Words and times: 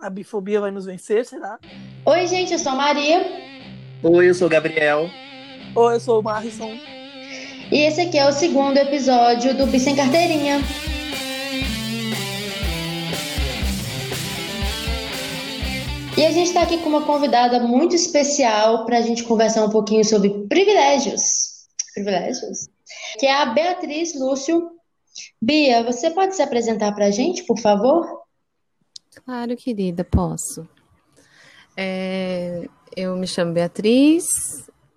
A 0.00 0.08
bifobia 0.08 0.60
vai 0.60 0.70
nos 0.70 0.86
vencer, 0.86 1.24
será? 1.24 1.58
Oi, 2.06 2.26
gente, 2.28 2.52
eu 2.52 2.58
sou 2.58 2.70
a 2.70 2.76
Maria. 2.76 3.20
Oi, 4.04 4.28
eu 4.28 4.34
sou 4.34 4.46
o 4.46 4.50
Gabriel. 4.50 5.10
Oi, 5.74 5.94
eu 5.94 6.00
sou 6.00 6.20
o 6.20 6.22
Marrison. 6.22 6.70
E 7.72 7.80
esse 7.80 8.02
aqui 8.02 8.16
é 8.16 8.28
o 8.28 8.32
segundo 8.32 8.76
episódio 8.76 9.56
do 9.56 9.66
Bi 9.66 9.80
Sem 9.80 9.96
Carteirinha. 9.96 10.60
E 16.16 16.24
a 16.24 16.30
gente 16.30 16.46
está 16.46 16.62
aqui 16.62 16.78
com 16.78 16.88
uma 16.88 17.04
convidada 17.04 17.58
muito 17.58 17.96
especial 17.96 18.84
para 18.84 18.98
a 18.98 19.02
gente 19.02 19.24
conversar 19.24 19.64
um 19.64 19.70
pouquinho 19.70 20.04
sobre 20.04 20.30
privilégios. 20.48 21.66
Privilégios? 21.94 22.68
Que 23.18 23.26
é 23.26 23.34
a 23.34 23.46
Beatriz 23.46 24.14
Lúcio. 24.14 24.70
Bia, 25.42 25.82
você 25.82 26.08
pode 26.10 26.36
se 26.36 26.42
apresentar 26.42 26.92
para 26.92 27.06
a 27.06 27.10
gente, 27.10 27.42
por 27.42 27.58
favor? 27.58 28.27
Claro, 29.24 29.56
querida, 29.56 30.04
posso. 30.04 30.68
É, 31.76 32.68
eu 32.96 33.16
me 33.16 33.26
chamo 33.26 33.52
Beatriz, 33.52 34.26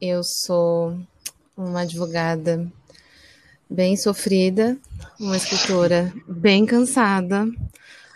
eu 0.02 0.22
sou 0.23 0.98
uma 1.55 1.82
advogada 1.82 2.68
bem 3.70 3.95
sofrida, 3.95 4.78
uma 5.20 5.38
escritora 5.38 6.12
bem 6.28 6.66
cansada, 6.66 7.45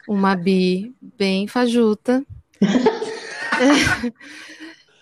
uma 0.07 0.35
bi 0.35 0.95
bem 1.17 1.47
fajuta. 1.47 2.23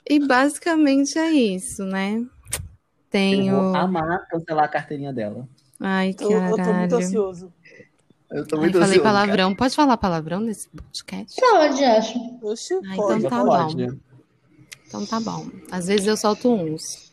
e 0.09 0.19
basicamente 0.19 1.17
é 1.17 1.31
isso, 1.31 1.85
né? 1.85 2.25
Tenho. 3.09 3.55
Eu 3.55 3.63
vou 3.63 3.75
amar 3.75 4.27
cancelar 4.27 4.65
a 4.65 4.67
carteirinha 4.67 5.13
dela. 5.13 5.47
Ai, 5.79 6.13
que 6.13 6.23
Eu, 6.23 6.31
eu 6.31 6.55
tô 6.55 6.73
muito 6.73 6.95
ansioso. 6.95 7.53
Eu 8.33 8.47
tô 8.47 8.55
Ai, 8.55 8.61
muito 8.61 8.73
falei 8.73 8.87
ansioso, 8.97 9.03
palavrão. 9.03 9.55
Pode 9.55 9.75
falar 9.75 9.97
palavrão 9.97 10.39
nesse 10.39 10.67
podcast? 10.69 11.39
Pode, 11.39 11.83
acho. 11.83 12.17
Oxi, 12.41 12.73
Ah, 12.73 12.95
pode. 12.95 13.25
então 13.25 13.29
cara. 13.29 13.45
tá 13.45 13.63
Pode. 13.67 13.87
bom. 13.87 13.97
Então 14.87 15.05
tá 15.05 15.19
bom. 15.19 15.47
Às 15.71 15.87
vezes 15.87 16.07
eu 16.07 16.17
solto 16.17 16.51
uns. 16.51 17.11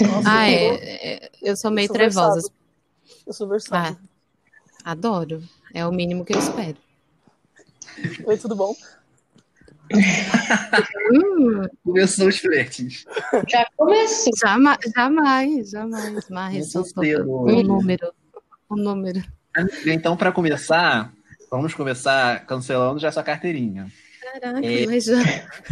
Nossa, 0.00 0.22
Ah, 0.30 0.50
eu, 0.50 0.74
é, 0.74 1.06
é, 1.24 1.30
eu 1.42 1.56
sou 1.56 1.70
meio 1.70 1.88
sou 1.88 1.96
trevosa. 1.96 2.34
versado. 2.34 2.54
eu 3.26 3.32
sou 3.32 3.48
versátil. 3.48 3.98
Adoro. 4.84 5.42
É 5.74 5.84
o 5.86 5.92
mínimo 5.92 6.24
que 6.24 6.32
eu 6.34 6.38
espero. 6.38 6.76
Oi, 8.26 8.36
tudo 8.38 8.54
bom? 8.56 8.74
Hum, 11.12 11.62
Começou 11.84 12.28
os 12.28 12.38
flertes. 12.38 13.04
Já 13.48 13.66
começou. 13.76 14.32
jamais, 14.40 14.78
jamais, 14.96 15.70
jamais. 15.70 16.28
Mas 16.30 16.74
um 16.74 17.62
número. 17.62 18.12
Um 18.70 18.76
número. 18.76 19.22
Então, 19.86 20.16
para 20.16 20.32
começar, 20.32 21.12
vamos 21.50 21.74
começar 21.74 22.44
cancelando 22.46 22.98
já 22.98 23.10
sua 23.12 23.22
carteirinha. 23.22 23.86
Caraca, 24.40 24.66
É. 24.66 24.86
mas 24.86 25.04
já. 25.04 25.16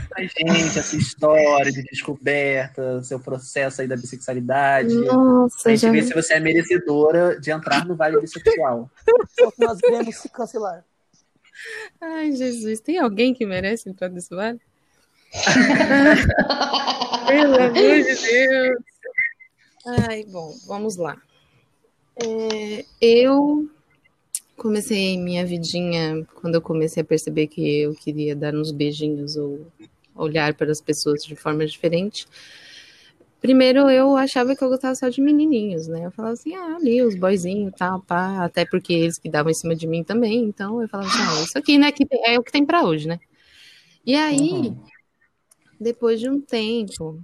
Pra 0.09 0.23
gente, 0.23 0.79
essa 0.79 0.95
história 0.97 1.73
de 1.73 1.83
descoberta, 1.85 3.03
seu 3.03 3.19
processo 3.19 3.81
aí 3.81 3.89
da 3.89 3.97
bissexualidade. 3.97 4.95
Nossa, 4.95 5.57
Pra 5.63 5.73
gente 5.73 5.81
já. 5.81 5.91
ver 5.91 6.03
se 6.05 6.15
você 6.15 6.35
é 6.35 6.41
merecedora 6.41 7.41
de 7.41 7.51
entrar 7.51 7.85
no 7.87 7.97
Vale 7.97 8.21
Bissexual. 8.21 8.91
Só 9.39 9.51
que 9.51 9.65
nós 9.65 9.81
queremos 9.81 10.15
se 10.17 10.29
cancelar. 10.29 10.85
Ai, 12.01 12.33
Jesus, 12.33 12.81
tem 12.81 12.99
alguém 12.99 13.33
que 13.35 13.47
merece 13.47 13.89
entrar 13.89 14.09
nesse 14.09 14.35
vale? 14.35 14.61
Pelo 17.27 17.55
amor 17.57 17.73
de 17.73 18.03
Deus. 18.03 18.85
Ai, 20.09 20.25
bom, 20.29 20.53
vamos 20.67 20.97
lá. 20.97 21.17
É, 22.17 22.85
eu 23.01 23.69
comecei 24.57 25.19
minha 25.19 25.45
vidinha 25.45 26.27
quando 26.35 26.55
eu 26.55 26.63
comecei 26.63 27.03
a 27.03 27.07
perceber 27.07 27.47
que 27.47 27.81
eu 27.81 27.95
queria 27.95 28.37
dar 28.37 28.55
uns 28.55 28.71
beijinhos 28.71 29.37
ou 29.37 29.67
olhar 30.15 30.55
para 30.55 30.71
as 30.71 30.81
pessoas 30.81 31.25
de 31.25 31.35
forma 31.35 31.67
diferente. 31.67 32.27
Primeiro 33.41 33.91
eu 33.91 34.17
achava 34.17 34.55
que 34.55 34.63
eu 34.63 34.69
gostava 34.69 34.95
só 34.95 35.09
de 35.09 35.21
menininhos, 35.21 35.89
né? 35.89 36.07
Eu 36.07 36.13
falava 36.13 36.35
assim, 36.35 36.55
ah, 36.55 36.77
ali 36.77 37.03
os 37.03 37.17
boyzinhos, 37.17 37.73
tal, 37.77 38.01
pá, 38.01 38.45
até 38.45 38.65
porque 38.65 38.93
eles 38.93 39.19
que 39.19 39.29
davam 39.29 39.51
em 39.51 39.55
cima 39.55 39.75
de 39.75 39.87
mim 39.87 40.05
também, 40.05 40.45
então 40.45 40.81
eu 40.81 40.89
falava 40.89 41.09
assim, 41.09 41.23
ah, 41.23 41.43
isso 41.43 41.59
aqui, 41.59 41.77
né, 41.77 41.91
que 41.91 42.07
é 42.25 42.39
o 42.39 42.43
que 42.45 42.53
tem 42.53 42.65
para 42.65 42.85
hoje, 42.85 43.09
né? 43.09 43.19
E 44.07 44.15
aí, 44.15 44.69
Uhum. 44.69 44.77
depois 45.81 46.21
de 46.21 46.29
um 46.31 46.41
tempo, 46.41 47.21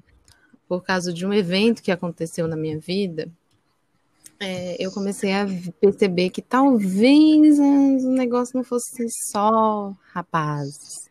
por 0.68 0.82
causa 0.82 1.12
de 1.12 1.24
um 1.24 1.32
evento 1.32 1.82
que 1.82 1.92
aconteceu 1.92 2.48
na 2.48 2.56
minha 2.56 2.80
vida, 2.80 3.28
é, 4.40 4.76
eu 4.78 4.92
comecei 4.92 5.32
a 5.32 5.46
perceber 5.80 6.30
que 6.30 6.40
talvez 6.40 7.58
o 7.58 8.10
negócio 8.10 8.56
não 8.56 8.64
fosse 8.64 9.06
só 9.30 9.94
rapazes. 10.12 11.08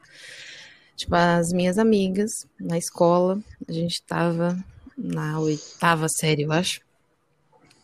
Tipo, 0.96 1.16
as 1.16 1.52
minhas 1.52 1.78
amigas 1.78 2.48
na 2.60 2.78
escola, 2.78 3.40
a 3.68 3.72
gente 3.72 4.02
tava 4.04 4.58
na 4.98 5.40
oitava 5.40 6.08
série, 6.10 6.44
eu 6.44 6.52
acho. 6.52 6.82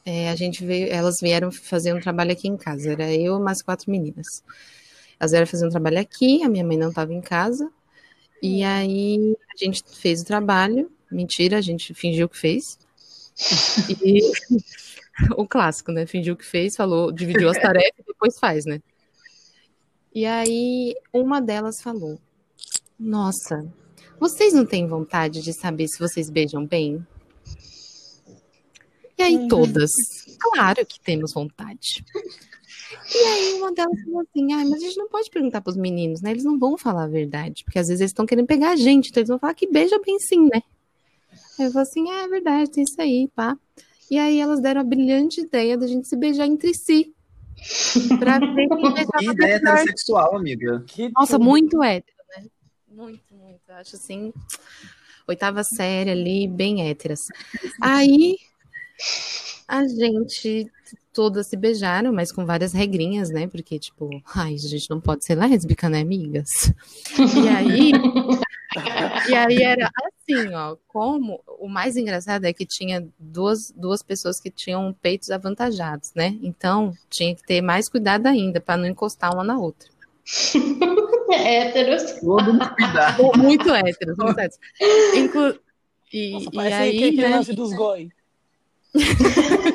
É, 0.06 0.30
a 0.30 0.36
gente 0.36 0.66
veio, 0.66 0.92
elas 0.92 1.18
vieram 1.22 1.52
fazer 1.52 1.94
um 1.94 2.00
trabalho 2.00 2.32
aqui 2.32 2.48
em 2.48 2.58
casa. 2.58 2.92
Era 2.92 3.14
eu 3.14 3.40
mais 3.40 3.62
quatro 3.62 3.92
meninas. 3.92 4.44
Elas 5.20 5.32
vieram 5.32 5.48
fazer 5.48 5.68
um 5.68 5.70
trabalho 5.70 6.00
aqui, 6.00 6.44
a 6.44 6.50
minha 6.50 6.64
mãe 6.64 6.78
não 6.78 6.90
estava 6.90 7.14
em 7.14 7.22
casa. 7.22 7.70
E 8.42 8.64
aí 8.64 9.38
a 9.54 9.58
gente 9.64 9.84
fez 9.94 10.22
o 10.22 10.26
trabalho. 10.26 10.92
Mentira, 11.12 11.58
a 11.58 11.62
gente 11.62 11.94
fingiu 11.94 12.28
que 12.28 12.38
fez. 12.38 12.80
E 13.90 14.22
o 15.38 15.48
clássico, 15.48 15.92
né? 15.92 16.06
Fingiu 16.06 16.36
que 16.36 16.46
fez, 16.46 16.76
falou, 16.76 17.12
dividiu 17.12 17.50
as 17.50 17.58
tarefas 17.58 18.00
e 18.00 18.04
depois 18.06 18.38
faz, 18.40 18.66
né? 18.66 18.82
E 20.14 20.26
aí 20.26 20.96
uma 21.12 21.42
delas 21.42 21.82
falou: 21.82 22.20
Nossa, 23.00 23.68
vocês 24.20 24.54
não 24.54 24.66
têm 24.66 24.88
vontade 24.88 25.42
de 25.42 25.54
saber 25.54 25.88
se 25.88 26.00
vocês 26.00 26.30
beijam 26.30 26.66
bem? 26.66 27.06
E 29.18 29.22
aí 29.22 29.48
todas, 29.48 29.92
claro 30.40 30.86
que 30.86 31.00
temos 31.00 31.34
vontade. 31.34 32.04
E 33.14 33.18
aí 33.18 33.54
uma 33.54 33.72
delas 33.72 34.00
falou 34.04 34.22
assim, 34.22 34.54
ai, 34.54 34.66
mas 34.66 34.82
a 34.82 34.86
gente 34.86 34.98
não 34.98 35.08
pode 35.08 35.30
perguntar 35.30 35.62
pros 35.62 35.78
meninos, 35.78 36.22
né? 36.22 36.32
Eles 36.32 36.44
não 36.44 36.58
vão 36.58 36.78
falar 36.78 37.04
a 37.04 37.08
verdade, 37.08 37.64
porque 37.64 37.80
às 37.80 37.88
vezes 37.88 38.02
eles 38.02 38.12
estão 38.12 38.26
querendo 38.26 38.48
pegar 38.48 38.72
a 38.72 38.76
gente, 38.76 39.10
então 39.10 39.22
eles 39.22 39.30
vão 39.30 39.40
falar 39.40 39.54
que 39.54 39.68
beija 39.68 40.00
bem 40.00 40.18
sim, 40.20 40.46
né? 40.46 40.62
Aí 41.60 41.66
eu 41.66 41.72
falei 41.72 41.88
assim, 41.88 42.12
é, 42.12 42.24
é 42.24 42.28
verdade, 42.28 42.72
tem 42.72 42.84
isso 42.84 43.00
aí, 43.00 43.30
pá. 43.36 43.58
E 44.10 44.18
aí 44.18 44.40
elas 44.40 44.60
deram 44.62 44.82
a 44.82 44.84
brilhante 44.84 45.42
ideia 45.42 45.78
da 45.78 45.88
gente 45.88 46.08
se 46.08 46.16
beijar 46.16 46.46
entre 46.46 46.74
si. 46.74 47.14
Pra 48.20 48.40
ver 48.40 48.68
quem 48.68 48.94
Que 49.18 49.26
ideia 49.26 49.56
heterossexual, 49.56 50.36
amiga. 50.36 50.84
Que 50.88 51.10
Nossa, 51.12 51.38
tudo. 51.38 51.46
muito 51.46 51.84
hétero, 51.84 52.18
né? 52.36 52.46
Muito, 52.88 53.34
muito. 53.34 53.62
Eu 53.68 53.76
Acho 53.76 53.96
assim, 53.96 54.34
oitava 55.28 55.64
série 55.64 56.12
ali, 56.12 56.48
bem 56.48 56.90
héteras. 56.90 57.22
Aí 57.82 58.38
a 59.68 59.88
gente 59.88 60.70
todas 61.14 61.48
se 61.48 61.56
beijaram, 61.56 62.12
mas 62.12 62.32
com 62.32 62.46
várias 62.46 62.74
regrinhas, 62.74 63.30
né? 63.30 63.48
Porque, 63.48 63.78
tipo, 63.80 64.10
ai, 64.36 64.56
a 64.56 64.58
gente 64.58 64.90
não 64.90 65.00
pode 65.00 65.24
ser 65.24 65.36
lésbica, 65.36 65.88
né, 65.90 66.02
amigas? 66.02 66.50
E 67.18 67.48
aí. 67.50 67.92
E 69.30 69.36
aí 69.36 69.62
era 69.62 69.88
assim, 70.04 70.52
ó, 70.56 70.76
como 70.88 71.40
o 71.60 71.70
mais 71.70 71.96
engraçado 71.96 72.46
é 72.46 72.52
que 72.52 72.66
tinha 72.66 73.08
duas, 73.20 73.72
duas 73.76 74.02
pessoas 74.02 74.40
que 74.40 74.50
tinham 74.50 74.92
peitos 75.00 75.30
avantajados, 75.30 76.12
né? 76.16 76.36
Então 76.42 76.92
tinha 77.08 77.36
que 77.36 77.44
ter 77.44 77.62
mais 77.62 77.88
cuidado 77.88 78.26
ainda 78.26 78.60
para 78.60 78.78
não 78.78 78.88
encostar 78.88 79.32
uma 79.32 79.44
na 79.44 79.60
outra. 79.60 79.88
Héteros. 81.32 82.14
Todo 82.20 82.52
mundo 82.54 82.70
cuidado. 82.76 83.32
Muito 83.38 83.70
héteros, 83.74 84.18
muito 84.18 84.40
héteros. 84.40 84.60
Inclu- 85.18 85.60
E, 86.12 86.32
Nossa, 86.32 86.46
e 86.46 86.52
parece 86.56 86.76
aí, 86.76 86.98
aquele 86.98 87.22
né? 87.22 87.30
lance 87.30 87.54
dos 87.54 87.74
goi. 87.74 88.10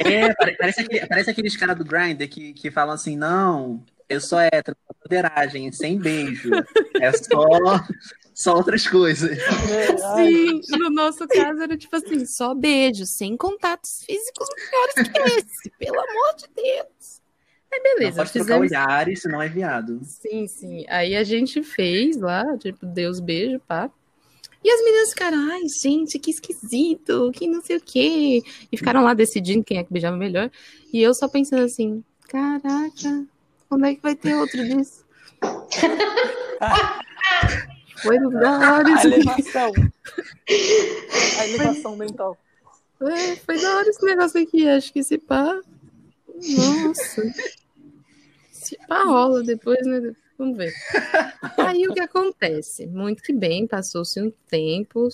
É, 0.05 0.33
pare- 0.35 0.57
parece, 0.57 0.81
aquele- 0.81 1.07
parece 1.07 1.31
aqueles 1.31 1.57
caras 1.57 1.77
do 1.77 1.85
Grindr 1.85 2.29
que, 2.29 2.53
que 2.53 2.71
falam 2.71 2.95
assim, 2.95 3.17
não, 3.17 3.83
eu 4.09 4.21
sou 4.21 4.39
hétero, 4.39 4.77
poderagem, 5.03 5.71
sem 5.73 5.99
beijo. 5.99 6.51
É 7.01 7.13
só, 7.13 7.47
só 8.35 8.55
outras 8.57 8.87
coisas. 8.87 9.37
É, 9.39 9.97
Sim, 10.17 10.61
no 10.79 10.91
nosso 10.91 11.27
caso 11.29 11.63
era 11.63 11.77
tipo 11.77 11.95
assim, 11.97 12.25
só 12.27 12.55
beijo, 12.55 13.05
sem 13.07 13.37
contatos 13.37 14.03
físicos 14.05 14.49
melhores 14.57 14.95
que 15.13 15.19
esse, 15.41 15.71
pelo 15.79 15.99
amor 16.01 16.35
de 16.37 16.47
Deus. 16.55 17.19
Aí 17.71 17.81
Não 17.85 17.95
beleza, 17.97 18.17
pode 18.17 18.33
trocar 18.33 18.47
fizemos. 18.55 18.71
olhares, 18.71 19.21
senão 19.23 19.43
é 19.43 19.49
viado. 19.49 20.01
Sim, 20.03 20.47
sim. 20.47 20.87
Aí 20.89 21.15
a 21.15 21.23
gente 21.23 21.63
fez 21.63 22.17
lá, 22.17 22.43
tipo, 22.57 22.87
Deus 22.87 23.21
beijo, 23.21 23.61
pá. 23.69 23.91
E 24.63 24.71
as 24.71 24.83
meninas 24.83 25.11
ficaram, 25.11 25.39
ai, 25.51 25.63
gente, 25.69 26.19
que 26.19 26.31
esquisito, 26.31 27.31
que 27.33 27.47
não 27.47 27.63
sei 27.63 27.77
o 27.77 27.81
quê. 27.81 28.43
E 28.71 28.77
ficaram 28.77 29.03
lá 29.03 29.15
decidindo 29.15 29.65
quem 29.65 29.79
é 29.79 29.85
que 29.85 29.93
beijava 29.93 30.17
melhor. 30.17 30.51
E 30.93 31.01
eu 31.01 31.15
só 31.15 31.29
pensando 31.29 31.63
assim, 31.65 32.03
caraca, 32.29 33.27
quando 33.69 33.87
é 33.87 33.95
que 33.95 34.03
vai 34.03 34.15
ter 34.15 34.35
outro 34.35 34.63
disso? 34.65 35.05
Foi 38.03 38.19
da 38.31 38.75
hora 38.75 38.89
a 38.89 38.93
isso 38.95 39.09
aqui. 39.09 39.21
elevação. 39.21 39.73
A 41.39 41.49
elevação 41.49 41.97
mental. 41.97 42.39
É, 43.01 43.37
foi 43.37 43.61
da 43.61 43.77
hora 43.77 43.89
esse 43.89 44.05
negócio 44.05 44.43
aqui, 44.43 44.69
acho 44.69 44.93
que 44.93 45.01
esse 45.01 45.19
pá. 45.19 45.61
Nossa. 46.57 47.23
Se 48.53 48.77
pá 48.89 49.05
rola 49.05 49.43
depois, 49.43 49.85
né? 49.87 50.15
Vamos 50.39 50.57
ver. 50.57 50.73
Aí 51.59 51.87
o 51.89 51.93
que 51.93 52.01
acontece? 52.01 52.87
Muito 52.87 53.23
que 53.23 53.33
bem, 53.33 53.67
passou-se 53.67 54.23
um 54.23 54.33
tempo. 54.49 55.09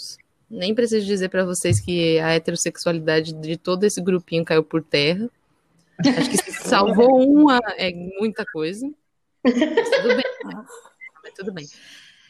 Nem 0.50 0.74
preciso 0.74 1.06
dizer 1.06 1.30
para 1.30 1.44
vocês 1.44 1.80
que 1.80 2.18
a 2.18 2.34
heterossexualidade 2.34 3.32
de 3.32 3.56
todo 3.56 3.84
esse 3.84 4.02
grupinho 4.02 4.44
caiu 4.44 4.62
por 4.62 4.82
terra. 4.82 5.30
Acho 5.98 6.30
que 6.30 6.36
se 6.36 6.52
salvou 6.68 7.18
uma 7.26 7.58
é 7.78 7.90
muita 8.20 8.44
coisa. 8.44 8.86
Mas 9.42 9.90
tudo 9.90 10.08
bem. 10.08 10.24
Mas 11.22 11.34
tudo 11.34 11.52
bem. 11.52 11.66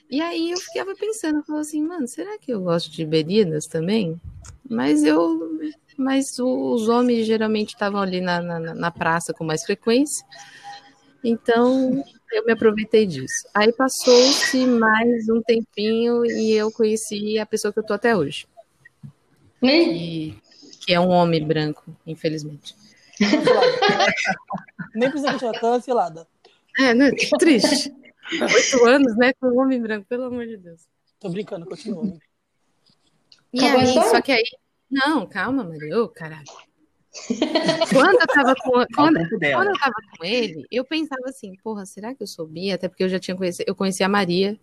E 0.09 0.21
aí 0.21 0.53
eu 0.53 0.59
ficava 0.59 0.95
pensando, 0.95 1.43
falou 1.43 1.61
assim, 1.61 1.83
mano, 1.83 2.07
será 2.07 2.39
que 2.39 2.53
eu 2.53 2.61
gosto 2.61 2.93
de 2.93 3.05
bebidas 3.05 3.67
também? 3.67 4.21
Mas 4.69 5.03
eu, 5.03 5.59
mas 5.97 6.39
os 6.39 6.89
homens 6.89 7.27
geralmente 7.27 7.71
estavam 7.71 8.01
ali 8.01 8.21
na, 8.21 8.41
na, 8.41 8.75
na 8.75 8.91
praça 8.91 9.33
com 9.33 9.45
mais 9.45 9.65
frequência, 9.65 10.25
então 11.23 12.05
eu 12.35 12.45
me 12.45 12.53
aproveitei 12.53 13.07
disso. 13.07 13.49
Aí 13.55 13.73
passou-se 13.73 14.67
mais 14.67 15.29
um 15.29 15.41
tempinho 15.43 16.25
e 16.27 16.53
eu 16.53 16.71
conheci 16.73 17.39
a 17.39 17.47
pessoa 17.47 17.73
que 17.73 17.79
eu 17.79 17.87
tô 17.87 17.95
até 17.95 18.17
hoje. 18.17 18.47
E, 19.63 20.35
que 20.85 20.93
é 20.93 21.01
um 21.01 21.09
homem 21.09 21.47
branco, 21.47 21.97
infelizmente. 22.07 22.75
Nem 24.95 25.11
precisa 25.11 25.31
deixar 25.31 25.59
cancelada. 25.61 26.27
É, 26.79 26.93
né? 26.93 27.11
Triste. 27.39 27.95
Oito 28.33 28.85
anos, 28.85 29.17
né? 29.17 29.33
Com 29.35 29.47
um 29.49 29.61
homem 29.61 29.81
branco, 29.81 30.07
pelo 30.09 30.25
amor 30.25 30.47
de 30.47 30.57
Deus. 30.57 30.83
Tô 31.21 31.29
brincando, 31.31 31.67
continua. 31.67 32.13
E 33.53 33.59
Acabou 33.61 33.79
a 33.79 33.83
aí, 33.83 33.89
história? 33.89 34.11
só 34.11 34.21
que 34.21 34.33
aí. 34.33 34.45
Não, 34.91 35.27
calma, 35.27 35.65
Maria. 35.65 36.03
Ô, 36.03 36.09
caralho. 36.09 36.45
Quando 37.93 38.21
eu 38.21 38.27
tava 38.27 38.55
com. 38.57 38.73
Quando, 38.95 39.19
quando 39.29 39.69
eu 39.69 39.79
tava 39.79 39.95
com 40.19 40.25
ele, 40.25 40.67
eu 40.71 40.85
pensava 40.85 41.23
assim, 41.27 41.55
porra, 41.63 41.87
será 41.87 42.15
que 42.15 42.23
eu 42.23 42.27
sou 42.27 42.47
bi? 42.47 42.73
Até 42.73 42.89
porque 42.89 43.05
eu 43.05 43.09
já 43.09 43.21
tinha 43.21 43.37
conhecido, 43.37 43.65
eu 43.69 43.75
conheci 43.75 44.03
a 44.03 44.09
Maria. 44.09 44.59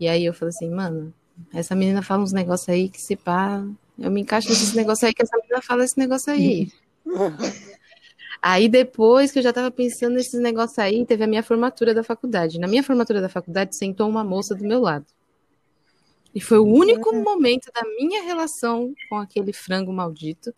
E 0.00 0.08
aí 0.08 0.24
eu 0.24 0.32
falei 0.32 0.50
assim, 0.50 0.70
mano, 0.70 1.12
essa 1.52 1.74
menina 1.74 2.02
fala 2.02 2.22
uns 2.22 2.32
negócios 2.32 2.68
aí 2.68 2.88
que 2.88 3.00
se 3.00 3.16
pá. 3.16 3.64
Eu 3.98 4.10
me 4.10 4.20
encaixo 4.20 4.48
nesses 4.48 4.74
negócios 4.74 5.04
aí 5.04 5.12
que 5.12 5.22
essa 5.22 5.36
menina 5.36 5.60
fala 5.60 5.84
esse 5.84 5.98
negócio 5.98 6.32
aí. 6.32 6.72
Aí 8.40 8.68
depois 8.68 9.32
que 9.32 9.40
eu 9.40 9.42
já 9.42 9.52
tava 9.52 9.70
pensando 9.70 10.14
nesses 10.14 10.40
negócios 10.40 10.78
aí, 10.78 11.04
teve 11.04 11.24
a 11.24 11.26
minha 11.26 11.42
formatura 11.42 11.92
da 11.92 12.04
faculdade. 12.04 12.58
Na 12.58 12.68
minha 12.68 12.82
formatura 12.82 13.20
da 13.20 13.28
faculdade 13.28 13.76
sentou 13.76 14.08
uma 14.08 14.22
moça 14.22 14.54
do 14.54 14.64
meu 14.64 14.80
lado. 14.80 15.06
E 16.38 16.40
foi 16.40 16.60
o 16.60 16.64
único 16.64 17.12
momento 17.16 17.68
da 17.74 17.82
minha 17.98 18.22
relação 18.22 18.94
com 19.08 19.16
aquele 19.16 19.52
frango 19.52 19.92
maldito 19.92 20.54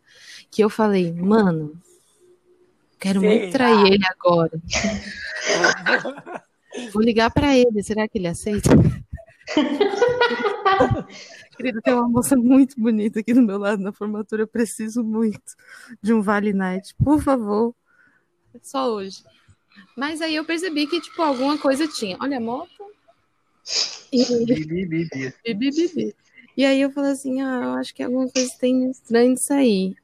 que 0.50 0.62
eu 0.62 0.68
falei, 0.68 1.10
mano, 1.10 1.72
quero 2.98 3.22
muito 3.22 3.50
Será? 3.50 3.52
trair 3.70 3.94
ele 3.94 4.04
agora. 4.06 4.60
Vou 6.92 7.02
ligar 7.02 7.30
pra 7.30 7.56
ele, 7.56 7.82
será 7.82 8.06
que 8.06 8.18
ele 8.18 8.28
aceita? 8.28 8.68
Querido, 11.56 11.80
tem 11.80 11.94
uma 11.94 12.10
moça 12.10 12.36
muito 12.36 12.78
bonita 12.78 13.20
aqui 13.20 13.32
do 13.32 13.40
meu 13.40 13.56
lado 13.56 13.82
na 13.82 13.90
formatura. 13.90 14.42
Eu 14.42 14.48
preciso 14.48 15.02
muito 15.02 15.54
de 16.02 16.12
um 16.12 16.20
Vale 16.20 16.52
Night. 16.52 16.94
Por 17.02 17.22
favor. 17.22 17.74
Só 18.60 18.92
hoje. 18.92 19.24
Mas 19.96 20.20
aí 20.20 20.34
eu 20.34 20.44
percebi 20.44 20.86
que, 20.86 21.00
tipo, 21.00 21.22
alguma 21.22 21.56
coisa 21.56 21.88
tinha. 21.88 22.18
Olha 22.20 22.36
a 22.36 22.40
moto. 22.40 22.79
E, 24.12 24.24
Bi, 24.24 24.64
bi, 24.64 24.86
bi, 24.86 24.86
bi. 24.86 25.32
bi, 25.44 25.54
bi, 25.54 25.70
bi, 25.70 25.88
bi. 25.94 26.16
e 26.56 26.64
aí 26.64 26.80
eu 26.80 26.90
falei 26.90 27.12
assim: 27.12 27.40
ah, 27.40 27.60
eu 27.62 27.70
acho 27.74 27.94
que 27.94 28.02
alguma 28.02 28.28
coisa 28.28 28.50
tem 28.58 28.90
estranho 28.90 29.30
nisso 29.30 29.52
aí. 29.52 29.94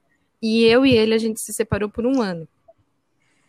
E 0.40 0.64
eu 0.64 0.86
e 0.86 0.94
ele, 0.94 1.14
a 1.14 1.18
gente 1.18 1.40
se 1.40 1.52
separou 1.52 1.88
por 1.88 2.06
um 2.06 2.20
ano. 2.22 2.46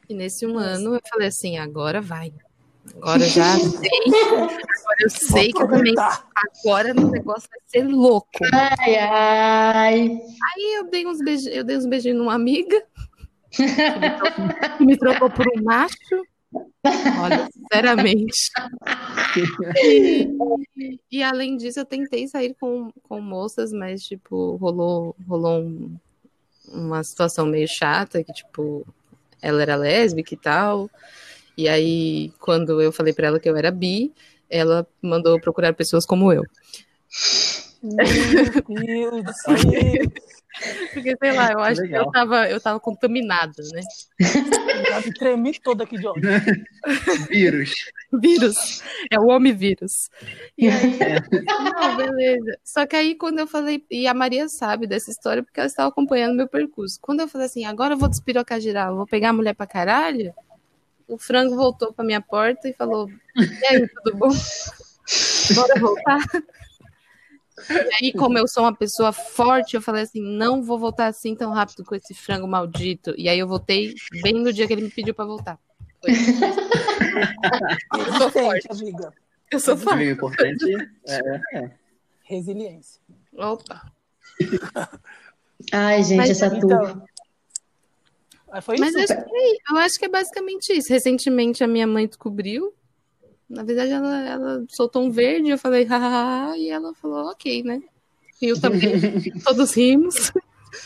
E 0.10 0.14
nesse 0.14 0.48
um 0.48 0.58
ano 0.58 0.96
eu 0.96 1.02
falei 1.10 1.28
assim: 1.28 1.58
agora 1.58 2.02
vai. 2.02 2.34
Agora 2.96 3.20
já 3.20 3.54
sei. 3.60 3.90
Agora 4.26 4.98
eu 5.02 5.10
sei 5.10 5.52
que 5.52 5.62
eu 5.62 5.68
também. 5.68 5.94
Agora 6.64 6.92
o 6.92 7.12
negócio 7.12 7.50
vai 7.50 7.60
ser 7.68 7.88
louco. 7.88 8.30
Ai, 8.54 8.96
ai. 8.96 10.00
Aí 10.02 10.78
eu 10.78 10.90
dei 10.90 11.06
uns 11.06 11.20
beijinhos, 11.20 11.56
eu 11.56 11.64
dei 11.64 11.78
uns 11.78 11.86
beijinhos 11.86 12.18
numa 12.18 12.34
amiga. 12.34 12.82
que 13.52 14.86
me 14.86 14.98
trocou 14.98 15.30
por 15.30 15.46
um 15.48 15.64
macho. 15.64 16.26
Olha, 17.20 17.48
sinceramente. 17.52 18.50
E, 21.12 21.24
além 21.24 21.58
disso, 21.58 21.80
eu 21.80 21.86
tentei 21.86 22.28
sair 22.28 22.56
com, 22.60 22.92
com 23.04 23.20
moças, 23.22 23.72
mas, 23.72 24.04
tipo, 24.04 24.56
rolou, 24.58 25.16
rolou 25.28 25.62
um- 25.62 25.98
uma 26.70 27.04
situação 27.04 27.46
meio 27.46 27.68
chata, 27.68 28.24
que, 28.24 28.34
tipo, 28.34 28.86
ela 29.42 29.62
era 29.62 29.76
lésbica 29.76 30.34
e 30.34 30.38
tal. 30.38 30.90
E 31.58 31.68
aí, 31.68 32.32
quando 32.40 32.82
eu 32.82 32.92
falei 32.92 33.14
pra 33.14 33.28
ela 33.28 33.40
que 33.40 33.50
eu 33.50 33.56
era 33.56 33.72
bi, 33.72 34.12
ela 34.50 34.86
mandou 35.02 35.40
procurar 35.40 35.74
pessoas 35.74 36.06
como 36.06 36.32
eu. 36.32 36.44
Meu 37.84 39.12
Deus 39.12 39.24
do 39.24 39.34
céu. 39.34 39.56
Porque, 40.94 41.16
sei 41.18 41.32
lá, 41.34 41.52
eu 41.52 41.60
acho 41.60 41.82
que 41.82 41.88
Legal. 41.88 42.06
eu 42.06 42.12
tava, 42.12 42.50
eu 42.50 42.60
tava 42.60 42.80
contaminada, 42.80 43.62
né? 43.74 43.82
Já 44.90 45.02
me 45.02 45.14
tremi 45.14 45.60
toda 45.60 45.84
aqui 45.84 45.98
de 45.98 46.08
ódio. 46.08 46.24
Vírus. 47.30 47.74
Vírus. 48.12 48.84
É 49.12 49.20
o 49.20 49.28
homem 49.28 49.54
vírus. 49.54 50.10
E 50.58 50.68
aí, 50.68 50.98
não, 51.76 51.98
beleza. 51.98 52.58
Só 52.64 52.86
que 52.86 52.96
aí, 52.96 53.16
quando 53.16 53.40
eu 53.40 53.48
falei, 53.48 53.84
e 53.92 54.08
a 54.08 54.14
Maria 54.14 54.50
sabe 54.50 54.88
dessa 54.88 55.12
história, 55.12 55.44
porque 55.44 55.60
ela 55.60 55.68
estava 55.68 55.90
acompanhando 55.90 56.36
meu 56.36 56.48
percurso. 56.48 56.98
Quando 57.02 57.20
eu 57.20 57.28
falei 57.28 57.48
assim, 57.48 57.66
agora 57.66 57.94
eu 57.94 57.98
vou 57.98 58.10
despirocar 58.10 58.60
geral, 58.60 58.96
vou 58.96 59.06
pegar 59.06 59.30
a 59.30 59.34
mulher 59.34 59.54
pra 59.54 59.68
caralho, 59.68 60.34
o 61.08 61.18
frango 61.18 61.56
voltou 61.56 61.94
pra 61.94 62.04
minha 62.06 62.22
porta 62.22 62.68
e 62.68 62.74
falou: 62.74 63.10
E 63.36 63.66
aí, 63.66 63.88
tudo 63.88 64.18
bom? 64.18 64.30
Bora 65.56 65.80
voltar? 65.80 66.20
E 67.70 68.06
aí, 68.06 68.14
como 68.14 68.38
eu 68.38 68.48
sou 68.48 68.64
uma 68.64 68.76
pessoa 68.76 69.12
forte, 69.12 69.76
eu 69.76 69.82
falei 69.82 70.04
assim: 70.04 70.22
não 70.22 70.62
vou 70.62 70.78
voltar 70.78 71.08
assim 71.08 71.36
tão 71.36 71.52
rápido 71.52 71.84
com 71.84 71.96
esse 71.96 72.14
frango 72.14 72.48
maldito. 72.48 73.14
E 73.18 73.28
aí 73.28 73.40
eu 73.40 73.48
voltei 73.48 73.96
bem 74.22 74.34
no 74.34 74.54
dia 74.54 74.68
que 74.68 74.74
ele 74.74 74.84
me 74.84 74.92
pediu 74.92 75.14
pra 75.14 75.26
voltar. 75.26 75.60
Foi. 76.02 76.12
Eu 77.98 78.14
sou 78.20 78.32
forte. 78.32 78.68
Amiga. 78.70 79.14
Eu 79.52 79.60
sou 79.60 79.78
forte. 79.78 80.04
O 80.04 80.12
importante 80.12 80.66
é, 81.08 81.42
é. 81.54 81.72
Resiliência. 82.24 83.02
Opa. 83.34 83.92
Ai, 85.72 86.04
gente, 86.04 86.18
Mas, 86.18 86.30
essa 86.30 86.50
turma. 86.50 86.84
Então, 86.84 87.08
aí 88.52 88.62
foi 88.62 88.78
Mas 88.78 88.94
isso? 88.94 89.14
acho 89.14 89.24
que, 89.26 89.36
é, 89.36 89.58
eu 89.72 89.78
acho 89.78 90.00
que 90.00 90.06
é 90.06 90.10
basicamente 90.10 90.74
isso. 90.74 90.94
Recentemente 90.94 91.64
a 91.64 91.68
minha 91.68 91.88
mãe 91.88 92.06
descobriu. 92.06 92.74
Na 93.50 93.64
verdade, 93.64 93.92
ela, 93.92 94.28
ela 94.28 94.66
soltou 94.70 95.04
um 95.04 95.12
verde, 95.12 95.50
eu 95.50 95.58
falei, 95.58 95.86
hahaha, 95.86 96.58
e 96.58 96.70
ela 96.70 96.94
falou, 96.96 97.30
ok, 97.32 97.64
né? 97.64 97.82
E 98.42 98.48
eu 98.48 98.60
também, 98.60 98.82
todos 99.44 99.74
rimos. 99.74 100.32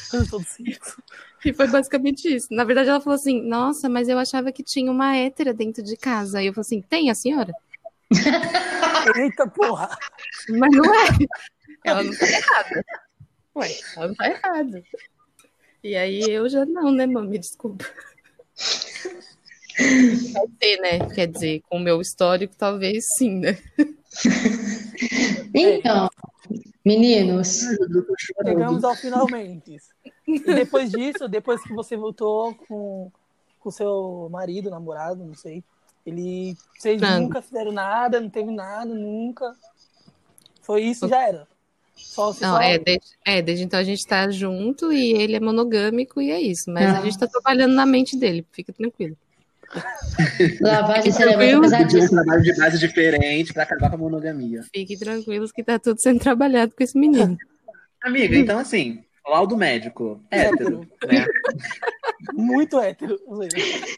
Todos 0.10 0.48
cinco. 0.48 1.02
E 1.44 1.52
foi 1.54 1.68
basicamente 1.68 2.34
isso. 2.34 2.48
Na 2.52 2.64
verdade, 2.64 2.90
ela 2.90 3.02
falou 3.02 3.16
assim, 3.16 3.42
nossa, 3.42 3.90
mas 3.90 4.08
eu 4.08 4.18
achava 4.20 4.52
que 4.52 4.64
tinha 4.64 4.92
uma 4.92 5.16
hétera 5.16 5.54
dentro 5.54 5.84
de 5.84 5.98
casa. 5.98 6.40
Aí 6.40 6.48
eu 6.48 6.54
falei 6.54 6.66
assim, 6.66 6.82
tem 6.82 7.10
a 7.10 7.16
senhora? 7.16 7.52
Eita 9.16 9.48
porra. 9.48 9.90
Mas 10.50 10.72
não 10.72 10.94
é. 10.94 11.08
Ela 11.84 12.04
não 12.04 12.16
tá 12.16 12.28
errada. 12.28 12.86
Ué, 13.56 13.70
ela 13.96 14.08
não 14.08 14.16
tá 14.16 14.28
errada. 14.30 14.84
E 15.84 15.96
aí 15.96 16.22
eu 16.30 16.48
já 16.48 16.66
não, 16.66 16.92
né, 16.92 17.08
mami? 17.08 17.40
Desculpa. 17.40 17.86
Vai 20.34 20.48
ter, 20.60 20.78
né? 20.82 21.00
Quer 21.14 21.28
dizer, 21.28 21.62
com 21.70 21.78
o 21.78 21.80
meu 21.80 22.02
histórico, 22.02 22.56
talvez 22.58 23.06
sim, 23.18 23.40
né? 23.40 23.58
Então, 25.54 26.10
meninos, 26.86 27.62
Chegamos 28.46 28.84
ao 28.84 28.96
finalmente. 28.96 29.78
E 30.28 30.40
depois 30.40 30.92
disso, 30.92 31.28
depois 31.28 31.62
que 31.64 31.74
você 31.74 31.96
voltou 31.96 32.54
com 32.68 33.12
o 33.64 33.72
seu 33.72 34.28
marido, 34.32 34.70
namorado, 34.70 35.24
não 35.26 35.36
sei, 35.36 35.64
ele, 36.06 36.56
vocês 36.78 37.00
Frango. 37.00 37.22
nunca 37.24 37.42
fizeram 37.42 37.72
nada, 37.72 38.20
não 38.20 38.30
teve 38.30 38.52
nada, 38.52 38.94
nunca. 38.94 39.54
Foi 40.62 40.84
isso, 40.84 41.08
já 41.08 41.28
era. 41.28 41.48
Só, 41.96 42.28
Não, 42.28 42.34
só... 42.56 42.62
é 42.62 42.80
desde, 42.80 43.08
é, 43.26 43.42
desde 43.42 43.64
então 43.66 43.80
a 43.80 43.84
gente 43.84 44.06
tá 44.08 44.30
junto 44.32 44.92
e 44.92 45.12
ele 45.14 45.36
é 45.36 45.40
monogâmico 45.40 46.22
e 46.22 46.32
é 46.32 46.40
isso. 46.42 46.72
Mas 46.72 46.90
a 46.90 47.00
Ah. 47.00 47.02
gente 47.04 47.18
tá 47.20 47.28
trabalhando 47.28 47.74
na 47.74 47.86
mente 47.86 48.18
dele, 48.18 48.46
fica 48.52 48.74
tranquilo. 48.74 49.16
Lavagem 50.62 51.12
cerebral. 51.12 51.40
Pediu 51.40 51.60
um 51.60 51.62
pesadíssima. 51.62 52.24
trabalho 52.24 52.44
de 52.44 52.56
base 52.58 52.80
diferente 52.80 53.54
pra 53.54 53.64
acabar 53.64 53.90
com 53.90 53.96
a 53.96 54.00
monogamia. 54.00 54.64
Fiquem 54.74 54.98
tranquilos 54.98 55.52
que 55.52 55.64
tá 55.64 55.80
tudo 55.80 56.00
sendo 56.00 56.20
trabalhado 56.20 56.74
com 56.76 56.84
esse 56.84 56.98
menino. 56.98 57.38
Amiga, 58.04 58.36
então 58.36 58.58
assim, 58.58 59.04
laudo 59.28 59.56
médico, 59.56 60.24
hétero, 60.30 60.88
né? 61.08 61.26
Muito 62.34 62.80
hétero. 62.80 63.18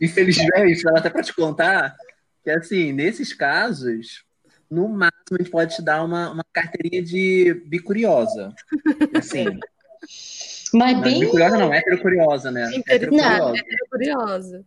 Infelizmente, 0.01 0.87
ela 0.87 0.99
até 0.99 1.09
pra 1.09 1.23
te 1.23 1.33
contar 1.33 1.95
que, 2.43 2.49
assim, 2.51 2.91
nesses 2.91 3.33
casos, 3.33 4.23
no 4.69 4.87
máximo 4.89 5.13
a 5.33 5.37
gente 5.37 5.51
pode 5.51 5.75
te 5.75 5.81
dar 5.81 6.03
uma, 6.03 6.31
uma 6.31 6.43
carteirinha 6.51 7.01
de 7.01 7.53
bicuriosa. 7.65 8.53
Assim, 9.15 9.45
Mas 10.73 10.99
bem, 10.99 11.19
bicuriosa 11.21 11.57
não, 11.57 11.73
hétero-curiosa, 11.73 12.51
né? 12.51 12.69
Hétero-curiosa. 12.87 13.57
É 13.57 13.89
curiosa. 13.89 14.63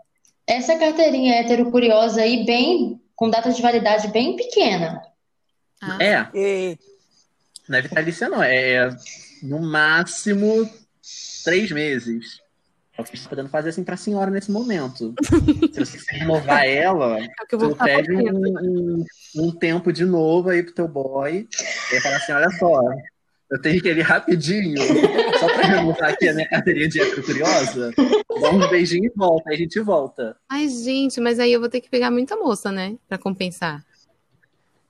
Essa 0.46 0.76
carteirinha 0.78 1.34
hétero 1.36 1.70
curiosa 1.70 2.22
aí, 2.22 2.44
bem, 2.44 3.00
com 3.14 3.28
data 3.28 3.50
de 3.50 3.60
validade 3.60 4.08
bem 4.08 4.36
pequena. 4.36 5.02
Ah, 5.82 5.98
É, 6.00 6.28
E, 6.34 6.78
não 7.68 7.78
é 7.78 7.82
vitalícia, 7.82 8.28
não. 8.28 8.42
É, 8.42 8.72
é 8.74 8.96
no 9.42 9.60
máximo 9.60 10.68
três 11.44 11.70
meses. 11.70 12.40
É 12.96 13.02
o 13.02 13.04
que 13.04 13.10
você 13.10 13.16
está 13.16 13.28
podendo 13.28 13.50
fazer 13.50 13.68
assim 13.70 13.84
pra 13.84 13.96
senhora 13.96 14.30
nesse 14.30 14.50
momento. 14.50 15.14
Se 15.74 15.80
você 15.80 15.98
quiser 15.98 16.20
renovar 16.20 16.64
ela, 16.64 17.18
é 17.20 17.28
tu 17.48 17.76
pede 17.76 18.12
um, 18.12 18.48
um, 18.62 19.04
um 19.36 19.52
tempo 19.52 19.92
de 19.92 20.04
novo 20.06 20.48
aí 20.48 20.62
pro 20.62 20.72
teu 20.74 20.88
boy. 20.88 21.46
E 21.92 21.94
aí 21.94 22.00
fala 22.00 22.16
assim: 22.16 22.32
olha 22.32 22.50
só, 22.52 22.80
eu 23.50 23.60
tenho 23.60 23.82
que 23.82 23.88
ir 23.90 24.00
rapidinho, 24.00 24.80
só 25.48 25.54
pra 25.54 25.66
renovar 25.66 26.10
aqui 26.10 26.28
a 26.28 26.34
minha 26.34 26.48
carteirinha 26.48 26.88
de 26.88 27.00
época 27.00 27.22
curiosa. 27.22 27.92
Dá 27.96 28.50
um 28.50 28.68
beijinho 28.68 29.04
e 29.06 29.12
volta, 29.14 29.50
aí 29.50 29.56
a 29.56 29.58
gente 29.58 29.80
volta. 29.80 30.36
Ai, 30.48 30.68
gente, 30.68 31.20
mas 31.20 31.38
aí 31.38 31.52
eu 31.52 31.60
vou 31.60 31.68
ter 31.68 31.80
que 31.80 31.88
pegar 31.90 32.10
muita 32.10 32.36
moça, 32.36 32.70
né? 32.72 32.96
Pra 33.08 33.16
compensar. 33.18 33.84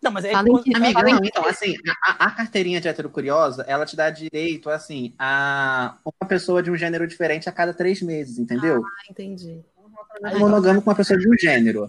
não, 0.03 0.11
mas 0.13 0.25
é 0.25 0.33
Falem 0.33 0.63
que- 0.63 0.75
Amiga, 0.77 1.03
não, 1.03 1.21
então, 1.25 1.47
assim, 1.47 1.75
a, 2.05 2.27
a 2.27 2.31
carteirinha 2.31 2.81
de 2.81 2.89
hétero 2.89 3.11
curiosa, 3.11 3.65
ela 3.69 3.85
te 3.87 3.97
dá 3.97 4.09
direito, 4.11 4.71
assim, 4.71 5.13
a 5.19 5.97
uma 6.05 6.29
pessoa 6.29 6.63
de 6.63 6.71
um 6.71 6.77
gênero 6.77 7.07
diferente 7.07 7.49
a 7.49 7.53
cada 7.53 7.73
três 7.75 8.01
meses, 8.03 8.39
entendeu? 8.39 8.83
Ah, 8.85 9.11
entendi. 9.11 9.61
um 10.35 10.39
monogâmico 10.39 10.85
com 10.85 10.91
uma 10.91 10.97
pessoa 10.97 11.19
de 11.19 11.29
um 11.29 11.37
gênero. 11.39 11.89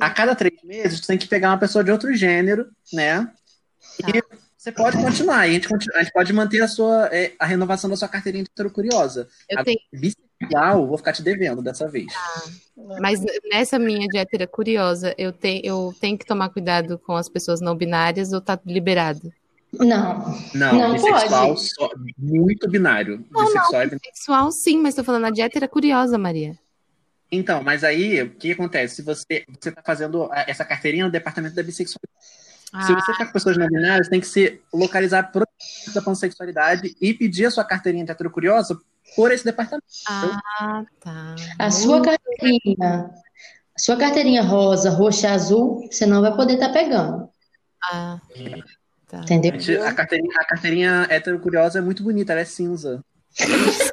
A 0.00 0.10
cada 0.10 0.34
três 0.34 0.62
meses, 0.62 1.00
tu 1.00 1.06
tem 1.06 1.16
que 1.18 1.26
pegar 1.28 1.50
uma 1.50 1.58
pessoa 1.58 1.82
de 1.82 1.90
outro 1.90 2.12
gênero, 2.14 2.66
né? 2.92 3.30
E 4.06 4.22
você 4.66 4.72
pode 4.72 4.96
continuar. 4.96 5.46
E 5.46 5.50
a 5.50 5.52
gente, 5.54 5.68
continua- 5.68 5.96
a 5.98 6.02
gente 6.02 6.12
pode 6.12 6.32
manter 6.32 6.60
a 6.60 6.68
sua 6.68 7.08
é, 7.12 7.32
a 7.38 7.46
renovação 7.46 7.88
da 7.88 7.96
sua 7.96 8.08
carteirinha 8.08 8.42
de 8.44 8.50
hétero 8.50 8.70
curiosa. 8.70 9.28
Eu 9.48 9.60
A 9.60 9.64
tenho, 9.64 9.78
bissexual, 9.92 10.86
vou 10.86 10.98
ficar 10.98 11.12
te 11.12 11.22
devendo 11.22 11.62
dessa 11.62 11.88
vez. 11.88 12.06
mas 13.00 13.20
nessa 13.50 13.78
minha 13.78 14.06
hétera 14.14 14.46
curiosa, 14.46 15.14
eu, 15.16 15.32
tenho 15.32 15.60
eu 15.64 15.94
tenho 16.00 16.18
que 16.18 16.26
tomar 16.26 16.48
cuidado 16.48 16.98
com 16.98 17.14
as 17.14 17.28
pessoas 17.28 17.60
não 17.60 17.76
binárias 17.76 18.32
ou 18.32 18.40
tá 18.40 18.58
liberado? 18.66 19.32
Não, 19.72 20.34
Não, 20.54 20.72
Não 20.78 20.92
bissexual, 20.94 21.48
pode. 21.48 21.68
só- 21.74 21.90
muito 22.18 22.68
binário. 22.68 23.24
Não, 23.30 23.44
bissexual 23.44 23.82
é 23.82 23.88
Sexual, 23.88 24.50
sim, 24.50 24.80
mas 24.80 24.94
tô 24.94 25.04
falando 25.04 25.26
a 25.26 25.44
hétera 25.44 25.68
curiosa, 25.68 26.16
Maria. 26.18 26.58
Então, 27.30 27.62
mas 27.62 27.82
aí, 27.84 28.22
o 28.22 28.30
que 28.30 28.52
acontece? 28.52 28.96
Se 28.96 29.02
você 29.02 29.44
você 29.60 29.68
está 29.68 29.82
fazendo 29.82 30.28
essa 30.46 30.64
carteirinha 30.64 31.04
no 31.04 31.10
departamento 31.10 31.54
da 31.54 31.62
bissexualidade. 31.62 32.45
Se 32.68 32.92
Ah, 32.92 33.00
você 33.00 33.12
ficar 33.12 33.26
com 33.26 33.32
pessoas 33.32 33.56
não 33.56 33.66
binárias, 33.68 34.08
tem 34.08 34.20
que 34.20 34.26
se 34.26 34.60
localizar 34.74 35.30
pro 35.30 35.40
departamento 35.46 35.94
da 35.94 36.02
pansexualidade 36.02 36.96
e 37.00 37.14
pedir 37.14 37.46
a 37.46 37.50
sua 37.50 37.64
carteirinha 37.64 38.04
de 38.04 38.10
heterocuriosa 38.10 38.78
por 39.14 39.30
esse 39.30 39.44
departamento. 39.44 39.86
ah, 40.08 40.84
tá. 41.00 41.36
a 41.58 41.70
sua 41.70 42.02
carteirinha, 42.02 43.10
a 43.74 43.78
sua 43.78 43.96
carteirinha 43.96 44.42
rosa, 44.42 44.90
roxa, 44.90 45.30
azul, 45.30 45.86
você 45.90 46.04
não 46.06 46.20
vai 46.20 46.34
poder 46.34 46.54
estar 46.54 46.70
pegando, 46.70 47.28
Ah, 47.84 48.20
tá. 49.08 49.20
entendeu? 49.20 49.54
A, 49.54 49.58
gente- 49.58 49.78
a 49.78 49.94
carteirinha, 49.94 50.36
a 50.40 50.44
carteirinha 50.44 51.06
heterocuriosa 51.08 51.78
é 51.78 51.82
muito 51.82 52.02
bonita, 52.02 52.32
ela 52.32 52.40
é 52.42 52.44
cinza. 52.44 53.02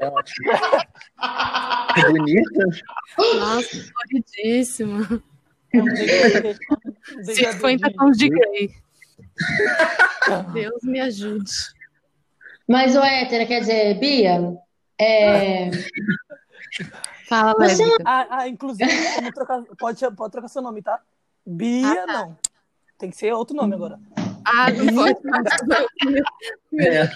É 0.01 0.07
ótimo. 0.07 0.51
É 1.95 2.09
bonita? 2.09 2.65
Nossa, 3.37 3.69
coloridíssimo. 3.93 5.21
É 5.73 5.81
um 5.81 5.85
degradê- 5.85 6.55
um 7.17 7.21
degradê 7.23 7.51
50 7.53 7.89
de- 7.89 7.95
tons 7.95 8.17
de 8.17 8.29
grey. 8.29 8.69
Deus 10.53 10.83
me 10.83 10.99
ajude. 11.01 11.51
Mas 12.67 12.95
o 12.95 12.99
hétero, 13.03 13.47
quer 13.47 13.59
dizer, 13.61 13.99
Bia, 13.99 14.55
é, 14.99 15.69
Fala, 17.27 17.53
Você-. 17.67 17.83
Ah, 18.05 18.27
ah, 18.29 18.47
inclusive, 18.47 18.89
trocar- 19.33 19.63
pode, 19.77 19.99
pode 20.15 20.31
trocar 20.31 20.47
seu 20.47 20.61
nome, 20.61 20.81
tá? 20.81 20.99
Bia, 21.45 21.91
Ah, 22.03 22.05
tá. 22.05 22.13
não. 22.13 22.37
Tem 22.97 23.09
que 23.09 23.17
ser 23.17 23.33
outro 23.33 23.55
nome 23.55 23.73
agora. 23.75 23.99
Ah, 24.45 24.69
não 24.71 24.93
pode. 24.93 25.17
É. 26.79 27.07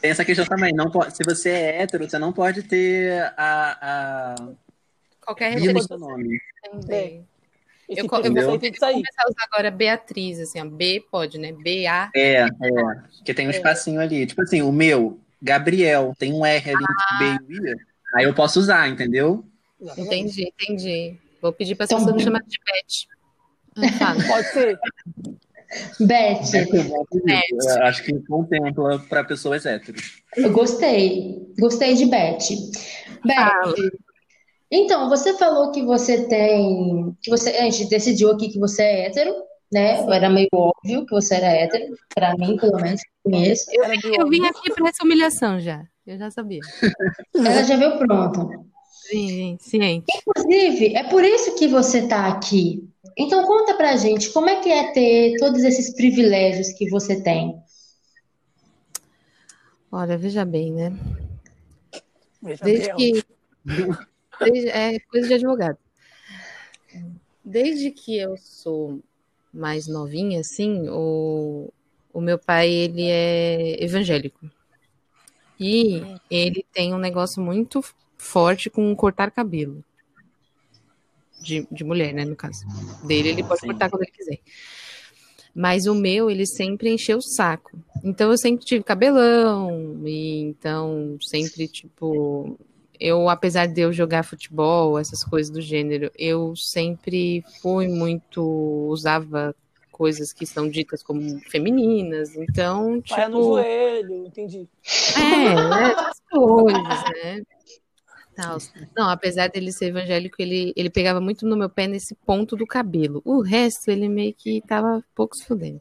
Tem 0.00 0.10
essa 0.10 0.24
questão 0.24 0.44
também. 0.46 0.72
Não 0.72 0.90
pode, 0.90 1.16
se 1.16 1.22
você 1.24 1.50
é 1.50 1.82
hétero, 1.82 2.08
você 2.08 2.18
não 2.18 2.32
pode 2.32 2.62
ter 2.62 3.22
a, 3.36 3.78
a 3.80 4.34
Qualquer 5.24 5.52
referência 5.52 5.96
nome. 5.96 6.40
também. 6.62 7.26
Esse 7.88 8.00
Eu 8.00 8.04
eu 8.04 8.08
vou- 8.10 8.22
começar 8.22 8.86
a 8.88 9.30
usar 9.30 9.44
agora 9.50 9.70
Beatriz, 9.70 10.38
assim, 10.40 10.60
ó. 10.60 10.64
B 10.66 11.02
pode, 11.10 11.38
né? 11.38 11.52
B-A. 11.52 12.10
É, 12.14 12.42
é. 12.42 12.48
Porque 13.16 13.32
tem 13.32 13.46
um 13.46 13.50
É. 13.50 13.54
espacinho 13.56 14.00
ali. 14.00 14.26
Tipo 14.26 14.42
assim, 14.42 14.60
o 14.60 14.70
meu, 14.70 15.18
Gabriel, 15.40 16.14
tem 16.18 16.32
um 16.34 16.44
R 16.44 16.70
ali 16.70 16.84
entre 16.84 17.38
B 17.48 17.54
e 17.54 17.70
I. 17.72 17.76
Aí 18.14 18.24
eu 18.24 18.34
posso 18.34 18.60
usar, 18.60 18.88
entendeu? 18.88 19.44
Entendi, 19.96 20.52
entendi. 20.60 21.16
Vou 21.40 21.52
pedir 21.52 21.74
para 21.76 21.84
as 21.84 21.90
Então- 21.90 22.00
pessoas 22.04 22.16
me 22.16 22.22
chamarem 22.24 22.46
de 22.48 22.58
Beth. 22.58 23.06
Ah. 24.02 24.14
Pode 24.42 24.48
ser. 24.48 24.78
Beth, 26.00 26.40
Eu 27.76 27.82
acho 27.84 28.02
que 28.02 28.18
contempla 28.26 28.98
para 29.00 29.22
pessoas 29.24 29.66
héteros. 29.66 30.22
eu 30.36 30.50
gostei, 30.50 31.46
gostei 31.58 31.94
de 31.94 32.06
Beth. 32.06 32.38
Beth, 33.24 33.74
então, 34.70 35.08
você 35.08 35.34
falou 35.34 35.70
que 35.72 35.82
você 35.82 36.26
tem, 36.26 37.16
que 37.22 37.30
você, 37.30 37.50
a 37.50 37.62
gente 37.62 37.88
decidiu 37.88 38.30
aqui 38.30 38.48
que 38.48 38.58
você 38.58 38.82
é 38.82 39.06
hétero, 39.06 39.34
né? 39.72 40.04
Era 40.14 40.28
meio 40.28 40.48
óbvio 40.52 41.06
que 41.06 41.14
você 41.14 41.36
era 41.36 41.46
hétero, 41.46 41.94
pra 42.14 42.36
mim, 42.36 42.56
pelo 42.56 42.76
menos, 42.76 43.00
que 43.00 43.08
eu 43.24 43.32
conheço. 43.32 43.64
Eu, 43.72 43.84
eu 44.20 44.28
vim 44.28 44.44
aqui 44.46 44.72
para 44.72 44.88
essa 44.88 45.04
humilhação 45.04 45.58
já. 45.58 45.84
Eu 46.06 46.18
já 46.18 46.30
sabia. 46.30 46.60
Ela 47.34 47.62
já 47.62 47.76
veio 47.76 47.98
pronta. 47.98 48.46
Sim, 49.08 49.28
sim, 49.28 49.58
ciente. 49.58 50.06
Inclusive, 50.14 50.94
é 50.96 51.04
por 51.04 51.24
isso 51.24 51.54
que 51.56 51.66
você 51.66 52.06
tá 52.06 52.28
aqui. 52.28 52.86
Então, 53.16 53.44
conta 53.44 53.74
pra 53.74 53.96
gente, 53.96 54.30
como 54.30 54.48
é 54.48 54.60
que 54.60 54.70
é 54.70 54.92
ter 54.92 55.36
todos 55.38 55.62
esses 55.64 55.94
privilégios 55.94 56.72
que 56.72 56.88
você 56.90 57.22
tem? 57.22 57.58
Olha, 59.90 60.18
veja 60.18 60.44
bem, 60.44 60.72
né? 60.72 60.92
Veja 62.42 62.64
Desde 62.64 62.92
bem, 62.94 63.14
que. 63.14 63.24
desde- 64.44 64.68
é 64.68 64.98
coisa 65.00 65.28
de 65.28 65.34
advogado. 65.34 65.78
Desde 67.44 67.90
que 67.90 68.16
eu 68.16 68.36
sou 68.36 69.00
mais 69.52 69.86
novinha, 69.86 70.40
assim, 70.40 70.88
o, 70.88 71.72
o 72.12 72.20
meu 72.20 72.38
pai, 72.38 72.70
ele 72.70 73.04
é 73.08 73.82
evangélico. 73.82 74.50
E 75.58 76.02
ele 76.30 76.64
tem 76.72 76.94
um 76.94 76.98
negócio 76.98 77.42
muito 77.42 77.82
forte 78.16 78.70
com 78.70 78.94
cortar 78.94 79.30
cabelo. 79.30 79.84
De, 81.40 81.66
de 81.70 81.84
mulher, 81.84 82.12
né, 82.12 82.24
no 82.24 82.36
caso. 82.36 82.66
Dele, 83.02 83.30
ele 83.30 83.44
pode 83.44 83.60
Sim. 83.60 83.68
cortar 83.68 83.88
quando 83.88 84.02
ele 84.02 84.12
quiser. 84.12 84.40
Mas 85.54 85.86
o 85.86 85.94
meu, 85.94 86.30
ele 86.30 86.46
sempre 86.46 86.90
encheu 86.92 87.18
o 87.18 87.22
saco. 87.22 87.78
Então, 88.04 88.30
eu 88.30 88.38
sempre 88.38 88.64
tive 88.64 88.84
cabelão, 88.84 90.06
e 90.06 90.40
então, 90.42 91.16
sempre, 91.20 91.66
tipo, 91.66 92.58
eu, 93.00 93.28
apesar 93.28 93.66
de 93.66 93.80
eu 93.80 93.92
jogar 93.92 94.22
futebol, 94.22 94.98
essas 94.98 95.22
coisas 95.24 95.50
do 95.50 95.60
gênero, 95.60 96.10
eu 96.16 96.54
sempre 96.56 97.44
fui 97.60 97.88
muito, 97.88 98.42
usava 98.88 99.54
coisas 99.90 100.32
que 100.32 100.46
são 100.46 100.68
ditas 100.68 101.02
como 101.02 101.40
femininas, 101.50 102.36
então, 102.36 103.02
Paia 103.08 103.28
no 103.28 103.38
tipo, 103.38 103.48
joelho, 103.48 104.26
entendi. 104.26 104.68
é, 105.16 105.54
né, 105.54 105.92
essas 105.92 106.20
coisas, 106.30 107.04
né? 107.14 107.42
Não, 108.96 109.10
apesar 109.10 109.48
dele 109.48 109.72
ser 109.72 109.86
evangélico, 109.86 110.36
ele, 110.38 110.72
ele 110.76 110.88
pegava 110.88 111.20
muito 111.20 111.44
no 111.44 111.56
meu 111.56 111.68
pé 111.68 111.88
nesse 111.88 112.14
ponto 112.14 112.54
do 112.54 112.64
cabelo. 112.64 113.20
O 113.24 113.40
resto, 113.40 113.90
ele 113.90 114.08
meio 114.08 114.32
que 114.32 114.62
tava 114.62 115.04
pouco 115.12 115.36
se 115.36 115.44
fudendo. 115.44 115.80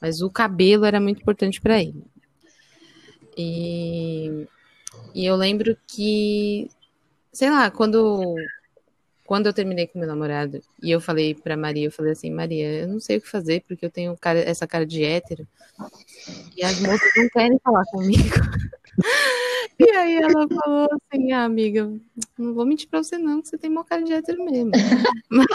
Mas 0.00 0.22
o 0.22 0.30
cabelo 0.30 0.84
era 0.84 1.00
muito 1.00 1.20
importante 1.20 1.60
para 1.60 1.82
ele. 1.82 2.04
E, 3.36 4.46
e 5.14 5.24
eu 5.24 5.36
lembro 5.36 5.76
que, 5.86 6.68
sei 7.32 7.50
lá, 7.50 7.70
quando, 7.70 8.34
quando 9.24 9.46
eu 9.46 9.52
terminei 9.52 9.86
com 9.86 9.98
meu 9.98 10.08
namorado 10.08 10.62
e 10.82 10.90
eu 10.90 11.00
falei 11.00 11.34
pra 11.34 11.56
Maria, 11.56 11.86
eu 11.86 11.92
falei 11.92 12.12
assim, 12.12 12.30
Maria, 12.30 12.82
eu 12.82 12.88
não 12.88 13.00
sei 13.00 13.16
o 13.16 13.20
que 13.20 13.28
fazer 13.28 13.64
porque 13.66 13.86
eu 13.86 13.90
tenho 13.90 14.16
cara, 14.16 14.38
essa 14.40 14.66
cara 14.66 14.84
de 14.84 15.04
hétero 15.04 15.46
e 16.56 16.64
as 16.64 16.80
moças 16.80 17.10
não 17.16 17.28
querem 17.30 17.58
falar 17.62 17.84
comigo. 17.86 18.22
E 19.78 19.90
aí 19.90 20.16
ela 20.16 20.48
falou 20.48 20.88
assim, 21.12 21.32
ah, 21.32 21.44
amiga, 21.44 21.92
não 22.38 22.54
vou 22.54 22.64
mentir 22.64 22.88
pra 22.88 23.02
você 23.02 23.18
não, 23.18 23.42
que 23.42 23.48
você 23.48 23.58
tem 23.58 23.68
mó 23.68 23.84
cara 23.84 24.02
de 24.02 24.10
hétero 24.14 24.42
mesmo. 24.42 24.70
Mas, 25.28 25.46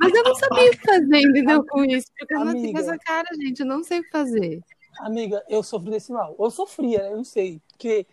mas 0.00 0.14
eu 0.14 0.24
não 0.24 0.34
sabia 0.34 0.68
o 0.68 0.70
que 0.70 0.84
fazer, 0.84 1.18
entendeu, 1.18 1.64
com 1.64 1.84
isso. 1.84 2.08
Porque 2.18 2.34
eu 2.34 2.40
com 2.40 2.48
Amiga. 2.48 2.80
essa 2.80 2.98
cara, 2.98 3.28
gente, 3.40 3.60
eu 3.60 3.66
não 3.66 3.84
sei 3.84 4.00
o 4.00 4.02
que 4.02 4.10
fazer. 4.10 4.60
Amiga, 5.00 5.44
eu 5.48 5.62
sofro 5.62 5.90
desse 5.90 6.12
mal. 6.12 6.34
Eu 6.38 6.50
sofria, 6.50 7.02
né? 7.02 7.12
Eu 7.12 7.16
não 7.18 7.24
sei. 7.24 7.60
Porque 7.68 8.06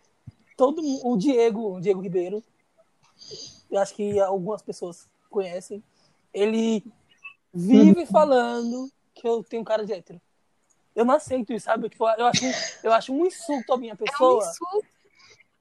todo 0.58 0.82
o 1.06 1.18
Diego, 1.18 1.76
o 1.78 1.82
Diego 1.82 2.02
Ribeiro, 2.02 2.44
eu 3.70 3.80
acho 3.80 3.94
que 3.94 4.20
algumas 4.20 4.62
pessoas 4.62 5.08
conhecem, 5.30 5.84
ele 6.34 6.84
vive 7.54 8.06
falando 8.06 8.90
que 9.14 9.28
eu 9.28 9.44
tenho 9.44 9.64
cara 9.64 9.86
de 9.86 9.94
hétero. 9.94 10.20
Eu 10.96 11.06
não 11.06 11.16
aceito 11.16 11.54
isso, 11.54 11.66
sabe? 11.66 11.90
Tipo, 11.90 12.10
eu 12.10 12.26
acho, 12.26 12.44
eu 12.84 12.92
acho 12.92 13.14
um 13.14 13.26
insulto 13.26 13.74
à 13.74 13.78
minha 13.78 13.92
É 13.92 13.96
um 13.96 13.98
pessoa. 13.98 14.44
insulto. 14.44 14.88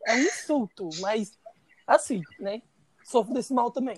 É 0.06 0.14
um 0.14 0.18
insulto, 0.18 0.88
mas 1.00 1.38
assim, 1.86 2.22
né? 2.38 2.62
Sofro 3.04 3.34
desse 3.34 3.52
mal 3.52 3.70
também. 3.70 3.96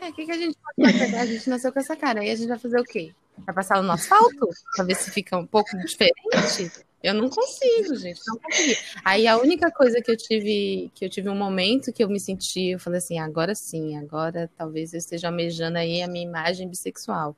É, 0.00 0.08
o 0.08 0.12
que, 0.12 0.24
que 0.24 0.32
a 0.32 0.36
gente 0.38 0.56
pode 0.76 0.98
fazer? 0.98 1.16
A 1.16 1.26
gente 1.26 1.48
nasceu 1.50 1.72
com 1.72 1.78
essa 1.78 1.96
cara. 1.96 2.20
Aí 2.20 2.30
a 2.30 2.34
gente 2.34 2.48
vai 2.48 2.58
fazer 2.58 2.80
o 2.80 2.84
quê? 2.84 3.14
Vai 3.38 3.54
passar 3.54 3.82
no 3.82 3.92
asfalto? 3.92 4.48
Pra 4.76 4.84
ver 4.84 4.94
se 4.94 5.10
fica 5.10 5.36
um 5.36 5.46
pouco 5.46 5.76
diferente? 5.78 6.72
Eu 7.02 7.12
não 7.12 7.28
consigo, 7.28 7.94
gente, 7.96 8.20
não 8.26 8.38
consegui. 8.38 8.78
Aí 9.04 9.26
a 9.26 9.36
única 9.36 9.70
coisa 9.70 10.00
que 10.00 10.10
eu 10.10 10.16
tive, 10.16 10.90
que 10.94 11.04
eu 11.04 11.10
tive 11.10 11.28
um 11.28 11.36
momento 11.36 11.92
que 11.92 12.02
eu 12.02 12.08
me 12.08 12.18
senti, 12.18 12.70
eu 12.70 12.78
falei 12.78 12.96
assim, 12.96 13.18
agora 13.18 13.54
sim, 13.54 13.94
agora 13.98 14.50
talvez 14.56 14.94
eu 14.94 14.98
esteja 14.98 15.28
almejando 15.28 15.76
aí 15.76 16.00
a 16.00 16.08
minha 16.08 16.24
imagem 16.24 16.66
bissexual. 16.66 17.36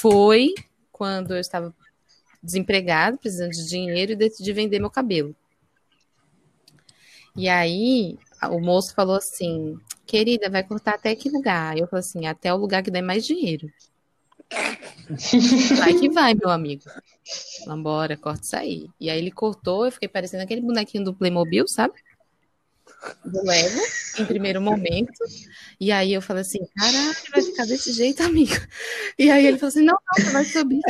Foi 0.00 0.54
quando 0.92 1.34
eu 1.34 1.40
estava 1.40 1.74
desempregado, 2.40 3.18
precisando 3.18 3.50
de 3.50 3.68
dinheiro 3.68 4.12
e 4.12 4.16
decidi 4.16 4.52
vender 4.52 4.78
meu 4.78 4.90
cabelo. 4.90 5.34
E 7.34 7.48
aí 7.48 8.16
o 8.50 8.60
moço 8.60 8.94
falou 8.94 9.16
assim, 9.16 9.76
querida, 10.06 10.48
vai 10.48 10.62
cortar 10.62 10.94
até 10.94 11.14
que 11.16 11.28
lugar? 11.28 11.76
Eu 11.76 11.88
falei 11.88 12.00
assim, 12.00 12.26
até 12.26 12.52
o 12.54 12.56
lugar 12.56 12.82
que 12.82 12.90
der 12.90 13.02
mais 13.02 13.26
dinheiro. 13.26 13.68
Vai 15.78 15.94
que 15.94 16.08
vai, 16.10 16.34
meu 16.34 16.50
amigo. 16.50 16.84
Vambora, 17.66 18.16
corta 18.16 18.44
isso 18.44 18.56
aí. 18.56 18.88
E 19.00 19.10
aí 19.10 19.18
ele 19.18 19.30
cortou, 19.30 19.84
eu 19.84 19.92
fiquei 19.92 20.08
parecendo 20.08 20.42
aquele 20.42 20.60
bonequinho 20.60 21.04
do 21.04 21.14
Playmobil, 21.14 21.66
sabe? 21.68 21.94
Do 23.24 23.42
Lego, 23.42 23.80
em 24.18 24.24
primeiro 24.26 24.60
momento. 24.60 25.12
E 25.80 25.90
aí 25.90 26.12
eu 26.12 26.22
falei 26.22 26.42
assim, 26.42 26.60
caraca, 26.76 27.20
vai 27.32 27.42
ficar 27.42 27.66
desse 27.66 27.92
jeito, 27.92 28.22
amigo. 28.22 28.54
E 29.18 29.30
aí 29.30 29.44
ele 29.46 29.58
falou 29.58 29.70
assim, 29.70 29.84
não, 29.84 29.94
não, 29.94 30.24
você 30.24 30.30
vai 30.30 30.44
subir 30.44 30.80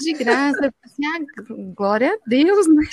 de 0.00 0.12
graça. 0.12 0.66
Eu 0.66 0.72
falei 0.72 0.84
assim, 0.84 1.06
ah, 1.06 1.54
glória 1.74 2.12
a 2.12 2.18
Deus, 2.28 2.66
né? 2.68 2.86